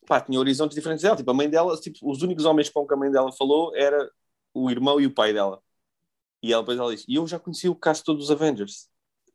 pá, 0.06 0.20
tinha 0.20 0.38
horizontes 0.38 0.74
diferentes 0.74 1.02
dela, 1.02 1.16
tipo, 1.16 1.30
a 1.30 1.34
mãe 1.34 1.48
dela, 1.50 1.76
tipo, 1.78 1.98
os 2.02 2.22
únicos 2.22 2.44
homens 2.44 2.68
com 2.68 2.86
que 2.86 2.94
a 2.94 2.96
mãe 2.96 3.10
dela 3.10 3.30
falou 3.32 3.74
era 3.76 4.10
o 4.54 4.70
irmão 4.70 5.00
e 5.00 5.06
o 5.06 5.10
pai 5.14 5.32
dela. 5.32 5.60
E 6.42 6.52
ela 6.52 6.62
depois 6.62 6.78
ela 6.78 6.94
disse, 6.94 7.04
e 7.08 7.16
eu 7.16 7.26
já 7.26 7.38
conheci 7.38 7.68
o 7.68 7.74
cast 7.74 8.04
todos 8.04 8.28
dos 8.28 8.30
Avengers, 8.30 8.88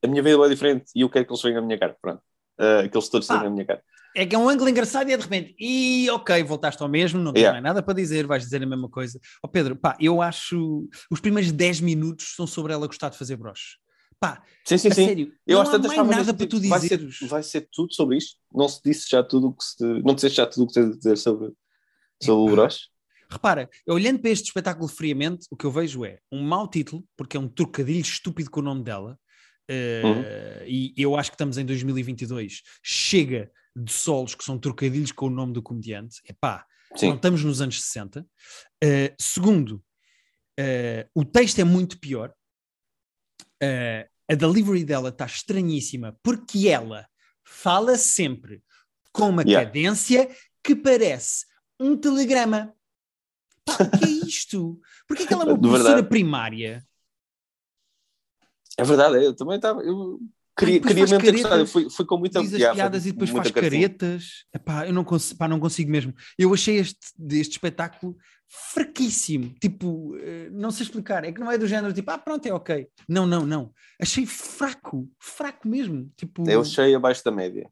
a 0.03 0.07
minha 0.07 0.23
vida 0.23 0.43
é 0.45 0.49
diferente 0.49 0.86
e 0.95 1.01
eu 1.01 1.10
quero 1.10 1.25
que 1.25 1.31
eles 1.31 1.41
venham 1.41 1.62
na 1.62 1.67
minha 1.67 1.77
cara, 1.79 1.95
pronto. 2.01 2.21
Uh, 2.60 2.89
que 2.89 2.95
eles 2.97 3.10
todos 3.10 3.29
Ah. 3.29 3.43
na 3.43 3.49
minha 3.49 3.65
cara. 3.65 3.84
É 4.15 4.25
que 4.25 4.36
é 4.36 4.38
um 4.38 4.49
ângulo 4.49 4.69
engraçado 4.69 5.10
e 5.10 5.13
é 5.13 5.17
de 5.17 5.23
repente, 5.23 5.55
e 5.57 6.10
ok, 6.10 6.43
voltaste 6.43 6.81
ao 6.84 6.89
mesmo, 6.89 7.19
não 7.19 7.31
Yeah. 7.34 7.53
mais 7.53 7.63
nada 7.63 7.81
para 7.81 7.93
dizer, 7.93 8.27
vais 8.27 8.43
dizer 8.43 8.62
a 8.62 8.65
mesma 8.65 8.89
coisa. 8.89 9.19
Ó 9.43 9.47
Pedro, 9.47 9.75
pá, 9.75 9.95
eu 10.01 10.21
acho 10.21 10.88
os 11.10 11.19
primeiros 11.21 11.51
10 11.51 11.79
minutos 11.79 12.34
são 12.36 12.45
sobre 12.45 12.73
ela 12.73 12.86
gostar 12.88 13.07
de 13.10 13.17
fazer 13.17 13.38
broche. 13.38 13.77
Pá, 14.21 14.43
Sim, 14.63 14.77
sim, 14.77 14.91
sim. 14.91 15.05
sério, 15.07 15.34
Eu 15.47 15.55
não 15.55 15.62
acho 15.63 15.71
há 15.71 15.73
tantas 15.73 15.95
mais 15.97 16.10
nada 16.10 16.34
para 16.36 16.45
tu 16.47 16.57
tipo, 16.57 16.69
vai 16.69 16.79
ser, 16.79 17.10
vai 17.27 17.41
ser 17.43 17.67
tudo 17.71 17.91
sobre 17.93 18.17
isto? 18.17 18.38
Não 18.53 18.69
se 18.69 18.79
disse 18.86 19.10
já 19.10 19.23
tudo 19.23 19.47
o 19.47 19.53
que 19.53 19.63
se. 19.63 19.84
Não 19.84 20.13
disseste 20.13 20.38
já 20.38 20.45
tudo 20.45 20.63
o 20.63 20.67
que 20.67 20.73
tens 20.75 20.93
a 20.93 20.95
dizer 20.95 21.17
sobre, 21.17 21.51
sobre 22.21 22.51
o 22.51 22.55
broche? 22.55 22.88
Repara, 23.27 23.67
olhando 23.88 24.19
para 24.19 24.29
este 24.29 24.45
espetáculo 24.45 24.88
friamente, 24.88 25.47
o 25.49 25.57
que 25.57 25.65
eu 25.65 25.71
vejo 25.71 26.05
é 26.05 26.19
um 26.31 26.43
mau 26.43 26.69
título, 26.69 27.03
porque 27.17 27.36
é 27.36 27.39
um 27.39 27.47
trocadilho 27.47 28.01
estúpido 28.01 28.51
com 28.51 28.60
o 28.60 28.63
nome 28.63 28.84
dela, 28.84 29.19
Uhum. 29.69 30.21
e 30.67 30.93
eu 30.97 31.15
acho 31.15 31.31
que 31.31 31.36
estamos 31.36 31.57
em 31.57 31.65
2022. 31.65 32.62
Chega 32.84 33.49
de 33.73 33.91
solos 33.91 34.36
que 34.36 34.43
são 34.43 34.60
trocadilhos 34.60 35.13
com 35.13 35.27
o 35.27 35.29
nome 35.29 35.53
do 35.53 35.63
comediante. 35.63 36.17
Epá, 36.27 36.65
não 36.91 36.97
Sim. 36.97 37.13
estamos 37.15 37.41
nos 37.43 37.62
anos 37.62 37.81
60. 37.81 38.27
Eh, 38.84 39.15
segundo, 39.17 39.81
eh, 40.60 41.07
o 41.15 41.23
texto 41.23 41.60
é 41.60 41.63
muito 41.63 41.97
pior. 42.01 42.34
A 44.31 44.35
delivery 44.35 44.85
dela 44.85 45.09
está 45.09 45.25
estranhíssima, 45.25 46.17
porque 46.23 46.69
ela 46.69 47.05
fala 47.43 47.97
sempre 47.97 48.63
com 49.11 49.27
uma 49.27 49.41
Yeah. 49.43 49.65
cadência 49.65 50.33
que 50.63 50.73
parece 50.73 51.45
um 51.77 51.97
telegrama. 51.97 52.73
Pá, 53.65 53.73
o 53.73 53.89
que 53.99 54.05
é 54.05 54.27
isto? 54.27 54.79
Porquê 55.05 55.27
que 55.27 55.33
ela 55.33 55.43
é 55.43 55.47
uma 55.47 55.59
professora 55.59 56.01
primária? 56.01 56.87
É 58.77 58.83
verdade, 58.85 59.17
é, 59.17 59.25
eu 59.25 59.35
também 59.35 59.57
estava. 59.57 59.81
Eu 59.83 60.21
queria, 60.65 60.80
depois 60.80 60.93
queria 60.93 61.04
mesmo 61.04 61.19
ter 61.19 61.32
gostado. 61.32 61.65
Caretas, 61.65 61.95
fui 61.95 62.06
com 62.06 62.17
muita 62.17 62.41
Diz 62.41 62.52
foi 62.52 62.74
piadas 62.74 63.06
e 63.06 63.12
depois 63.12 63.30
faz 63.30 63.52
caretas. 63.52 64.45
Epá, 64.54 64.88
eu 64.88 64.93
não, 64.93 65.04
cons 65.04 65.34
pá, 65.34 65.47
não 65.47 65.60
consigo 65.60 65.91
mesmo. 65.91 66.13
Eu 66.38 66.54
achei 66.54 66.78
este, 66.78 67.00
este 67.32 67.52
espetáculo 67.52 68.15
fraquíssimo. 68.47 69.54
Tipo, 69.60 70.15
eh, 70.17 70.50
não 70.52 70.71
sei 70.71 70.86
explicar. 70.86 71.24
É 71.24 71.32
que 71.32 71.39
não 71.39 71.52
é 71.52 71.58
do 71.58 71.67
género 71.67 71.93
tipo, 71.93 72.12
ah, 72.12 72.17
pronto, 72.17 72.45
é 72.45 72.54
ok. 72.54 72.88
Não, 73.08 73.26
não, 73.26 73.45
não. 73.45 73.71
Achei 74.00 74.26
fraco, 74.26 75.10
fraco 75.19 75.67
mesmo. 75.67 76.12
Tipo, 76.15 76.50
Eu 76.50 76.62
achei 76.62 76.93
abaixo 76.93 77.24
da 77.24 77.32
média. 77.32 77.69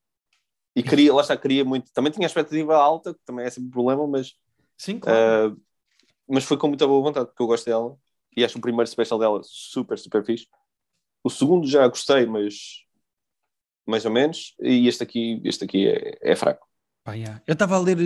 E 0.75 0.84
queria, 0.84 1.13
lá 1.13 1.21
está, 1.21 1.36
queria 1.36 1.65
muito. 1.65 1.91
Também 1.91 2.12
tinha 2.12 2.25
a 2.25 2.30
expectativa 2.30 2.78
alta, 2.78 3.13
que 3.13 3.19
também 3.25 3.45
é 3.45 3.49
sempre 3.49 3.67
um 3.67 3.71
problema, 3.71 4.08
mas, 4.08 4.34
sim, 4.78 4.99
claro. 4.99 5.54
uh, 5.54 5.62
mas 6.28 6.45
foi 6.45 6.58
com 6.58 6.67
muita 6.67 6.88
boa 6.88 7.02
vontade, 7.02 7.28
porque 7.28 7.43
eu 7.43 7.47
gosto 7.47 7.65
dela. 7.65 7.97
E 8.38 8.45
acho 8.45 8.58
o 8.58 8.62
primeiro 8.62 8.88
special 8.89 9.19
dela 9.19 9.41
super, 9.43 9.97
super 9.97 10.23
fixe. 10.23 10.47
O 11.23 11.29
segundo 11.29 11.67
já 11.67 11.88
gostei, 11.88 12.25
mas 12.25 12.84
mais 13.86 14.05
ou 14.05 14.12
menos. 14.12 14.55
E 14.62 14.88
este 14.88 15.03
aqui, 15.03 15.41
este 15.43 15.63
aqui 15.63 15.88
é, 15.88 16.17
é 16.21 16.36
fraco. 16.36 16.67
Pá, 17.03 17.13
yeah. 17.13 17.41
Eu 17.47 17.53
estava 17.53 17.75
a 17.75 17.79
ler, 17.79 17.97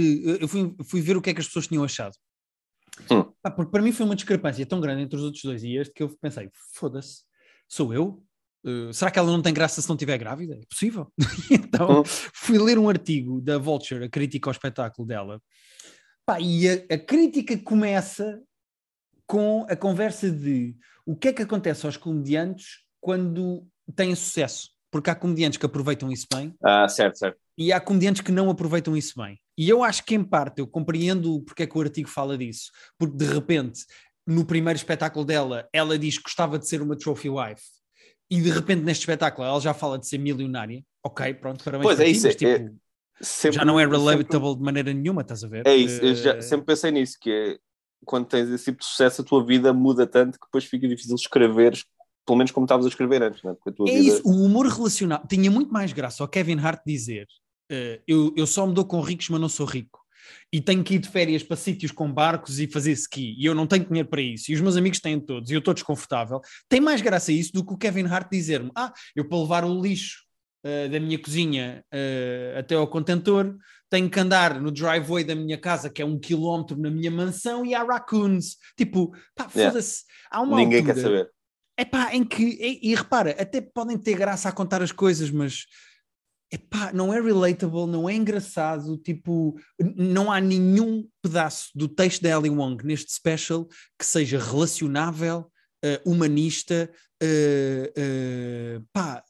eu 0.41 0.47
fui, 0.47 0.75
fui 0.85 1.01
ver 1.01 1.17
o 1.17 1.21
que 1.21 1.29
é 1.29 1.33
que 1.33 1.41
as 1.41 1.47
pessoas 1.47 1.67
tinham 1.67 1.83
achado. 1.83 2.15
Hum. 3.11 3.23
Pá, 3.41 3.51
porque 3.51 3.71
para 3.71 3.81
mim 3.81 3.91
foi 3.91 4.05
uma 4.05 4.15
discrepância 4.15 4.65
tão 4.65 4.79
grande 4.79 5.01
entre 5.03 5.17
os 5.17 5.23
outros 5.23 5.43
dois 5.43 5.63
e 5.63 5.75
este 5.75 5.93
que 5.93 6.03
eu 6.03 6.09
pensei, 6.21 6.49
foda-se, 6.73 7.23
sou 7.67 7.93
eu? 7.93 8.23
Uh, 8.65 8.93
será 8.93 9.11
que 9.11 9.19
ela 9.19 9.29
não 9.29 9.41
tem 9.41 9.53
graça 9.53 9.81
se 9.81 9.89
não 9.89 9.95
estiver 9.95 10.17
grávida? 10.17 10.55
É 10.55 10.65
possível. 10.69 11.11
então 11.51 12.01
Hum. 12.01 12.03
fui 12.05 12.57
ler 12.57 12.77
um 12.79 12.87
artigo 12.87 13.41
da 13.41 13.57
Vulture, 13.57 14.05
a 14.05 14.09
crítica 14.09 14.49
ao 14.49 14.53
espetáculo 14.53 15.07
dela. 15.07 15.41
Pá, 16.25 16.39
e 16.39 16.69
a, 16.69 16.73
a 16.91 16.97
crítica 16.97 17.57
começa 17.57 18.41
com 19.27 19.65
a 19.69 19.75
conversa 19.75 20.31
de 20.31 20.75
o 21.05 21.15
que 21.15 21.29
é 21.29 21.33
que 21.33 21.41
acontece 21.41 21.85
aos 21.85 21.97
comediantes 21.97 22.82
quando 23.03 23.67
têm 23.95 24.15
sucesso. 24.15 24.69
Porque 24.89 25.09
há 25.09 25.15
comediantes 25.15 25.57
que 25.57 25.65
aproveitam 25.65 26.09
isso 26.11 26.25
bem 26.33 26.53
Ah, 26.63 26.87
certo, 26.87 27.17
certo. 27.17 27.37
e 27.57 27.73
há 27.73 27.79
comediantes 27.81 28.21
que 28.21 28.31
não 28.31 28.49
aproveitam 28.49 28.95
isso 28.95 29.13
bem. 29.17 29.37
E 29.57 29.67
eu 29.69 29.83
acho 29.83 30.05
que, 30.05 30.15
em 30.15 30.23
parte, 30.23 30.59
eu 30.59 30.67
compreendo 30.67 31.41
porque 31.41 31.63
é 31.63 31.67
que 31.67 31.77
o 31.77 31.81
artigo 31.81 32.07
fala 32.07 32.37
disso. 32.37 32.71
Porque, 32.97 33.17
de 33.17 33.25
repente, 33.25 33.81
no 34.25 34.45
primeiro 34.45 34.77
espetáculo 34.77 35.25
dela, 35.25 35.67
ela 35.73 35.97
diz 35.99 36.17
que 36.17 36.23
gostava 36.23 36.57
de 36.57 36.67
ser 36.67 36.81
uma 36.81 36.95
trophy 36.95 37.27
wife. 37.29 37.63
E, 38.31 38.39
de 38.39 38.49
repente, 38.51 38.83
neste 38.83 39.01
espetáculo, 39.01 39.47
ela 39.47 39.59
já 39.59 39.73
fala 39.73 39.97
de 39.99 40.07
ser 40.07 40.17
milionária. 40.19 40.81
Ok, 41.03 41.33
pronto, 41.35 41.63
parabéns 41.63 41.87
Pois 41.87 41.99
é 41.99 42.05
ti, 42.05 42.11
isso, 42.11 42.27
mas, 42.27 42.35
é- 42.35 42.37
tipo, 42.37 42.79
Sempre- 43.21 43.57
já 43.59 43.65
não 43.65 43.79
é 43.79 43.83
sempre- 43.83 43.97
relatable 43.97 44.55
de 44.55 44.61
maneira 44.61 44.93
nenhuma, 44.93 45.21
estás 45.23 45.43
a 45.43 45.47
ver? 45.47 45.67
É 45.67 45.75
isso, 45.75 46.01
eu 46.01 46.15
já 46.15 46.35
Eh, 46.35 46.41
sempre 46.41 46.65
pensei 46.67 46.91
nisso, 46.91 47.17
que 47.19 47.29
é 47.31 47.57
quando 48.05 48.27
tens 48.27 48.47
esse 48.49 48.65
tipo 48.65 48.79
de 48.79 48.85
sucesso, 48.85 49.21
a 49.21 49.25
tua 49.25 49.43
vida 49.45 49.73
muda 49.73 50.05
tanto 50.07 50.39
que 50.39 50.45
depois 50.45 50.65
fica 50.65 50.87
difícil 50.87 51.15
escrever, 51.15 51.73
pelo 52.25 52.37
menos 52.37 52.51
como 52.51 52.65
estavas 52.65 52.85
a 52.85 52.89
escrever 52.89 53.21
antes, 53.21 53.43
né? 53.43 53.55
É 53.65 53.71
vida... 53.71 53.99
isso, 53.99 54.21
o 54.25 54.45
humor 54.45 54.65
relacional. 54.67 55.25
Tinha 55.27 55.51
muito 55.51 55.71
mais 55.71 55.91
graça 55.93 56.23
ao 56.23 56.27
Kevin 56.27 56.59
Hart 56.59 56.81
dizer: 56.85 57.27
eh, 57.69 58.01
eu, 58.07 58.33
eu 58.35 58.47
só 58.47 58.65
me 58.65 58.73
dou 58.73 58.85
com 58.85 59.01
ricos, 59.01 59.29
mas 59.29 59.41
não 59.41 59.49
sou 59.49 59.65
rico. 59.65 60.01
E 60.51 60.61
tenho 60.61 60.83
que 60.83 60.95
ir 60.95 60.99
de 60.99 61.09
férias 61.09 61.43
para 61.43 61.57
sítios 61.57 61.91
com 61.91 62.11
barcos 62.11 62.59
e 62.59 62.67
fazer 62.67 62.93
ski. 62.93 63.35
E 63.37 63.45
eu 63.45 63.53
não 63.53 63.67
tenho 63.67 63.85
dinheiro 63.85 64.07
para 64.07 64.21
isso. 64.21 64.51
E 64.51 64.55
os 64.55 64.61
meus 64.61 64.77
amigos 64.77 64.99
têm 64.99 65.19
todos. 65.19 65.49
E 65.49 65.53
eu 65.53 65.59
estou 65.59 65.73
desconfortável. 65.73 66.39
Tem 66.69 66.79
mais 66.79 67.01
graça 67.01 67.31
isso 67.31 67.51
do 67.51 67.65
que 67.65 67.73
o 67.73 67.77
Kevin 67.77 68.05
Hart 68.05 68.29
dizer-me: 68.31 68.71
Ah, 68.75 68.93
eu 69.15 69.27
para 69.27 69.39
levar 69.39 69.65
o 69.65 69.81
lixo 69.81 70.23
eh, 70.63 70.87
da 70.87 70.99
minha 70.99 71.19
cozinha 71.19 71.83
eh, 71.91 72.55
até 72.57 72.75
ao 72.75 72.87
contentor 72.87 73.53
tenho 73.89 74.09
que 74.09 74.19
andar 74.19 74.59
no 74.59 74.71
driveway 74.71 75.23
da 75.23 75.35
minha 75.35 75.55
casa, 75.55 75.87
que 75.87 76.01
é 76.01 76.05
um 76.05 76.17
quilómetro 76.17 76.75
na 76.75 76.89
minha 76.89 77.11
mansão, 77.11 77.63
e 77.63 77.75
há 77.75 77.83
raccoons. 77.83 78.57
Tipo, 78.75 79.11
pá, 79.35 79.47
Yeah. 79.53 79.71
foda-se. 79.71 80.03
Há 80.31 80.41
uma 80.41 80.57
Ninguém 80.57 80.79
altura 80.79 80.95
quer 80.95 81.01
saber. 81.01 81.31
Epá, 81.77 82.13
em 82.13 82.23
que, 82.23 82.43
e, 82.43 82.91
e 82.91 82.95
repara, 82.95 83.31
até 83.31 83.59
podem 83.59 83.97
ter 83.97 84.15
graça 84.15 84.49
a 84.49 84.51
contar 84.51 84.81
as 84.81 84.91
coisas, 84.91 85.31
mas 85.31 85.65
epá, 86.51 86.93
não 86.93 87.11
é 87.11 87.19
relatable, 87.19 87.87
não 87.87 88.07
é 88.07 88.13
engraçado, 88.13 88.95
tipo, 88.97 89.59
não 89.95 90.31
há 90.31 90.39
nenhum 90.39 91.07
pedaço 91.21 91.71
do 91.73 91.87
texto 91.87 92.21
da 92.21 92.29
Ellie 92.29 92.51
Wong 92.51 92.85
neste 92.85 93.11
special 93.11 93.67
que 93.97 94.05
seja 94.05 94.37
relacionável, 94.37 95.51
eh, 95.83 95.99
humanista, 96.05 96.91
eh, 97.21 97.91
eh, 97.95 98.81
pá, 98.93 99.23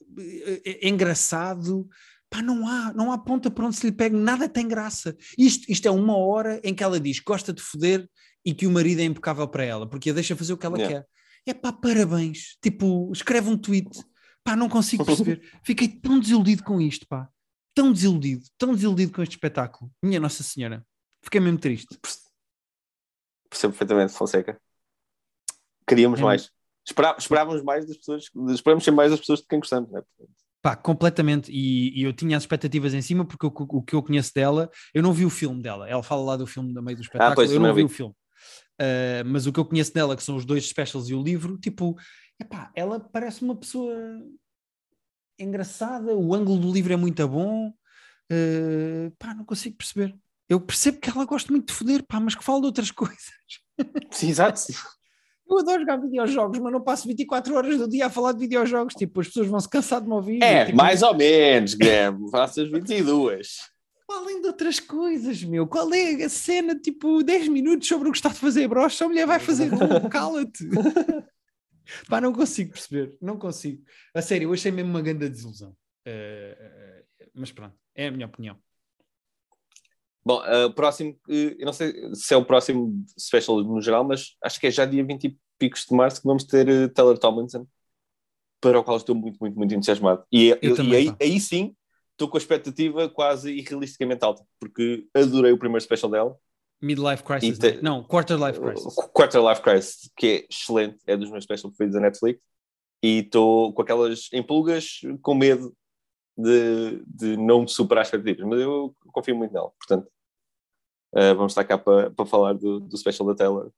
engraçado. 0.81 1.87
Pá, 2.29 2.41
não 2.41 2.67
há, 2.67 2.91
não 2.93 3.11
há 3.11 3.17
ponta 3.17 3.49
para 3.49 3.67
onde 3.67 3.75
se 3.75 3.85
lhe 3.85 3.91
pegue, 3.91 4.15
nada 4.15 4.49
tem 4.49 4.67
graça. 4.67 5.15
Isto, 5.37 5.71
isto 5.71 5.87
é 5.87 5.91
uma 5.91 6.17
hora 6.17 6.59
em 6.63 6.73
que 6.73 6.83
ela 6.83 6.99
diz 6.99 7.19
que 7.19 7.25
gosta 7.25 7.53
de 7.53 7.61
foder 7.61 8.09
e 8.43 8.53
que 8.53 8.67
o 8.67 8.71
marido 8.71 8.99
é 9.01 9.03
impecável 9.03 9.47
para 9.47 9.63
ela, 9.63 9.87
porque 9.87 10.09
a 10.09 10.13
deixa 10.13 10.35
fazer 10.35 10.53
o 10.53 10.57
que 10.57 10.65
ela 10.65 10.77
Yeah. 10.77 11.01
quer. 11.01 11.07
É 11.45 11.53
pá, 11.53 11.71
parabéns. 11.73 12.57
Tipo, 12.61 13.11
escreve 13.13 13.49
um 13.49 13.57
tweet. 13.57 13.89
Pá, 14.43 14.55
não 14.55 14.69
consigo 14.69 15.03
perceber. 15.05 15.41
Fiquei 15.63 15.87
tão 15.87 16.19
desiludido 16.19 16.63
com 16.63 16.79
isto, 16.79 17.07
pá. 17.07 17.29
Tão 17.75 17.91
desiludido, 17.91 18.45
tão 18.57 18.73
desiludido 18.73 19.11
com 19.11 19.21
este 19.23 19.33
espetáculo. 19.33 19.91
Minha 20.01 20.19
Nossa 20.19 20.43
Senhora. 20.43 20.85
Fiquei 21.23 21.39
mesmo 21.41 21.57
triste. 21.59 21.97
Percebo 23.49 23.71
perfeitamente, 23.73 24.13
Fonseca. 24.13 24.59
Queríamos 25.87 26.19
É. 26.19 26.23
mais. 26.23 26.51
Esperá- 26.85 27.15
esperávamos 27.17 27.63
mais 27.63 27.85
das 27.85 27.97
pessoas, 27.97 28.29
esperamos 28.49 28.83
ser 28.83 28.91
mais 28.91 29.11
das 29.11 29.19
pessoas 29.19 29.39
de 29.39 29.47
quem 29.47 29.59
gostamos, 29.59 29.89
não 29.91 29.99
é? 29.99 30.03
Pá, 30.61 30.75
completamente. 30.75 31.51
E, 31.51 31.97
e 31.99 32.03
eu 32.03 32.13
tinha 32.13 32.35
as 32.37 32.43
expectativas 32.43 32.93
em 32.93 33.01
cima 33.01 33.25
porque 33.25 33.45
o, 33.45 33.49
o 33.55 33.81
que 33.81 33.95
eu 33.95 34.03
conheço 34.03 34.33
dela, 34.33 34.69
eu 34.93 35.01
não 35.03 35.13
vi 35.13 35.25
o 35.25 35.29
filme 35.29 35.61
dela. 35.61 35.89
Ela 35.89 36.03
fala 36.03 36.21
lá 36.23 36.37
do 36.37 36.45
filme 36.47 36.73
no 36.73 36.81
meio 36.81 36.97
do 36.97 37.03
espetáculo, 37.03 37.35
pois, 37.35 37.51
eu 37.51 37.59
não 37.59 37.73
vi 37.73 37.81
vi. 37.81 37.85
o 37.85 37.89
filme. 37.89 38.13
Ah, 38.79 39.23
mas 39.25 39.45
o 39.45 39.53
que 39.53 39.59
eu 39.59 39.65
conheço 39.65 39.93
dela, 39.93 40.15
que 40.15 40.23
são 40.23 40.35
os 40.35 40.45
dois 40.45 40.67
specials 40.67 41.09
e 41.09 41.13
o 41.13 41.23
livro, 41.23 41.57
tipo, 41.57 41.95
epá, 42.39 42.71
ela 42.75 42.99
parece 42.99 43.43
uma 43.43 43.55
pessoa 43.55 43.95
engraçada, 45.39 46.13
o 46.15 46.33
ângulo 46.33 46.59
do 46.59 46.71
livro 46.71 46.93
é 46.93 46.97
muito 46.97 47.27
bom. 47.27 47.73
Ah, 48.31 49.11
pá, 49.17 49.33
não 49.33 49.45
consigo 49.45 49.77
perceber. 49.77 50.15
Eu 50.49 50.59
percebo 50.59 50.99
que 50.99 51.09
ela 51.09 51.25
gosta 51.25 51.51
muito 51.51 51.67
de 51.67 51.73
foder, 51.73 52.03
pá, 52.05 52.19
mas 52.19 52.35
que 52.35 52.43
fala 52.43 52.59
de 52.61 52.67
outras 52.67 52.91
coisas. 52.91 53.33
Sim, 54.11 54.29
exato. 54.29 54.61
Eu 55.49 55.59
adoro 55.59 55.81
jogar 55.81 55.97
videojogos, 55.97 56.59
mas 56.59 56.71
não 56.71 56.81
passo 56.81 57.07
24 57.07 57.53
horas 57.55 57.77
do 57.77 57.87
dia 57.87 58.07
a 58.07 58.09
falar 58.09 58.31
de 58.31 58.39
videojogos. 58.39 58.93
Tipo, 58.95 59.21
as 59.21 59.27
pessoas 59.27 59.47
vão 59.47 59.59
se 59.59 59.69
cansar 59.69 60.01
de 60.01 60.07
me 60.07 60.13
ouvir. 60.13 60.41
É, 60.41 60.65
tipo, 60.65 60.77
mais 60.77 61.03
ou 61.03 61.13
menos, 61.13 61.73
Guilherme. 61.73 62.29
Faço 62.31 62.61
as 62.61 62.71
22. 62.71 63.57
Além 64.13 64.41
de 64.41 64.47
outras 64.47 64.79
coisas, 64.79 65.43
meu. 65.43 65.67
Qual 65.67 65.91
é 65.93 66.23
a 66.23 66.29
cena, 66.29 66.79
tipo, 66.79 67.23
10 67.23 67.47
minutos 67.47 67.87
sobre 67.87 68.09
o 68.09 68.11
que 68.11 68.17
está 68.17 68.29
a 68.29 68.33
fazer 68.33 68.67
brocha? 68.67 69.05
A 69.05 69.07
mulher 69.07 69.25
vai 69.25 69.39
fazer 69.39 69.69
cala-te. 70.09 70.67
Pá, 72.07 72.21
não 72.21 72.31
consigo 72.31 72.71
perceber, 72.71 73.15
não 73.21 73.37
consigo. 73.37 73.83
A 74.15 74.21
sério, 74.21 74.47
eu 74.49 74.53
achei 74.53 74.71
mesmo 74.71 74.89
uma 74.91 75.01
grande 75.01 75.27
desilusão. 75.29 75.75
Eh, 76.05 77.03
mas 77.33 77.51
pronto, 77.51 77.75
é 77.95 78.07
a 78.07 78.11
minha 78.11 78.25
opinião. 78.27 78.57
Bom, 80.25 80.41
uh, 80.41 80.71
próximo, 80.73 81.11
uh, 81.27 81.33
eu 81.59 81.65
não 81.65 81.73
sei 81.73 81.93
se 82.13 82.33
é 82.33 82.37
o 82.37 82.45
próximo 82.45 83.03
special 83.19 83.61
no 83.61 83.81
geral, 83.81 84.05
mas 84.05 84.37
acho 84.41 84.59
que 84.59 84.67
é 84.67 84.71
já 84.71 84.85
dia 84.85 85.03
20 85.03 85.25
e 85.25 85.37
picos 85.59 85.85
de 85.85 85.93
março 85.93 86.21
que 86.21 86.27
vamos 86.27 86.45
ter 86.45 86.67
uh, 86.69 86.89
Taylor 86.89 87.17
Tomlinson, 87.17 87.67
para 88.61 88.79
o 88.79 88.83
qual 88.83 88.95
estou 88.95 89.13
muito, 89.15 89.37
muito, 89.41 89.57
muito 89.57 89.73
entusiasmado. 89.73 90.23
E, 90.31 90.49
Eu 90.49 90.57
eu- 90.61 90.75
também, 90.75 90.93
e 90.93 91.09
aí, 91.09 91.15
aí 91.19 91.39
sim 91.41 91.75
estou 92.23 92.29
com 92.29 92.37
a 92.37 92.39
expectativa 92.39 93.09
quase 93.09 93.51
irrealisticamente 93.51 94.23
alta, 94.23 94.43
porque 94.59 95.05
adorei 95.13 95.51
o 95.51 95.57
primeiro 95.57 95.83
special 95.83 96.09
dela, 96.09 96.37
Midlife 96.81 97.23
Crisis, 97.23 97.57
E 97.57 97.59
te- 97.59 97.75
né? 97.75 97.79
não, 97.81 98.03
Quarter 98.03 98.37
Life 98.37 98.59
Crisis. 98.59 98.97
o 98.97 99.07
Quarter 99.09 99.41
Life 99.47 99.61
Crisis, 99.61 100.11
que 100.17 100.27
é 100.27 100.45
excelente, 100.49 100.97
é 101.07 101.15
dos 101.15 101.29
meus 101.29 101.43
special 101.43 101.69
preferidos 101.71 101.95
da 101.95 102.01
Netflix, 102.01 102.41
e 103.01 103.19
estou 103.19 103.73
com 103.73 103.81
aquelas 103.81 104.29
empolgas, 104.33 104.99
com 105.21 105.33
medo 105.35 105.73
de, 106.37 107.03
de 107.05 107.37
não 107.37 107.67
superar 107.67 108.01
as 108.01 108.07
expectativas, 108.07 108.47
mas 108.49 108.59
eu 108.59 108.93
confio 109.13 109.35
muito 109.35 109.53
nela, 109.53 109.71
portanto. 109.77 110.07
uh, 111.15 111.35
vamos 111.35 111.51
estar 111.51 111.63
cá 111.63 111.77
para 111.77 112.09
para 112.11 112.25
falar 112.25 112.53
do, 112.53 112.79
do 112.79 112.97
special 112.97 113.27
da 113.27 113.35
Taylor. 113.35 113.71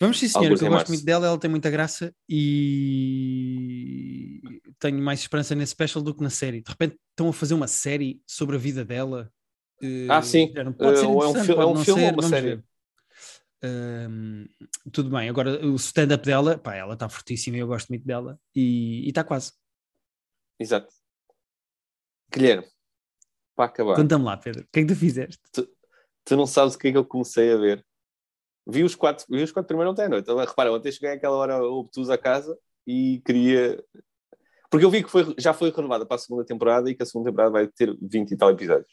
Vamos 0.00 0.18
sim, 0.18 0.28
senhora, 0.28 0.48
que 0.48 0.54
eu 0.54 0.58
gosto 0.58 0.70
março. 0.72 0.92
muito 0.92 1.04
dela, 1.04 1.26
ela 1.26 1.38
tem 1.38 1.50
muita 1.50 1.68
graça 1.70 2.14
e 2.28 3.57
tenho 4.78 4.98
mais 5.02 5.20
esperança 5.20 5.54
nesse 5.54 5.72
special 5.72 6.02
do 6.02 6.14
que 6.14 6.22
na 6.22 6.30
série. 6.30 6.60
De 6.62 6.70
repente 6.70 6.96
estão 7.10 7.28
a 7.28 7.32
fazer 7.32 7.54
uma 7.54 7.68
série 7.68 8.22
sobre 8.26 8.56
a 8.56 8.58
vida 8.58 8.84
dela. 8.84 9.32
eh, 9.82 10.06
Ah, 10.08 10.22
sim. 10.22 10.52
não 10.54 10.72
Pode 10.72 10.98
ser 10.98 11.04
Eh, 11.06 11.08
ou 11.08 11.22
é 11.22 11.28
um 11.28 11.34
fi- 11.34 11.52
é 11.52 11.66
um 11.66 11.76
filme 11.76 12.02
ou 12.02 12.08
ser, 12.08 12.12
uma 12.12 12.22
vamos 12.22 12.28
série? 12.28 12.56
ver. 12.56 12.64
Tudo 14.92 15.10
bem, 15.10 15.28
agora 15.28 15.64
o 15.66 15.74
stand-up 15.76 16.24
dela, 16.24 16.58
pá, 16.58 16.74
ela 16.76 16.94
está 16.94 17.08
fortíssima 17.08 17.56
e 17.56 17.60
eu 17.60 17.66
gosto 17.66 17.88
muito 17.88 18.06
dela 18.06 18.38
e 18.54 19.08
está 19.08 19.24
quase. 19.24 19.52
Exato. 20.58 20.92
Guilherme, 22.32 22.66
para 23.56 23.64
acabar, 23.66 23.96
Conta-me 23.96 24.24
lá, 24.24 24.36
Pedro, 24.36 24.62
o 24.62 24.68
que 24.72 24.80
é 24.80 24.82
que 24.82 24.88
tu 24.88 24.96
fizeste? 24.96 25.40
tu 26.24 26.36
não 26.36 26.46
sabes 26.46 26.74
o 26.74 26.78
que 26.78 26.88
é 26.88 26.92
que 26.92 26.98
eu 26.98 27.04
comecei 27.06 27.52
a 27.52 27.56
ver. 27.56 27.84
Vi 28.66 28.84
os 28.84 28.94
quatro, 28.94 29.24
vi 29.30 29.42
os 29.42 29.50
quatro 29.50 29.66
primeiro 29.66 29.90
ontem 29.90 30.04
à 30.04 30.08
noite. 30.10 30.30
Repara, 30.30 30.70
ontem 30.72 30.92
cheguei 30.92 31.10
àquela 31.12 31.36
hora 31.36 31.64
obtusa 31.64 32.14
a 32.14 32.18
casa 32.18 32.56
e 32.86 33.22
queria. 33.24 33.82
Porque 34.70 34.84
eu 34.84 34.90
vi 34.90 35.02
que 35.02 35.10
foi, 35.10 35.34
já 35.38 35.54
foi 35.54 35.70
renovada 35.70 36.04
para 36.04 36.16
a 36.16 36.18
segunda 36.18 36.44
temporada 36.44 36.90
e 36.90 36.94
que 36.94 37.02
a 37.02 37.06
segunda 37.06 37.30
temporada 37.30 37.50
vai 37.52 37.66
ter 37.68 37.96
20 38.02 38.32
e 38.32 38.36
tal 38.36 38.50
episódios. 38.50 38.90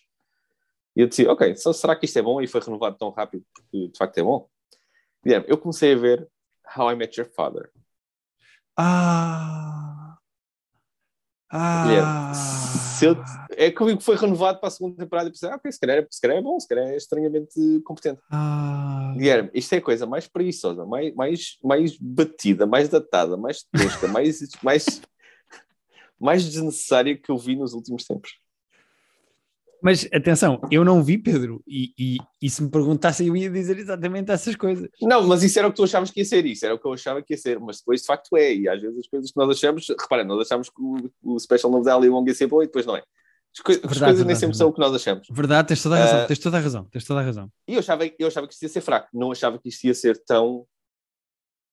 E 0.95 1.01
eu 1.01 1.07
disse, 1.07 1.27
ok, 1.27 1.53
será 1.55 1.95
que 1.95 2.05
isto 2.05 2.17
é 2.17 2.21
bom 2.21 2.41
e 2.41 2.47
foi 2.47 2.61
renovado 2.61 2.97
tão 2.97 3.09
rápido 3.09 3.43
porque 3.53 3.89
de 3.89 3.97
facto 3.97 4.17
é 4.17 4.23
bom? 4.23 4.47
Guilherme, 5.23 5.45
eu 5.49 5.57
comecei 5.57 5.93
a 5.93 5.97
ver 5.97 6.27
How 6.77 6.91
I 6.91 6.95
Met 6.95 7.19
Your 7.19 7.29
Father. 7.29 7.69
Ah, 8.77 10.17
Guilherme, 11.83 12.07
ah, 12.09 12.33
se 12.33 13.05
eu- 13.05 13.23
é 13.51 13.71
que 13.71 13.99
foi 13.99 14.15
renovado 14.15 14.59
para 14.59 14.67
a 14.67 14.71
segunda 14.71 14.95
temporada 14.97 15.27
e 15.29 15.31
pensei, 15.31 15.49
ah, 15.49 15.55
ok, 15.55 15.71
se 15.71 15.79
calhar, 15.79 15.97
é- 15.97 16.07
se 16.09 16.21
calhar 16.21 16.37
é 16.37 16.41
bom, 16.41 16.59
se 16.59 16.67
calhar 16.67 16.87
é 16.87 16.95
estranhamente 16.95 17.81
competente. 17.83 18.21
ah. 18.31 19.13
Guilherme, 19.17 19.49
isto 19.53 19.73
é 19.73 19.77
a 19.77 19.81
coisa 19.81 20.05
mais 20.05 20.27
preguiçosa, 20.27 20.85
mais, 20.85 21.13
mais, 21.15 21.57
mais 21.63 21.97
batida, 21.97 22.65
mais 22.65 22.89
datada, 22.89 23.37
mais 23.37 23.63
tosca, 23.63 23.73
mais, 24.19 24.39
mais, 24.61 25.01
mais 26.19 26.43
desnecessária 26.45 27.17
que 27.17 27.29
eu 27.29 27.37
vi 27.37 27.55
nos 27.55 27.73
últimos 27.73 28.03
tempos. 28.05 28.31
Mas 29.81 30.07
atenção, 30.11 30.59
eu 30.71 30.83
não 30.83 31.03
vi 31.03 31.15
Pedro, 31.17 31.61
e, 31.67 31.93
e, 31.99 32.17
e 32.41 32.49
se 32.49 32.63
me 32.63 32.71
perguntassem, 32.71 33.27
eu 33.27 33.37
ia 33.37 33.49
dizer 33.51 33.77
exatamente 33.77 34.31
essas 34.31 34.55
coisas. 34.55 34.89
Não, 35.01 35.27
mas 35.27 35.43
isso 35.43 35.59
era 35.59 35.67
o 35.67 35.71
que 35.71 35.75
tu 35.77 35.83
achavas 35.83 36.09
que 36.09 36.21
ia 36.21 36.25
ser, 36.25 36.43
isso 36.45 36.65
era 36.65 36.73
o 36.73 36.79
que 36.79 36.87
eu 36.87 36.93
achava 36.93 37.21
que 37.21 37.33
ia 37.33 37.37
ser, 37.37 37.59
mas 37.59 37.77
depois 37.79 38.01
de 38.01 38.07
facto 38.07 38.35
é, 38.35 38.55
e 38.55 38.67
às 38.67 38.81
vezes 38.81 38.97
as 38.97 39.07
coisas 39.07 39.31
que 39.31 39.37
nós 39.37 39.49
achamos, 39.55 39.85
repara, 39.89 40.23
nós 40.23 40.41
achamos 40.47 40.69
que 40.69 40.81
o, 40.81 41.11
o 41.21 41.39
special 41.39 41.71
novo 41.71 41.83
da 41.83 41.95
Ali 41.95 42.09
Wong 42.09 42.27
ia 42.27 42.33
ser 42.33 42.47
bom 42.47 42.63
e 42.63 42.65
depois 42.65 42.85
não 42.85 42.95
é. 42.95 42.99
As, 42.99 43.59
as 43.59 43.65
Verdade, 43.65 43.83
coisas 43.83 43.99
nem 43.99 44.15
verdade, 44.15 44.39
sempre 44.39 44.57
são 44.57 44.69
o 44.69 44.73
que 44.73 44.79
nós 44.79 44.93
achamos. 44.95 45.27
Verdade, 45.29 45.67
tens 45.67 45.83
toda 45.83 45.95
a 45.95 45.99
razão, 45.99 46.19
Ah. 46.19 46.25
tens 46.25 46.39
toda 46.39 46.57
a 46.57 46.59
razão, 46.61 46.83
tens 46.85 47.05
toda 47.05 47.19
a 47.19 47.23
razão. 47.23 47.51
E 47.67 47.73
eu 47.73 47.79
achava, 47.79 48.05
eu 48.17 48.27
achava 48.27 48.47
que 48.47 48.53
isto 48.53 48.63
ia 48.63 48.69
ser 48.69 48.81
fraco, 48.81 49.09
não 49.13 49.31
achava 49.31 49.59
que 49.59 49.69
isto 49.69 49.83
ia 49.85 49.93
ser 49.93 50.17
tão. 50.25 50.65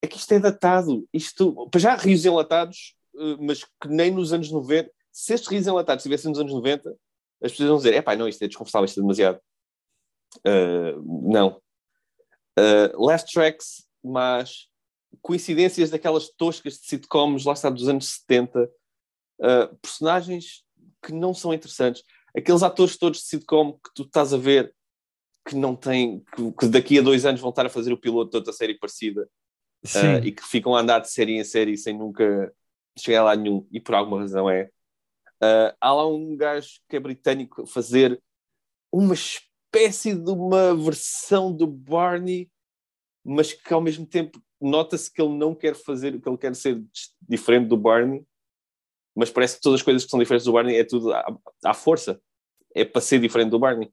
É 0.03 0.07
que 0.07 0.19
isto 0.19 0.33
é 0.33 0.39
datado. 0.39 1.09
Isto, 1.15 1.69
para 1.71 1.81
já, 1.81 1.97
rios 1.97 2.25
enlatados, 2.27 2.95
mas 3.41 3.65
que 3.65 3.89
nem 3.89 4.11
nos 4.11 4.33
anos 4.33 4.51
90. 4.51 4.91
Se 5.11 5.35
estes 5.35 5.51
rios 5.51 5.67
enlatados 5.67 6.03
estivessem 6.03 6.31
nos 6.31 6.41
anos 6.41 6.53
90, 6.53 6.91
as 7.43 7.53
pessoas 7.53 7.69
vão 7.69 7.77
dizer: 7.79 7.95
é 7.95 8.03
pá, 8.03 8.17
não, 8.17 8.29
isto 8.29 8.43
é 8.43 8.49
desconfortável, 8.49 8.87
isto 8.87 9.01
é 9.01 9.03
demasiado. 9.03 9.41
Ah, 10.47 10.95
não. 11.05 11.61
Ah, 12.57 12.93
laugh 12.95 13.25
tracks, 13.25 13.87
mas 14.03 14.69
coincidências 15.21 15.91
daquelas 15.91 16.29
toscas 16.31 16.75
de 16.75 16.87
sitcoms, 16.87 17.45
lá 17.45 17.53
está, 17.53 17.69
dos 17.69 17.89
anos 17.89 18.09
70. 18.21 18.71
Ah, 19.41 19.71
personagens 19.81 20.65
que 21.03 21.13
não 21.13 21.35
são 21.35 21.53
interessantes. 21.53 22.03
Aqueles 22.37 22.63
atores 22.63 22.97
todos 22.97 23.19
de 23.19 23.27
sitcom 23.27 23.73
que 23.73 23.91
tu 23.95 24.03
estás 24.03 24.33
a 24.33 24.39
ver 24.39 24.75
que 25.47 25.57
não 25.57 25.75
têm, 25.75 26.23
que, 26.35 26.53
que 26.53 26.67
daqui 26.69 26.99
a 26.99 27.03
dois 27.03 27.27
anos 27.27 27.41
vão 27.41 27.51
estar 27.51 27.67
a 27.67 27.71
fazer 27.71 27.93
o 27.93 28.01
piloto 28.01 28.31
de 28.31 28.37
outra 28.37 28.53
série 28.53 28.79
parecida 28.79 29.29
ah, 29.97 30.25
e 30.25 30.31
que 30.31 30.45
ficam 30.45 30.75
a 30.75 30.81
andar 30.81 31.01
de 31.01 31.11
série 31.11 31.37
em 31.37 31.43
série 31.43 31.77
sem 31.77 31.99
nunca 31.99 32.55
chegar 32.99 33.25
lá 33.25 33.35
nenhum, 33.35 33.67
e 33.71 33.81
por 33.81 33.95
alguma 33.95 34.21
razão 34.21 34.49
é. 34.49 34.71
Ah, 35.41 35.75
há 35.81 35.93
lá 35.93 36.07
um 36.07 36.37
gajo 36.37 36.81
que 36.89 36.97
é 36.97 37.01
britânico 37.01 37.67
fazer 37.67 38.23
uma 38.93 39.15
espécie 39.15 40.15
de 40.15 40.31
uma 40.31 40.75
versão 40.75 41.53
do 41.53 41.67
Barney, 41.67 42.51
mas 43.25 43.53
que 43.53 43.73
ao 43.73 43.81
mesmo 43.81 44.07
tempo 44.07 44.41
nota-se 44.61 45.13
que 45.13 45.21
ele 45.21 45.37
não 45.37 45.55
quer 45.55 45.75
fazer, 45.75 46.21
que 46.21 46.29
ele 46.29 46.39
quer 46.39 46.55
ser 46.55 46.83
diferente 47.21 47.69
do 47.69 47.77
Barney, 47.77 48.25
mas 49.17 49.31
parece 49.31 49.57
que 49.57 49.63
todas 49.63 49.81
as 49.81 49.85
coisas 49.85 50.05
que 50.05 50.11
são 50.11 50.21
diferentes 50.21 50.47
do 50.47 50.53
Barney 50.53 50.77
é 50.77 50.85
tudo 50.85 51.13
à, 51.13 51.39
à 51.65 51.75
força. 51.75 52.21
É 52.75 52.85
para 52.85 53.01
ser 53.01 53.19
diferente 53.21 53.51
do 53.51 53.59
Barney. 53.59 53.93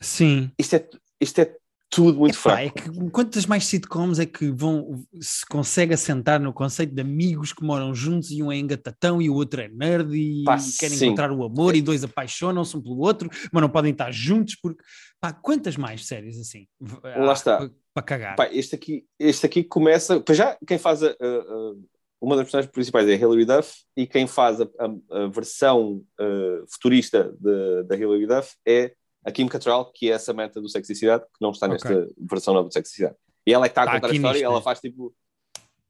sim. 0.00 0.50
Isto 0.58 0.76
é, 0.76 0.90
isto 1.20 1.38
é 1.40 1.56
tudo 1.94 2.18
muito 2.18 2.32
Epá, 2.34 2.40
fraco. 2.56 2.62
é 2.62 2.70
que 2.70 3.10
quantas 3.10 3.44
mais 3.44 3.66
sitcoms 3.66 4.18
é 4.18 4.24
que 4.24 4.50
vão 4.50 5.04
se 5.20 5.44
consegue 5.44 5.92
assentar 5.92 6.40
no 6.40 6.50
conceito 6.50 6.94
de 6.94 7.02
amigos 7.02 7.52
que 7.52 7.62
moram 7.62 7.94
juntos 7.94 8.30
e 8.30 8.42
um 8.42 8.50
é 8.50 8.56
engatatão 8.56 9.20
e 9.20 9.28
o 9.28 9.34
outro 9.34 9.60
é 9.60 9.68
nerd 9.68 10.10
e 10.16 10.42
Pá, 10.42 10.56
querem 10.80 10.96
sim. 10.96 11.06
encontrar 11.06 11.30
o 11.30 11.44
amor 11.44 11.76
e 11.76 11.82
dois 11.82 12.02
apaixonam-se 12.02 12.74
um 12.74 12.80
pelo 12.82 12.98
outro, 12.98 13.28
mas 13.52 13.60
não 13.60 13.68
podem 13.68 13.92
estar 13.92 14.10
juntos 14.10 14.56
porque 14.56 14.82
pá, 15.20 15.34
quantas 15.34 15.76
mais 15.76 16.06
séries 16.06 16.38
assim? 16.40 16.66
Lá 17.04 17.34
está. 17.34 17.70
Para, 17.92 18.02
cagar. 18.02 18.36
Pá, 18.36 18.48
este, 18.50 18.74
aqui, 18.74 19.04
este 19.18 19.44
aqui 19.44 19.62
começa. 19.62 20.18
Para 20.18 20.34
já, 20.34 20.56
quem 20.66 20.78
faz 20.78 21.02
a, 21.02 21.08
a- 21.10 21.74
uma 22.22 22.36
das 22.36 22.44
personagens 22.46 22.72
principais 22.72 23.06
é 23.08 23.12
a 23.12 23.16
Hilary 23.16 23.44
Duff 23.44 23.82
e 23.96 24.06
quem 24.06 24.26
faz 24.26 24.60
a, 24.60 24.64
a, 24.78 25.24
a 25.24 25.26
versão 25.26 26.02
uh, 26.20 26.64
futurista 26.70 27.34
de, 27.38 27.82
da 27.82 27.96
Hilary 27.96 28.26
Duff 28.26 28.54
é 28.66 28.94
a 29.24 29.30
Kim 29.30 29.46
Cattrall, 29.46 29.90
que 29.92 30.10
é 30.10 30.14
a 30.14 30.18
Samantha 30.18 30.60
do 30.60 30.68
Sexicidade, 30.68 31.24
que 31.24 31.40
não 31.40 31.50
está 31.50 31.68
nesta 31.68 31.92
okay. 31.92 32.14
versão 32.18 32.54
nova 32.54 32.68
do 32.68 32.72
Sexicidade. 32.72 33.16
E 33.46 33.52
ela 33.52 33.66
é 33.66 33.68
que 33.68 33.72
está 33.72 33.82
a 33.82 33.86
tá 33.86 33.92
contar 33.92 34.08
a 34.08 34.14
história 34.14 34.38
e 34.38 34.42
ela 34.42 34.62
faz 34.62 34.80
tipo. 34.80 35.14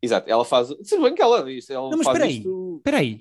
Exato, 0.01 0.29
ela 0.29 0.45
faz. 0.45 0.69
Se 0.83 0.99
bem 0.99 1.15
que 1.15 1.23
ela 1.23 1.45
diz. 1.45 1.69
Ela 1.71 1.91
não, 1.91 1.99
mas 1.99 2.07
espera 2.07 2.25
aí, 2.25 2.39
isto... 2.39 2.77
espera 2.79 2.99
aí. 2.99 3.15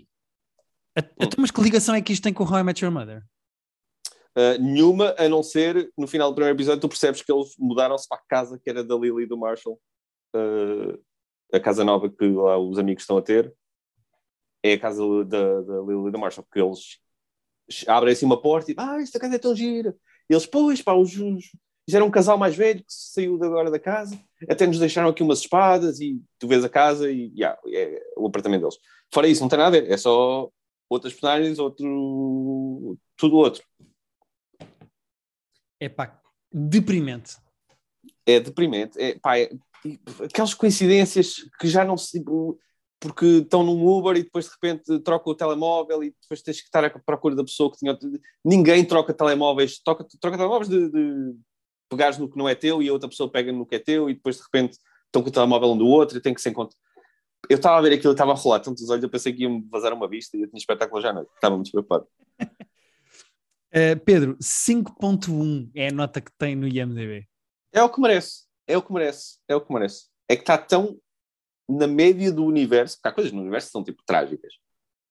Hum. 0.97 1.01
Mas 1.37 1.51
que 1.51 1.61
ligação 1.61 1.95
é 1.95 2.01
que 2.01 2.11
isto 2.11 2.23
tem 2.23 2.33
com 2.33 2.43
How 2.43 2.59
I 2.59 2.63
Met 2.63 2.83
Your 2.83 2.93
Mother? 2.93 3.23
Uh, 4.37 4.61
nenhuma, 4.61 5.13
a 5.17 5.27
não 5.27 5.43
ser 5.43 5.91
no 5.97 6.07
final 6.07 6.31
do 6.31 6.35
primeiro 6.35 6.55
episódio, 6.55 6.81
tu 6.81 6.87
percebes 6.89 7.21
que 7.21 7.31
eles 7.31 7.53
mudaram-se 7.57 8.07
para 8.07 8.17
a 8.17 8.23
casa 8.27 8.59
que 8.61 8.69
era 8.69 8.83
da 8.83 8.95
Lily 8.95 9.23
e 9.23 9.27
do 9.27 9.37
Marshall. 9.37 9.79
Uh, 10.35 11.01
a 11.53 11.59
casa 11.59 11.83
nova 11.83 12.09
que 12.09 12.25
lá 12.29 12.57
os 12.57 12.79
amigos 12.79 13.03
estão 13.03 13.17
a 13.17 13.21
ter 13.21 13.53
é 14.63 14.73
a 14.73 14.79
casa 14.79 15.03
da, 15.25 15.61
da 15.61 15.81
Lily 15.81 16.07
e 16.07 16.11
do 16.11 16.19
Marshall, 16.19 16.45
porque 16.45 16.61
eles 16.61 16.99
abrem 17.87 18.13
assim 18.13 18.25
uma 18.25 18.41
porta 18.41 18.71
e 18.71 18.75
ah, 18.77 18.99
esta 19.01 19.19
casa 19.19 19.35
é 19.35 19.39
tão 19.39 19.55
gira. 19.55 19.95
E 20.29 20.33
eles, 20.33 20.45
pois, 20.45 20.81
pá, 20.81 20.93
os, 20.93 21.15
os, 21.17 21.51
era 21.93 22.05
um 22.05 22.11
casal 22.11 22.37
mais 22.37 22.55
velho 22.55 22.79
que 22.79 22.85
saiu 22.87 23.35
agora 23.43 23.69
da 23.69 23.79
casa, 23.79 24.19
até 24.49 24.65
nos 24.65 24.79
deixaram 24.79 25.09
aqui 25.09 25.23
umas 25.23 25.39
espadas 25.39 25.99
e 25.99 26.21
tu 26.39 26.47
vês 26.47 26.63
a 26.63 26.69
casa 26.69 27.11
e 27.11 27.33
yeah, 27.35 27.59
é 27.67 28.01
o 28.17 28.27
apartamento 28.27 28.61
deles. 28.61 28.77
Fora 29.13 29.27
isso, 29.27 29.41
não 29.41 29.49
tem 29.49 29.59
nada 29.59 29.77
a 29.77 29.81
ver, 29.81 29.91
é 29.91 29.97
só 29.97 30.49
outras 30.89 31.13
personagens, 31.13 31.59
outro. 31.59 32.97
tudo 33.17 33.35
outro. 33.37 33.63
É 35.79 35.89
pá, 35.89 36.21
deprimente. 36.51 37.37
É 38.25 38.39
deprimente. 38.39 38.99
É, 39.01 39.17
pá, 39.17 39.37
é, 39.37 39.51
aquelas 40.23 40.53
coincidências 40.53 41.49
que 41.59 41.67
já 41.67 41.83
não 41.83 41.97
se. 41.97 42.23
Porque 43.01 43.25
estão 43.25 43.63
num 43.63 43.83
Uber 43.83 44.15
e 44.15 44.23
depois 44.23 44.45
de 44.45 44.51
repente 44.51 44.99
troca 44.99 45.27
o 45.27 45.33
telemóvel 45.33 46.03
e 46.03 46.15
depois 46.21 46.41
tens 46.43 46.61
que 46.61 46.67
estar 46.67 46.85
à 46.85 46.89
procura 46.99 47.35
da 47.35 47.43
pessoa 47.43 47.71
que 47.71 47.77
tinha. 47.77 47.97
Ninguém 48.45 48.85
troca 48.85 49.11
telemóveis, 49.11 49.79
troca, 49.79 50.05
troca 50.19 50.37
telemóveis 50.37 50.69
de, 50.69 50.87
de 50.91 51.35
pegares 51.89 52.19
no 52.19 52.29
que 52.29 52.37
não 52.37 52.47
é 52.47 52.53
teu 52.53 52.81
e 52.81 52.87
a 52.87 52.93
outra 52.93 53.09
pessoa 53.09 53.29
pega 53.29 53.51
no 53.51 53.65
que 53.65 53.75
é 53.75 53.79
teu 53.79 54.07
e 54.07 54.13
depois 54.13 54.37
de 54.37 54.43
repente 54.43 54.77
estão 55.07 55.23
com 55.23 55.29
o 55.29 55.31
telemóvel 55.31 55.71
um 55.71 55.77
do 55.77 55.87
outro 55.87 56.15
e 56.15 56.21
tem 56.21 56.31
que 56.31 56.41
se 56.41 56.49
encontrar. 56.49 56.77
Eu 57.49 57.57
estava 57.57 57.79
a 57.79 57.81
ver 57.81 57.93
aquilo, 57.93 58.13
estava 58.13 58.33
a 58.33 58.35
rolar 58.35 58.59
tantos 58.59 58.87
olhos, 58.87 59.03
eu 59.03 59.09
pensei 59.09 59.33
que 59.33 59.43
ia-me 59.43 59.67
vazar 59.69 59.91
uma 59.93 60.07
vista 60.07 60.37
e 60.37 60.41
eu 60.41 60.47
tinha 60.47 60.59
espetáculo 60.59 61.01
já 61.01 61.09
à 61.09 61.13
noite. 61.13 61.31
Estava 61.33 61.55
muito 61.55 61.71
preocupado. 61.71 62.07
Uh, 62.39 63.99
Pedro, 64.05 64.37
5.1 64.37 65.71
é 65.75 65.87
a 65.87 65.91
nota 65.91 66.21
que 66.21 66.31
tem 66.37 66.55
no 66.55 66.67
IMDB. 66.67 67.27
É 67.73 67.81
o 67.81 67.89
que 67.89 67.99
merece, 67.99 68.43
é 68.67 68.77
o 68.77 68.81
que 68.81 68.93
merece, 68.93 69.39
é 69.47 69.55
o 69.55 69.61
que 69.61 69.73
merece. 69.73 70.05
É 70.29 70.35
que 70.35 70.43
está 70.43 70.57
tão 70.57 70.99
na 71.67 71.87
média 71.87 72.31
do 72.31 72.45
universo, 72.45 72.97
porque 72.97 73.07
há 73.07 73.11
coisas 73.11 73.31
no 73.31 73.41
universo 73.41 73.67
que 73.67 73.71
são 73.71 73.83
tipo 73.83 74.03
trágicas 74.05 74.53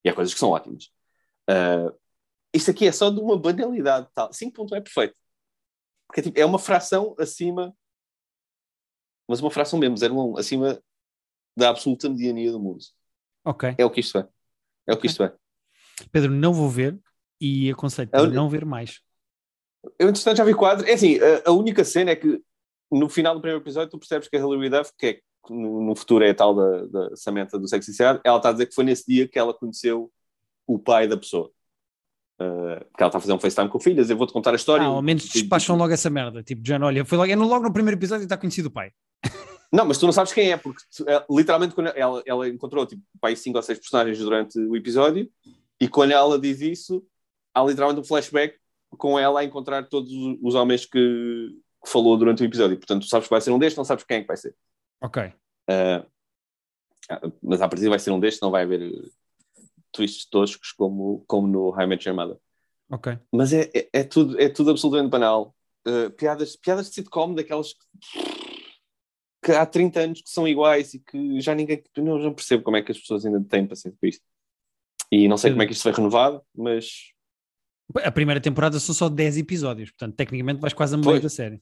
e 0.05 0.09
há 0.09 0.14
coisas 0.14 0.32
que 0.32 0.40
são 0.40 0.51
ótimas. 0.51 0.90
Uh, 1.48 1.96
isto 2.53 2.70
aqui 2.70 2.86
é 2.86 2.92
só 2.92 3.11
de 3.11 3.20
uma 3.20 3.38
banalidade 3.38 4.09
tal. 4.14 4.30
5.1 4.30 4.76
é 4.76 4.80
perfeito. 4.80 5.16
Porque 6.07 6.20
é, 6.20 6.22
tipo, 6.24 6.40
é 6.40 6.44
uma 6.44 6.59
fração 6.59 7.14
acima, 7.18 7.74
mas 9.28 9.40
uma 9.40 9.51
fração 9.51 9.78
mesmo, 9.78 9.96
0,1, 9.96 10.38
acima 10.38 10.82
da 11.57 11.70
absoluta 11.70 12.09
mediania 12.09 12.51
do 12.51 12.61
mundo. 12.61 12.84
Ok. 13.44 13.74
É 13.78 13.84
o 13.84 13.90
que 13.90 14.01
isto 14.01 14.18
é. 14.18 14.28
É 14.86 14.92
o 14.92 14.96
que 14.96 15.07
okay. 15.07 15.11
isto 15.11 15.22
é. 15.22 15.34
Pedro, 16.11 16.32
não 16.32 16.53
vou 16.53 16.68
ver, 16.68 16.98
e 17.40 17.70
aconselho 17.70 18.11
a 18.12 18.22
un... 18.22 18.30
não 18.30 18.48
ver 18.48 18.64
mais. 18.64 19.01
Eu, 19.98 20.09
entretanto, 20.09 20.36
já 20.36 20.44
vi 20.44 20.55
quadro. 20.55 20.86
É 20.86 20.92
assim, 20.92 21.18
a, 21.18 21.48
a, 21.48 21.53
única 21.53 21.84
cena 21.84 22.11
é 22.11 22.16
que 22.16 22.42
no 22.90 23.09
final 23.09 23.34
do 23.34 23.40
primeiro 23.40 23.62
episódio 23.62 23.90
tu 23.90 23.98
percebes 23.98 24.28
que 24.28 24.36
a 24.36 24.40
Hilary 24.40 24.68
Duff, 24.68 24.92
que 24.98 25.07
é, 25.07 25.20
no, 25.49 25.82
no 25.82 25.97
futuro 25.97 26.24
é 26.24 26.30
a 26.30 26.34
tal 26.34 26.55
da, 26.55 26.86
da 26.86 27.16
Samantha 27.16 27.59
do 27.59 27.68
Sexicidade, 27.68 28.20
ela 28.24 28.36
está 28.36 28.51
a 28.51 28.53
dizer 28.53 28.66
que 28.66 28.74
foi 28.74 28.84
nesse 28.84 29.07
dia 29.07 29.28
que 29.28 29.38
ela 29.38 29.55
conheceu 29.55 30.11
o 30.66 30.78
pai 30.78 31.09
da 31.09 31.16
pessoa. 31.16 31.51
Uh, 32.41 32.80
que 32.97 33.03
ela 33.03 33.09
está 33.09 33.18
a 33.18 33.20
fazer 33.20 33.32
um 33.32 33.38
FaceTime 33.38 33.68
com 33.68 33.78
filhas, 33.78 34.09
eu 34.09 34.16
vou-te 34.16 34.32
contar 34.32 34.53
a 34.53 34.57
história. 34.57 34.84
Ah, 34.84 34.88
ao 34.88 35.03
menos 35.03 35.24
despacham 35.24 35.76
logo 35.76 35.93
essa 35.93 36.09
merda. 36.09 36.43
Tipo, 36.43 36.62
já 36.64 36.78
olha, 36.82 37.05
foi 37.05 37.18
logo, 37.18 37.30
é 37.30 37.36
logo 37.36 37.64
no 37.64 37.72
primeiro 37.72 37.99
episódio 37.99 38.22
e 38.22 38.24
está 38.24 38.36
conhecido 38.36 38.66
o 38.66 38.70
pai. 38.70 38.93
Não, 39.72 39.84
mas 39.84 39.99
tu 39.99 40.07
não 40.07 40.12
sabes 40.12 40.32
quem 40.32 40.51
é, 40.51 40.57
porque 40.57 40.82
é, 41.07 41.24
literalmente 41.30 41.76
quando 41.76 41.91
ela, 41.95 42.20
ela 42.26 42.49
encontrou 42.49 42.84
tipo, 42.84 43.01
pai, 43.20 43.36
cinco 43.36 43.57
ou 43.57 43.62
seis 43.62 43.78
personagens 43.78 44.18
durante 44.18 44.59
o 44.59 44.74
episódio, 44.74 45.30
e 45.80 45.86
quando 45.86 46.11
ela 46.11 46.36
diz 46.41 46.61
isso, 46.61 47.07
há 47.55 47.62
literalmente 47.62 48.01
um 48.01 48.05
flashback 48.05 48.57
com 48.99 49.16
ela 49.16 49.38
a 49.38 49.45
encontrar 49.45 49.88
todos 49.88 50.11
os 50.43 50.55
homens 50.57 50.84
que, 50.84 51.57
que 51.84 51.88
falou 51.88 52.16
durante 52.16 52.43
o 52.43 52.47
episódio. 52.47 52.76
Portanto, 52.78 53.03
tu 53.03 53.09
sabes 53.09 53.28
que 53.28 53.30
vai 53.30 53.41
ser 53.41 53.53
um 53.53 53.61
destes, 53.61 53.76
não 53.76 53.84
sabes 53.84 54.03
quem 54.03 54.16
é 54.16 54.20
que 54.22 54.26
vai 54.26 54.36
ser. 54.36 54.57
Ok. 55.01 55.32
Uh, 55.68 56.07
mas 57.42 57.61
a 57.61 57.68
partir 57.68 57.88
vai 57.88 57.98
ser 57.98 58.11
um 58.11 58.20
destes, 58.20 58.40
não 58.40 58.51
vai 58.51 58.62
haver 58.62 58.92
twists 59.92 60.26
toscos 60.26 60.72
como, 60.72 61.24
como 61.26 61.46
no 61.46 61.70
High 61.70 61.98
Your 62.05 62.14
Mother. 62.14 62.36
Ok. 62.90 63.18
Mas 63.32 63.53
é, 63.53 63.70
é, 63.74 63.88
é, 63.92 64.05
tudo, 64.05 64.40
é 64.40 64.48
tudo 64.48 64.70
absolutamente 64.70 65.11
banal. 65.11 65.55
Uh, 65.86 66.11
piadas, 66.11 66.57
piadas 66.57 66.88
de 66.88 66.94
sitcom, 66.94 67.34
daquelas 67.34 67.72
que, 67.72 67.86
que, 69.44 69.53
há 69.53 69.64
30 69.64 70.01
anos 70.01 70.22
que 70.22 70.30
são 70.30 70.46
iguais 70.46 70.94
e 70.94 70.98
que 70.98 71.40
já 71.40 71.55
ninguém. 71.55 71.82
Não, 71.96 72.18
não 72.18 72.34
percebo 72.34 72.62
como 72.62 72.76
é 72.76 72.82
que 72.82 72.92
as 72.92 72.98
pessoas 72.98 73.24
ainda 73.24 73.42
têm 73.44 73.66
paciência 73.66 73.96
com 73.98 74.07
isto. 74.07 74.24
E 75.11 75.26
não 75.26 75.36
sei 75.36 75.51
como 75.51 75.62
é 75.62 75.66
que 75.66 75.72
isto 75.72 75.82
foi 75.82 75.92
renovado, 75.92 76.42
mas 76.55 77.12
a 77.96 78.12
primeira 78.12 78.40
temporada 78.40 78.78
são 78.78 78.94
só 78.94 79.09
10 79.09 79.38
episódios, 79.38 79.90
portanto, 79.90 80.14
tecnicamente 80.14 80.61
vais 80.61 80.72
quase 80.72 80.94
a 80.94 80.98
meio 80.98 81.20
da 81.20 81.28
série. 81.28 81.61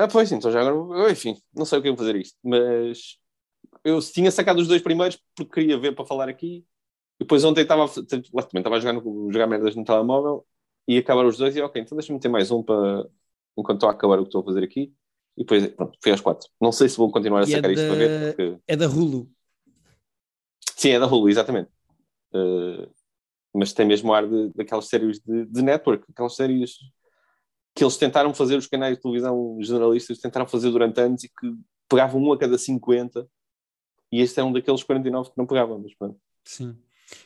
Ah, 0.00 0.08
pois, 0.08 0.32
então 0.32 0.50
já 0.50 0.62
agora, 0.62 1.12
enfim, 1.12 1.36
não 1.54 1.66
sei 1.66 1.78
o 1.78 1.82
que 1.82 1.88
eu 1.88 1.96
fazer 1.96 2.16
isto, 2.16 2.38
mas 2.42 3.18
eu 3.84 4.00
tinha 4.00 4.30
sacado 4.30 4.58
os 4.58 4.66
dois 4.66 4.80
primeiros 4.80 5.20
porque 5.36 5.52
queria 5.52 5.78
ver 5.78 5.94
para 5.94 6.06
falar 6.06 6.26
aqui. 6.26 6.64
Depois 7.18 7.44
ontem 7.44 7.60
estava, 7.60 7.86
também 7.86 8.24
estava 8.54 8.76
a 8.76 8.80
jogar, 8.80 8.94
no, 8.94 9.30
jogar 9.30 9.46
merdas 9.46 9.76
no 9.76 9.84
telemóvel 9.84 10.46
e 10.88 10.96
acabar 10.96 11.26
os 11.26 11.36
dois 11.36 11.54
e 11.54 11.60
ok, 11.60 11.82
então 11.82 11.98
deixa-me 11.98 12.18
ter 12.18 12.30
mais 12.30 12.50
um 12.50 12.62
para 12.62 13.06
enquanto 13.58 13.76
estou 13.76 13.90
a 13.90 13.92
acabar 13.92 14.18
o 14.18 14.22
que 14.22 14.28
estou 14.28 14.40
a 14.40 14.44
fazer 14.44 14.64
aqui. 14.64 14.90
E 15.36 15.42
depois, 15.42 15.66
pronto, 15.66 15.98
fui 16.02 16.12
às 16.12 16.20
quatro. 16.22 16.48
Não 16.58 16.72
sei 16.72 16.88
se 16.88 16.96
vou 16.96 17.12
continuar 17.12 17.40
a 17.40 17.46
e 17.46 17.52
é 17.52 17.56
sacar 17.56 17.70
é 17.70 17.74
isto 17.74 17.82
da... 17.82 17.88
para 17.88 17.98
ver. 17.98 18.34
Porque... 18.34 18.58
É 18.66 18.76
da 18.76 18.88
Hulu. 18.88 19.30
Sim, 20.76 20.90
é 20.92 20.98
da 20.98 21.06
Hulu, 21.06 21.28
exatamente. 21.28 21.70
Uh, 22.32 22.90
mas 23.52 23.74
tem 23.74 23.84
mesmo 23.84 24.14
ar 24.14 24.26
de, 24.26 24.48
daquelas 24.54 24.88
séries 24.88 25.20
de, 25.20 25.44
de 25.44 25.62
network, 25.62 26.06
aquelas 26.10 26.34
séries 26.34 26.78
que 27.80 27.84
eles 27.84 27.96
tentaram 27.96 28.34
fazer, 28.34 28.56
os 28.56 28.66
canais 28.66 28.96
de 28.96 29.00
televisão 29.00 29.56
jornalistas 29.62 30.18
tentaram 30.18 30.46
fazer 30.46 30.70
durante 30.70 31.00
anos 31.00 31.24
e 31.24 31.30
que 31.30 31.56
pegavam 31.88 32.20
um 32.20 32.30
a 32.30 32.38
cada 32.38 32.58
50 32.58 33.26
e 34.12 34.20
este 34.20 34.38
é 34.38 34.44
um 34.44 34.52
daqueles 34.52 34.82
49 34.82 35.30
que 35.30 35.38
não 35.38 35.46
pegavam, 35.46 35.78
mas 35.78 35.94
pronto. 35.94 36.20
Sim. 36.44 36.78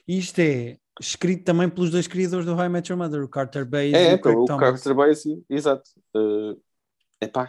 E 0.07 0.17
isto 0.17 0.39
é 0.39 0.79
escrito 1.01 1.43
também 1.43 1.69
pelos 1.69 1.91
dois 1.91 2.07
criadores 2.07 2.47
do 2.47 2.55
High 2.55 2.69
Met 2.69 2.89
Your 2.89 2.97
Mother, 2.97 3.25
o 3.25 3.29
Carter 3.29 3.67
Bass 3.67 3.93
é, 3.95 4.13
e 4.13 4.15
o 4.15 4.21
Craig 4.21 4.39
o 4.39 4.45
Thomas. 4.45 4.61
Carter 4.61 4.95
Bass, 4.95 5.25
exato. 5.51 5.91
Uh, 6.15 6.63
epá, 7.21 7.49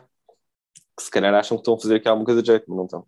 que 0.98 1.04
se 1.04 1.12
calhar 1.12 1.32
acham 1.36 1.58
que 1.58 1.62
estão 1.62 1.76
a 1.76 1.80
fazer 1.80 1.98
aqui 1.98 2.08
alguma 2.08 2.26
coisa 2.26 2.42
de 2.42 2.48
jeito, 2.48 2.66
mas 2.68 2.76
não 2.76 2.86
estão. 2.86 3.08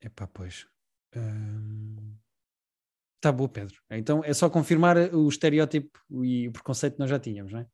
Epá, 0.00 0.28
pois. 0.28 0.68
Um... 1.16 2.14
Está 3.16 3.32
boa, 3.32 3.48
Pedro. 3.48 3.74
Então 3.90 4.22
é 4.24 4.32
só 4.32 4.48
confirmar 4.48 4.96
o 5.12 5.28
estereótipo 5.28 5.98
e 6.22 6.46
o 6.46 6.52
preconceito 6.52 6.94
que 6.94 7.00
nós 7.00 7.10
já 7.10 7.18
tínhamos, 7.18 7.52
não 7.52 7.58
é? 7.58 7.66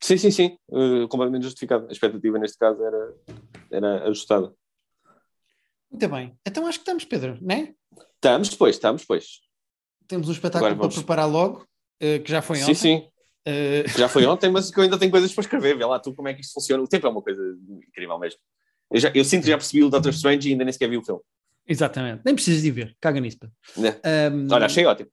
Sim, 0.00 0.16
sim, 0.16 0.30
sim. 0.30 0.58
Uh, 0.68 1.08
completamente 1.08 1.42
justificado. 1.42 1.86
A 1.88 1.92
expectativa 1.92 2.38
neste 2.38 2.56
caso 2.58 2.82
era, 2.82 3.14
era 3.70 4.08
ajustada. 4.08 4.52
Muito 5.90 6.08
bem. 6.08 6.38
Então 6.46 6.66
acho 6.66 6.78
que 6.78 6.82
estamos, 6.82 7.04
Pedro, 7.04 7.38
não 7.40 7.54
é? 7.54 7.74
Estamos, 8.14 8.48
depois, 8.48 8.76
estamos, 8.76 9.02
depois. 9.02 9.40
Temos 10.06 10.28
um 10.28 10.32
espetáculo 10.32 10.76
para 10.76 10.88
preparar 10.88 11.28
logo, 11.28 11.66
uh, 12.02 12.22
que 12.22 12.30
já 12.30 12.42
foi 12.42 12.62
ontem. 12.62 12.74
Sim, 12.74 12.98
sim. 12.98 13.08
Uh... 13.46 13.98
Já 13.98 14.08
foi 14.08 14.24
ontem, 14.26 14.50
mas 14.50 14.70
que 14.70 14.78
eu 14.78 14.84
ainda 14.84 14.98
tenho 14.98 15.10
coisas 15.10 15.32
para 15.32 15.42
escrever. 15.42 15.76
Vê 15.76 15.84
lá 15.84 15.98
tu 15.98 16.14
como 16.14 16.28
é 16.28 16.34
que 16.34 16.40
isto 16.40 16.54
funciona. 16.54 16.82
O 16.82 16.88
tempo 16.88 17.06
é 17.06 17.10
uma 17.10 17.22
coisa 17.22 17.42
incrível 17.68 18.18
mesmo. 18.18 18.38
Eu, 18.90 19.00
já, 19.00 19.12
eu 19.14 19.24
sinto 19.24 19.42
que 19.42 19.50
já 19.50 19.56
percebi 19.56 19.84
o 19.84 19.90
Doctor 19.90 20.12
Strange 20.12 20.48
e 20.48 20.52
ainda 20.52 20.64
nem 20.64 20.72
sequer 20.72 20.88
vi 20.88 20.96
o 20.96 21.04
filme. 21.04 21.20
Exatamente. 21.66 22.22
Nem 22.24 22.34
precisas 22.34 22.62
de 22.62 22.70
ver. 22.70 22.96
Caga 23.00 23.20
nisso. 23.20 23.38
É. 24.02 24.30
Um, 24.30 24.48
Olha, 24.50 24.66
achei 24.66 24.86
ótimo. 24.86 25.10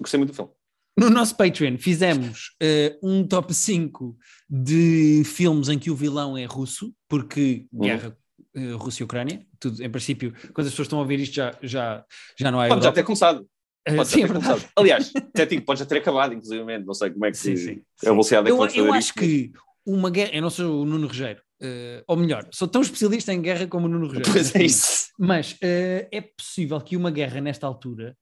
Gostei 0.00 0.18
muito 0.18 0.32
do 0.32 0.36
filme. 0.36 0.50
No 0.96 1.10
nosso 1.10 1.36
Patreon 1.36 1.76
fizemos 1.78 2.52
uh, 2.62 2.98
um 3.06 3.26
top 3.26 3.52
5 3.52 4.16
de 4.48 5.22
filmes 5.24 5.68
em 5.68 5.78
que 5.78 5.90
o 5.90 5.96
vilão 5.96 6.38
é 6.38 6.44
russo, 6.44 6.94
porque 7.08 7.66
uhum. 7.72 7.80
guerra 7.80 8.16
uh, 8.56 8.76
Rússia 8.76 9.02
e 9.02 9.04
Ucrânia, 9.04 9.46
tudo, 9.60 9.82
em 9.82 9.90
princípio, 9.90 10.32
quando 10.54 10.66
as 10.66 10.72
pessoas 10.72 10.86
estão 10.86 10.98
a 10.98 11.02
ouvir 11.02 11.20
isto 11.20 11.34
já, 11.34 11.54
já, 11.62 12.04
já 12.38 12.50
não 12.50 12.60
há 12.60 12.68
Pode 12.68 12.84
já 12.84 12.92
ter 12.92 13.02
começado. 13.02 13.46
Uh, 13.86 14.04
sim, 14.04 14.22
é 14.22 14.26
verdade. 14.26 14.46
Começado. 14.46 14.72
Aliás, 14.74 15.12
até 15.14 15.46
tipo, 15.46 15.66
pode 15.66 15.80
já 15.80 15.86
ter 15.86 15.98
acabado, 15.98 16.32
inclusive, 16.32 16.78
não 16.78 16.94
sei 16.94 17.10
como 17.10 17.26
é 17.26 17.30
que 17.30 17.36
sim, 17.36 17.56
sim, 17.56 17.82
a 18.02 18.10
velocidade 18.10 18.50
é 18.50 18.68
que 18.68 18.78
Eu, 18.78 18.86
eu 18.86 18.94
acho 18.94 19.12
que 19.14 19.52
uma 19.84 20.10
guerra, 20.10 20.30
eu 20.34 20.42
não 20.42 20.50
sou 20.50 20.82
o 20.82 20.84
Nuno 20.84 21.06
Rogério, 21.06 21.42
Uh, 21.58 22.04
ou 22.06 22.18
melhor, 22.18 22.46
sou 22.52 22.68
tão 22.68 22.82
especialista 22.82 23.32
em 23.32 23.40
guerra 23.40 23.66
como 23.66 23.86
o 23.86 23.88
Nuno 23.88 24.08
Rogério. 24.08 24.30
Pois 24.30 24.54
é 24.54 24.62
isso. 24.62 25.08
Mas 25.18 25.52
uh, 25.52 26.06
é 26.12 26.20
possível 26.20 26.78
que 26.80 26.96
uma 26.96 27.10
guerra 27.10 27.40
nesta 27.40 27.66
altura, 27.66 28.14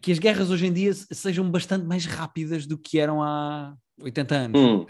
que 0.00 0.12
as 0.12 0.18
guerras 0.18 0.50
hoje 0.50 0.66
em 0.66 0.72
dia 0.72 0.92
sejam 0.94 1.50
bastante 1.50 1.84
mais 1.84 2.06
rápidas 2.06 2.66
do 2.66 2.78
que 2.78 2.98
eram 2.98 3.22
há 3.22 3.74
80 4.00 4.34
anos. 4.34 4.60
Hum. 4.60 4.86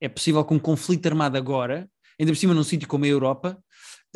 é 0.00 0.08
possível 0.08 0.44
que 0.44 0.54
um 0.54 0.58
conflito 0.58 1.06
armado 1.06 1.36
agora, 1.36 1.88
ainda 2.18 2.32
por 2.32 2.38
cima 2.38 2.54
num 2.54 2.64
sítio 2.64 2.88
como 2.88 3.04
a 3.04 3.08
Europa, 3.08 3.58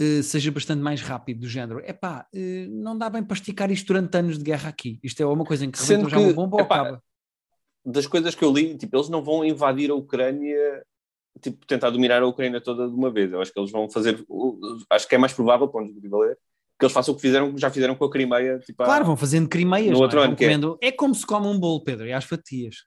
uh, 0.01 0.23
seja 0.23 0.51
bastante 0.51 0.83
mais 0.83 1.01
rápido, 1.01 1.41
do 1.41 1.49
género. 1.49 1.81
Epá, 1.81 2.27
uh, 2.35 2.71
não 2.71 2.97
dá 2.97 3.11
bem 3.11 3.23
para 3.23 3.35
esticar 3.35 3.71
isto 3.71 3.87
durante 3.87 4.17
anos 4.17 4.39
de 4.39 4.45
guerra 4.45 4.69
aqui. 4.69 4.99
Isto 5.03 5.23
é 5.23 5.27
uma 5.27 5.45
coisa 5.45 5.65
em 5.65 5.71
que 5.71 5.81
rebentou 5.81 6.11
já 6.11 6.19
uma 6.19 6.33
bomba 6.33 6.63
epá, 6.63 6.77
ou 6.77 6.81
acaba. 6.83 7.03
Das 7.85 8.07
coisas 8.07 8.35
que 8.35 8.45
eu 8.45 8.53
li, 8.53 8.77
tipo, 8.77 8.97
eles 8.97 9.09
não 9.09 9.23
vão 9.23 9.45
invadir 9.45 9.91
a 9.91 9.95
Ucrânia, 9.95 10.85
tipo, 11.41 11.65
tentar 11.67 11.91
dominar 11.91 12.23
a 12.23 12.27
Ucrânia 12.27 12.61
toda 12.61 12.89
de 12.89 12.95
uma 12.95 13.11
vez. 13.11 13.33
Eu 13.33 13.41
acho 13.41 13.53
que 13.53 13.59
eles 13.59 13.71
vão 13.71 13.89
fazer, 13.89 14.25
acho 14.91 15.09
que 15.09 15.15
é 15.15 15.19
mais 15.19 15.33
provável, 15.33 15.69
ponto 15.69 15.93
de 15.93 16.09
valer, 16.09 16.37
que 16.79 16.85
eles 16.85 16.93
façam 16.93 17.13
o 17.13 17.17
que 17.17 17.23
fizeram, 17.23 17.57
já 17.57 17.71
fizeram 17.71 17.95
com 17.95 18.05
a 18.05 18.11
Crimeia. 18.11 18.59
Tipo, 18.59 18.85
claro, 18.85 19.05
vão 19.05 19.17
fazendo 19.17 19.49
Crimeias. 19.49 19.93
No 19.93 20.03
outro 20.03 20.21
é? 20.21 20.25
ano, 20.25 20.37
comendo... 20.37 20.79
é... 20.83 20.89
é 20.89 20.93
como 20.93 21.15
se 21.15 21.27
come 21.27 21.47
um 21.47 21.59
bolo, 21.59 21.83
Pedro, 21.83 22.07
e 22.07 22.13
às 22.13 22.25
fatias. 22.25 22.85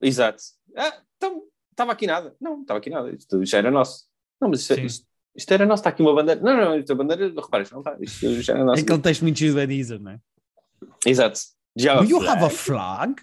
Exato. 0.00 0.42
Ah, 0.76 1.00
então, 1.16 1.42
estava 1.70 1.92
aqui 1.92 2.06
nada. 2.06 2.34
Não, 2.40 2.60
estava 2.60 2.78
aqui 2.78 2.90
nada. 2.90 3.10
Isto 3.10 3.44
já 3.44 3.58
era 3.58 3.70
nosso. 3.70 4.04
Não, 4.40 4.48
mas 4.48 4.60
isto, 4.60 4.78
isto, 4.80 5.06
isto, 5.34 5.52
era 5.52 5.66
nosso. 5.66 5.80
Está 5.80 5.90
aqui 5.90 6.02
uma 6.02 6.14
bandeira. 6.14 6.40
Não, 6.40 6.56
não, 6.56 6.78
isto 6.78 6.92
é 6.92 6.94
bandeira, 6.94 7.28
repara, 7.28 7.64
não 7.72 7.80
está. 7.80 7.96
Isto 8.00 8.42
já 8.42 8.54
era 8.54 8.64
nosso. 8.64 8.80
É 8.80 8.82
aquele 8.82 9.00
texto 9.00 9.22
muito 9.22 9.38
chido 9.38 9.56
da 9.56 9.64
Deezer, 9.64 10.00
não 10.00 10.12
é? 10.12 10.18
Exato. 11.06 11.40
Do 11.76 12.04
you 12.04 12.28
have 12.28 12.44
a 12.44 12.50
flag? 12.50 13.14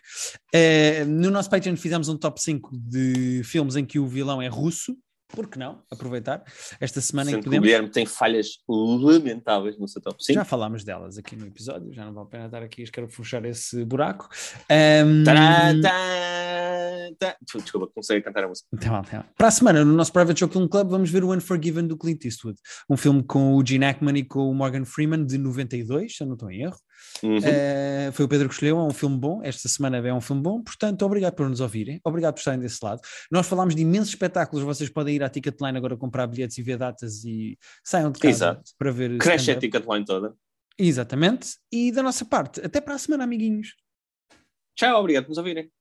Uh, 0.56 1.06
no 1.06 1.30
nosso 1.30 1.50
Patreon 1.50 1.76
fizemos 1.76 2.08
um 2.08 2.18
top 2.18 2.42
5 2.42 2.70
de 2.74 3.44
filmes 3.44 3.76
em 3.76 3.86
que 3.86 4.00
o 4.00 4.08
vilão 4.08 4.42
é 4.42 4.48
russo 4.48 4.98
por 5.28 5.48
que 5.48 5.60
não 5.60 5.84
aproveitar 5.92 6.44
esta 6.80 7.02
semana 7.02 7.30
Sendo 7.30 7.40
em 7.40 7.42
que 7.42 7.46
podemos... 7.46 7.64
o 7.64 7.68
Guilherme 7.68 7.90
tem 7.90 8.06
falhas 8.06 8.60
lamentáveis 8.68 9.78
no 9.78 9.88
seu 9.88 10.02
top 10.02 10.24
5. 10.24 10.34
Já 10.34 10.46
falámos 10.46 10.84
delas 10.84 11.18
aqui 11.18 11.36
no 11.36 11.46
episódio, 11.46 11.94
já 11.94 12.06
não 12.06 12.14
vale 12.14 12.28
a 12.28 12.30
pena 12.30 12.46
estar 12.46 12.64
aqui 12.64 12.82
a 12.82 12.84
escarafuchar 12.86 13.46
esse 13.46 13.84
buraco. 13.84 14.30
Um... 14.72 15.24
Desculpa, 17.62 17.88
comecei 17.88 18.18
a 18.18 18.22
cantar 18.22 18.44
a 18.44 18.48
música. 18.48 18.68
Tá 18.80 18.92
mal, 18.92 19.04
tá 19.04 19.18
mal. 19.18 19.26
Para 19.36 19.48
a 19.48 19.52
semana, 19.52 19.84
no 19.84 19.94
nosso 19.94 20.14
Private 20.14 20.40
Joke 20.40 20.54
Film 20.54 20.68
Club, 20.68 20.90
vamos 20.90 21.10
ver 21.10 21.24
o 21.24 21.34
Unforgiven 21.34 21.88
do 21.88 21.98
Clint 21.98 22.26
Eastwood, 22.26 22.60
um 22.90 22.98
filme 22.98 23.24
com 23.24 23.56
o 23.56 23.66
Gene 23.66 23.86
Hackman 23.86 24.18
e 24.18 24.24
com 24.24 24.50
o 24.50 24.54
Morgan 24.54 24.86
Freeman 24.86 25.26
de 25.26 25.38
92, 25.38 26.16
se 26.16 26.24
eu 26.24 26.28
não 26.28 26.34
estou 26.34 26.50
em 26.52 26.64
erro. 26.64 26.78
Uhum. 27.24 27.38
Uh, 27.38 28.11
foi 28.11 28.26
o 28.26 28.28
Pedro 28.28 28.47
que 28.47 28.53
escolheu, 28.53 28.78
é 28.78 28.84
um 28.84 28.93
filme 28.93 29.18
bom. 29.18 29.41
Esta 29.43 29.68
semana 29.68 29.97
é 29.97 30.13
um 30.13 30.22
filme 30.22 30.41
bom, 30.41 30.61
portanto, 30.61 31.03
obrigado 31.05 31.34
por 31.34 31.49
nos 31.49 31.59
ouvirem, 31.59 31.99
obrigado 32.03 32.34
por 32.34 32.39
estarem 32.39 32.59
desse 32.59 32.84
lado. 32.84 33.01
Nós 33.32 33.47
falámos 33.47 33.76
de 33.76 33.82
imensos 33.82 34.09
espetáculos, 34.09 34.63
vocês 34.63 34.89
podem 34.89 35.15
ir 35.15 35.24
à 35.24 35.30
Ticketline 35.30 35.78
agora 35.78 35.97
comprar 35.97 36.28
bilhetes 36.28 36.57
e 36.57 36.63
ver 36.63 36.78
datas 36.78 37.24
e 37.24 37.57
saiam 37.84 38.11
de 38.11 38.20
casa 38.20 38.30
Exato. 38.30 38.72
para 38.78 38.91
ver. 38.91 39.18
Cresce 39.18 39.51
a 39.51 39.59
Ticketline 39.59 40.05
toda. 40.05 40.34
Exatamente. 40.78 41.57
E 41.72 41.91
da 41.91 42.03
nossa 42.03 42.24
parte, 42.24 42.61
até 42.63 42.80
para 42.80 42.95
a 42.95 42.97
semana, 42.99 43.24
amiguinhos. 43.24 43.76
Tchau, 44.76 44.99
obrigado 44.99 45.24
por 45.24 45.30
nos 45.30 45.38
ouvirem. 45.39 45.72